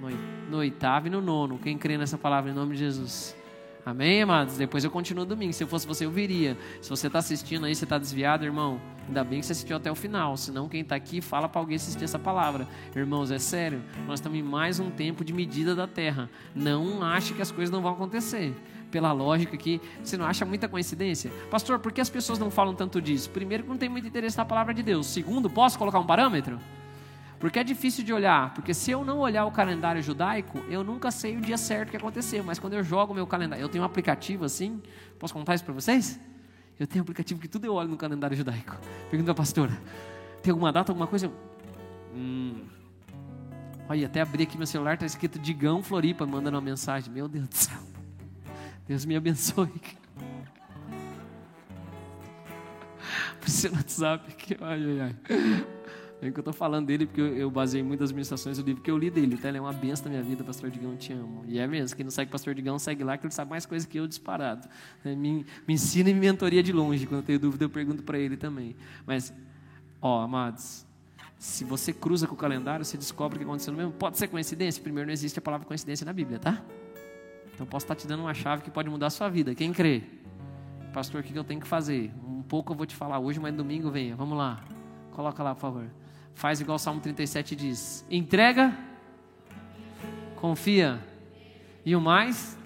no, 0.00 0.10
no 0.50 0.58
oitavo 0.58 1.06
e 1.06 1.10
no 1.10 1.20
nono. 1.20 1.58
Quem 1.58 1.78
crê 1.78 1.96
nessa 1.96 2.18
palavra 2.18 2.50
em 2.50 2.54
nome 2.54 2.74
de 2.74 2.78
Jesus? 2.78 3.41
Amém, 3.84 4.22
amados? 4.22 4.56
Depois 4.56 4.84
eu 4.84 4.90
continuo 4.92 5.24
domingo. 5.24 5.52
Se 5.52 5.64
eu 5.64 5.66
fosse 5.66 5.84
você, 5.86 6.06
eu 6.06 6.10
viria. 6.10 6.56
Se 6.80 6.88
você 6.88 7.08
está 7.08 7.18
assistindo 7.18 7.66
aí, 7.66 7.74
você 7.74 7.84
está 7.84 7.98
desviado, 7.98 8.44
irmão, 8.44 8.80
ainda 9.08 9.24
bem 9.24 9.40
que 9.40 9.46
você 9.46 9.52
assistiu 9.52 9.76
até 9.76 9.90
o 9.90 9.94
final. 9.96 10.36
Senão, 10.36 10.68
quem 10.68 10.82
está 10.82 10.94
aqui, 10.94 11.20
fala 11.20 11.48
para 11.48 11.60
alguém 11.60 11.74
assistir 11.74 12.04
essa 12.04 12.18
palavra. 12.18 12.68
Irmãos, 12.94 13.32
é 13.32 13.40
sério. 13.40 13.82
Nós 14.06 14.20
estamos 14.20 14.38
em 14.38 14.42
mais 14.42 14.78
um 14.78 14.88
tempo 14.88 15.24
de 15.24 15.32
medida 15.32 15.74
da 15.74 15.88
terra. 15.88 16.30
Não 16.54 17.02
ache 17.02 17.34
que 17.34 17.42
as 17.42 17.50
coisas 17.50 17.72
não 17.72 17.82
vão 17.82 17.92
acontecer. 17.92 18.54
Pela 18.92 19.10
lógica 19.10 19.56
que 19.56 19.80
você 20.04 20.16
não 20.16 20.26
acha 20.26 20.44
muita 20.44 20.68
coincidência? 20.68 21.32
Pastor, 21.50 21.80
por 21.80 21.90
que 21.90 22.00
as 22.00 22.10
pessoas 22.10 22.38
não 22.38 22.52
falam 22.52 22.74
tanto 22.74 23.00
disso? 23.00 23.30
Primeiro, 23.30 23.64
que 23.64 23.68
não 23.68 23.78
tem 23.78 23.88
muito 23.88 24.06
interesse 24.06 24.36
na 24.36 24.44
palavra 24.44 24.72
de 24.72 24.82
Deus. 24.82 25.06
Segundo, 25.06 25.50
posso 25.50 25.76
colocar 25.76 25.98
um 25.98 26.06
parâmetro? 26.06 26.60
Porque 27.42 27.58
é 27.58 27.64
difícil 27.64 28.04
de 28.04 28.12
olhar, 28.12 28.54
porque 28.54 28.72
se 28.72 28.92
eu 28.92 29.04
não 29.04 29.18
olhar 29.18 29.44
o 29.46 29.50
calendário 29.50 30.00
judaico, 30.00 30.60
eu 30.68 30.84
nunca 30.84 31.10
sei 31.10 31.36
o 31.36 31.40
dia 31.40 31.58
certo 31.58 31.90
que 31.90 31.96
aconteceu, 31.96 32.44
mas 32.44 32.60
quando 32.60 32.74
eu 32.74 32.84
jogo 32.84 33.12
meu 33.12 33.26
calendário, 33.26 33.60
eu 33.60 33.68
tenho 33.68 33.82
um 33.82 33.84
aplicativo 33.84 34.44
assim, 34.44 34.80
posso 35.18 35.34
contar 35.34 35.56
isso 35.56 35.64
para 35.64 35.74
vocês? 35.74 36.20
Eu 36.78 36.86
tenho 36.86 37.02
um 37.02 37.02
aplicativo 37.02 37.40
que 37.40 37.48
tudo 37.48 37.64
eu 37.64 37.74
olho 37.74 37.88
no 37.88 37.96
calendário 37.96 38.36
judaico. 38.36 38.78
Pergunta 39.10 39.32
a 39.32 39.34
pastora, 39.34 39.76
tem 40.40 40.52
alguma 40.52 40.70
data, 40.70 40.92
alguma 40.92 41.08
coisa? 41.08 41.32
Hum. 42.14 42.62
Olha, 43.88 44.06
até 44.06 44.20
abri 44.20 44.44
aqui 44.44 44.56
meu 44.56 44.68
celular, 44.68 44.94
está 44.94 45.06
escrito 45.06 45.36
Digão 45.40 45.82
Floripa, 45.82 46.24
mandando 46.24 46.56
uma 46.56 46.62
mensagem. 46.62 47.12
Meu 47.12 47.26
Deus 47.26 47.48
do 47.48 47.56
céu. 47.56 47.78
Deus 48.86 49.04
me 49.04 49.16
abençoe. 49.16 49.66
Por 53.40 53.50
seu 53.50 53.72
WhatsApp 53.72 54.30
aqui, 54.30 54.56
ai, 54.60 55.00
ai, 55.00 55.00
ai. 55.00 55.16
É 56.22 56.30
que 56.30 56.38
eu 56.38 56.40
estou 56.40 56.54
falando 56.54 56.86
dele 56.86 57.04
porque 57.04 57.20
eu, 57.20 57.50
baseei 57.50 57.82
muitas 57.82 58.12
ministrações 58.12 58.56
do 58.56 58.64
livro 58.64 58.80
que 58.80 58.88
eu 58.88 58.96
li 58.96 59.10
dele. 59.10 59.34
Então 59.34 59.50
ele 59.50 59.58
é 59.58 59.60
uma 59.60 59.72
benção 59.72 60.04
na 60.04 60.10
minha 60.12 60.22
vida, 60.22 60.44
Pastor 60.44 60.70
Digão, 60.70 60.96
te 60.96 61.12
amo. 61.12 61.44
E 61.48 61.58
é 61.58 61.66
mesmo, 61.66 61.96
quem 61.96 62.04
não 62.04 62.12
segue 62.12 62.30
Pastor 62.30 62.54
Digão, 62.54 62.78
segue 62.78 63.02
lá, 63.02 63.18
que 63.18 63.26
ele 63.26 63.34
sabe 63.34 63.50
mais 63.50 63.66
coisas 63.66 63.88
que 63.88 63.98
eu 63.98 64.06
disparado. 64.06 64.68
É, 65.04 65.16
me, 65.16 65.44
me 65.66 65.74
ensina 65.74 66.10
e 66.10 66.14
me 66.14 66.20
mentoria 66.20 66.62
de 66.62 66.72
longe. 66.72 67.08
Quando 67.08 67.22
eu 67.22 67.26
tenho 67.26 67.40
dúvida, 67.40 67.64
eu 67.64 67.68
pergunto 67.68 68.04
para 68.04 68.18
ele 68.20 68.36
também. 68.36 68.76
Mas, 69.04 69.34
ó, 70.00 70.22
amados, 70.22 70.86
se 71.40 71.64
você 71.64 71.92
cruza 71.92 72.28
com 72.28 72.34
o 72.34 72.38
calendário, 72.38 72.84
você 72.84 72.96
descobre 72.96 73.34
o 73.34 73.38
que 73.40 73.44
aconteceu 73.44 73.72
no 73.72 73.78
mesmo. 73.78 73.92
Pode 73.92 74.16
ser 74.16 74.28
coincidência? 74.28 74.80
Primeiro, 74.80 75.08
não 75.08 75.12
existe 75.12 75.40
a 75.40 75.42
palavra 75.42 75.66
coincidência 75.66 76.04
na 76.04 76.12
Bíblia, 76.12 76.38
tá? 76.38 76.62
Então 77.52 77.66
posso 77.66 77.84
estar 77.84 77.96
te 77.96 78.06
dando 78.06 78.20
uma 78.20 78.32
chave 78.32 78.62
que 78.62 78.70
pode 78.70 78.88
mudar 78.88 79.08
a 79.08 79.10
sua 79.10 79.28
vida. 79.28 79.56
Quem 79.56 79.72
crê? 79.72 80.04
Pastor, 80.92 81.20
o 81.20 81.24
que 81.24 81.34
eu 81.34 81.42
tenho 81.42 81.60
que 81.60 81.66
fazer? 81.66 82.12
Um 82.24 82.42
pouco 82.42 82.72
eu 82.72 82.76
vou 82.76 82.86
te 82.86 82.94
falar 82.94 83.18
hoje, 83.18 83.40
mas 83.40 83.52
domingo 83.52 83.90
venha. 83.90 84.14
Vamos 84.14 84.38
lá. 84.38 84.62
Coloca 85.10 85.42
lá, 85.42 85.52
por 85.52 85.62
favor. 85.62 86.01
Faz 86.34 86.60
igual 86.60 86.76
o 86.76 86.78
Salmo 86.78 87.00
37 87.00 87.54
diz: 87.54 88.04
entrega, 88.10 88.76
confia, 90.36 90.98
e 91.84 91.94
o 91.94 92.00
mais 92.00 92.58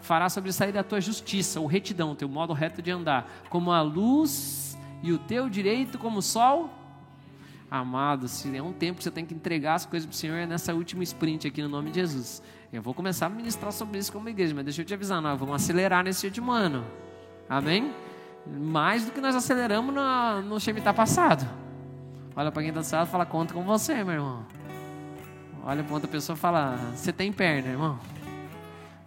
fará 0.00 0.28
sobressair 0.28 0.72
da 0.72 0.82
tua 0.82 1.00
justiça, 1.00 1.60
ou 1.60 1.66
retidão, 1.66 2.14
teu 2.14 2.28
modo 2.28 2.52
reto 2.52 2.80
de 2.80 2.90
andar, 2.90 3.30
como 3.50 3.70
a 3.70 3.82
luz 3.82 4.78
e 5.02 5.12
o 5.12 5.18
teu 5.18 5.48
direito 5.48 5.98
como 5.98 6.22
sol. 6.22 6.70
Amado, 7.70 8.26
se 8.28 8.56
é 8.56 8.62
um 8.62 8.72
tempo 8.72 8.96
que 8.96 9.04
você 9.04 9.10
tem 9.10 9.26
que 9.26 9.34
entregar 9.34 9.74
as 9.74 9.84
coisas 9.84 10.06
para 10.06 10.14
o 10.14 10.16
Senhor, 10.16 10.36
é 10.36 10.46
nessa 10.46 10.72
última 10.72 11.02
sprint 11.02 11.46
aqui 11.46 11.60
no 11.60 11.68
nome 11.68 11.90
de 11.90 12.00
Jesus. 12.00 12.42
Eu 12.72 12.80
vou 12.80 12.94
começar 12.94 13.26
a 13.26 13.28
ministrar 13.28 13.72
sobre 13.72 13.98
isso 13.98 14.10
como 14.10 14.26
igreja, 14.28 14.54
mas 14.54 14.64
deixa 14.64 14.80
eu 14.80 14.86
te 14.86 14.94
avisar, 14.94 15.20
nós 15.20 15.38
vamos 15.38 15.54
acelerar 15.54 16.02
nesse 16.02 16.26
último 16.26 16.50
ano. 16.50 16.84
Amém? 17.46 17.92
Mais 18.46 19.04
do 19.04 19.12
que 19.12 19.20
nós 19.20 19.34
aceleramos 19.34 19.94
no, 19.94 20.42
no 20.42 20.58
Shemitah 20.58 20.94
passado. 20.94 21.46
Olha 22.38 22.52
para 22.52 22.62
quem 22.62 22.68
está 22.68 22.80
do 22.80 22.92
lado 22.92 23.08
e 23.08 23.10
fala, 23.10 23.26
conta 23.26 23.52
com 23.52 23.64
você, 23.64 24.04
meu 24.04 24.14
irmão. 24.14 24.46
Olha 25.64 25.82
para 25.82 25.92
outra 25.92 26.08
pessoa 26.08 26.36
e 26.36 26.38
fala, 26.38 26.78
você 26.94 27.12
tem 27.12 27.32
perna, 27.32 27.68
irmão. 27.68 27.98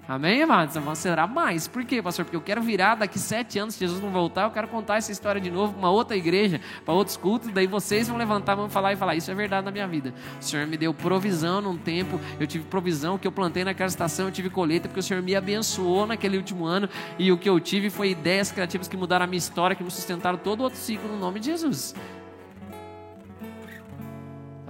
Amém, 0.06 0.44
amados? 0.44 0.76
Vamos 0.76 1.00
acelerar 1.00 1.30
mais. 1.30 1.66
Por 1.66 1.86
quê, 1.86 2.02
pastor? 2.02 2.26
Porque 2.26 2.36
eu 2.36 2.42
quero 2.42 2.62
virar 2.62 2.96
daqui 2.96 3.18
sete 3.18 3.58
anos, 3.58 3.76
se 3.76 3.80
Jesus 3.80 4.02
não 4.02 4.10
voltar, 4.10 4.44
eu 4.44 4.52
quero 4.52 4.68
contar 4.68 4.98
essa 4.98 5.14
história 5.14 5.40
de 5.40 5.50
novo 5.50 5.72
para 5.72 5.80
uma 5.80 5.90
outra 5.90 6.18
igreja, 6.18 6.60
para 6.84 6.94
outros 6.94 7.16
cultos, 7.16 7.50
daí 7.54 7.68
vocês 7.68 8.10
vão 8.10 8.18
levantar, 8.18 8.56
vão 8.56 8.70
falar 8.70 8.92
e 8.92 8.98
falar, 8.98 9.16
isso 9.16 9.32
é 9.32 9.34
verdade 9.34 9.64
na 9.64 9.72
minha 9.72 9.88
vida. 9.88 10.14
O 10.38 10.44
Senhor 10.44 10.68
me 10.68 10.76
deu 10.76 10.94
provisão 10.94 11.62
num 11.62 11.78
tempo, 11.78 12.20
eu 12.38 12.46
tive 12.46 12.66
provisão 12.66 13.18
que 13.18 13.26
eu 13.26 13.32
plantei 13.32 13.64
naquela 13.64 13.88
estação, 13.88 14.26
eu 14.26 14.32
tive 14.34 14.50
colheita, 14.50 14.90
porque 14.90 15.00
o 15.00 15.04
Senhor 15.04 15.24
me 15.24 15.38
abençoou 15.38 16.06
naquele 16.06 16.36
último 16.36 16.66
ano, 16.66 16.90
e 17.18 17.32
o 17.32 17.38
que 17.38 17.48
eu 17.48 17.58
tive 17.62 17.90
foi 17.90 18.10
ideias 18.10 18.52
criativas 18.52 18.90
que 18.90 18.98
mudaram 18.98 19.24
a 19.24 19.28
minha 19.28 19.38
história, 19.38 19.74
que 19.74 19.84
me 19.86 19.90
sustentaram 19.90 20.38
todo 20.38 20.60
o 20.60 20.64
outro 20.64 20.78
ciclo 20.78 21.08
no 21.08 21.18
nome 21.18 21.40
de 21.40 21.46
Jesus. 21.46 21.96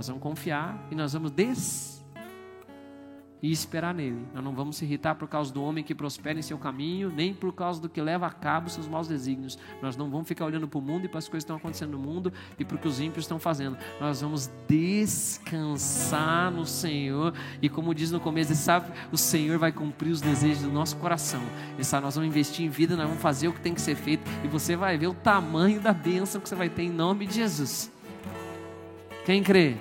Nós 0.01 0.07
vamos 0.07 0.23
confiar 0.23 0.87
e 0.89 0.95
nós 0.95 1.13
vamos 1.13 1.29
des 1.29 2.03
e 3.39 3.51
esperar 3.51 3.93
nele. 3.93 4.25
Nós 4.33 4.43
não 4.43 4.51
vamos 4.51 4.77
se 4.77 4.83
irritar 4.83 5.13
por 5.13 5.27
causa 5.27 5.53
do 5.53 5.63
homem 5.63 5.83
que 5.83 5.93
prospera 5.93 6.39
em 6.39 6.41
seu 6.41 6.57
caminho, 6.57 7.11
nem 7.15 7.35
por 7.35 7.53
causa 7.53 7.79
do 7.79 7.87
que 7.87 8.01
leva 8.01 8.25
a 8.25 8.31
cabo 8.31 8.67
seus 8.67 8.87
maus 8.87 9.07
desígnios. 9.07 9.59
Nós 9.79 9.95
não 9.95 10.09
vamos 10.09 10.27
ficar 10.27 10.45
olhando 10.45 10.67
para 10.67 10.79
o 10.79 10.81
mundo 10.81 11.05
e 11.05 11.07
para 11.07 11.19
as 11.19 11.27
coisas 11.27 11.43
que 11.43 11.51
estão 11.51 11.55
acontecendo 11.57 11.91
no 11.91 11.99
mundo 11.99 12.33
e 12.57 12.65
para 12.65 12.77
o 12.77 12.79
que 12.79 12.87
os 12.87 12.99
ímpios 12.99 13.25
estão 13.25 13.37
fazendo. 13.37 13.77
Nós 13.99 14.21
vamos 14.21 14.49
descansar 14.67 16.49
no 16.49 16.65
Senhor 16.65 17.35
e, 17.61 17.69
como 17.69 17.93
diz 17.93 18.09
no 18.09 18.19
começo, 18.19 18.55
sabe, 18.55 18.91
o 19.11 19.17
Senhor 19.19 19.59
vai 19.59 19.71
cumprir 19.71 20.09
os 20.09 20.19
desejos 20.19 20.63
do 20.63 20.71
nosso 20.71 20.97
coração. 20.97 21.43
Ele 21.75 21.83
sabe, 21.83 22.05
nós 22.05 22.15
vamos 22.15 22.27
investir 22.27 22.65
em 22.65 22.69
vida, 22.69 22.95
nós 22.95 23.05
vamos 23.05 23.21
fazer 23.21 23.49
o 23.49 23.53
que 23.53 23.61
tem 23.61 23.75
que 23.75 23.81
ser 23.81 23.93
feito 23.93 24.23
e 24.43 24.47
você 24.47 24.75
vai 24.75 24.97
ver 24.97 25.09
o 25.09 25.13
tamanho 25.13 25.79
da 25.79 25.93
bênção 25.93 26.41
que 26.41 26.49
você 26.49 26.55
vai 26.55 26.71
ter 26.71 26.81
em 26.81 26.89
nome 26.89 27.27
de 27.27 27.35
Jesus. 27.35 27.91
Quem 29.25 29.43
crê? 29.43 29.77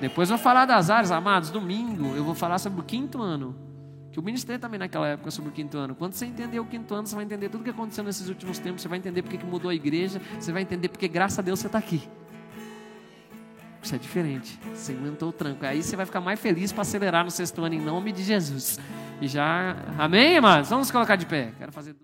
Depois 0.00 0.30
eu 0.30 0.36
vou 0.36 0.42
falar 0.42 0.64
das 0.64 0.88
áreas, 0.88 1.10
amados. 1.10 1.50
Domingo 1.50 2.14
eu 2.16 2.24
vou 2.24 2.34
falar 2.34 2.58
sobre 2.58 2.80
o 2.80 2.84
quinto 2.84 3.20
ano. 3.20 3.54
Que 4.10 4.18
eu 4.18 4.22
ministrei 4.22 4.58
também 4.58 4.78
naquela 4.78 5.06
época 5.06 5.30
sobre 5.30 5.50
o 5.50 5.52
quinto 5.52 5.78
ano. 5.78 5.94
Quando 5.94 6.14
você 6.14 6.26
entender 6.26 6.58
o 6.58 6.64
quinto 6.64 6.92
ano, 6.94 7.06
você 7.06 7.14
vai 7.14 7.24
entender 7.24 7.48
tudo 7.48 7.60
o 7.60 7.64
que 7.64 7.70
aconteceu 7.70 8.02
nesses 8.02 8.28
últimos 8.28 8.58
tempos. 8.58 8.82
Você 8.82 8.88
vai 8.88 8.98
entender 8.98 9.22
porque 9.22 9.38
que 9.38 9.46
mudou 9.46 9.70
a 9.70 9.74
igreja. 9.74 10.20
Você 10.38 10.50
vai 10.50 10.62
entender 10.62 10.88
porque, 10.88 11.06
graças 11.06 11.38
a 11.38 11.42
Deus, 11.42 11.60
você 11.60 11.66
está 11.66 11.78
aqui. 11.78 12.02
Isso 13.82 13.94
é 13.94 13.98
diferente. 13.98 14.58
Você 14.74 14.92
aguentou 14.92 15.28
o 15.28 15.32
tranco. 15.32 15.64
Aí 15.64 15.82
você 15.82 15.96
vai 15.96 16.06
ficar 16.06 16.20
mais 16.20 16.40
feliz 16.40 16.72
para 16.72 16.82
acelerar 16.82 17.24
no 17.24 17.30
sexto 17.30 17.62
ano 17.62 17.74
em 17.74 17.80
nome 17.80 18.10
de 18.10 18.22
Jesus. 18.22 18.78
E 19.20 19.28
já. 19.28 19.76
Amém, 19.98 20.38
amados? 20.38 20.70
Vamos 20.70 20.90
colocar 20.90 21.16
de 21.16 21.26
pé. 21.26 21.52
Quero 21.56 21.72
fazer. 21.72 21.94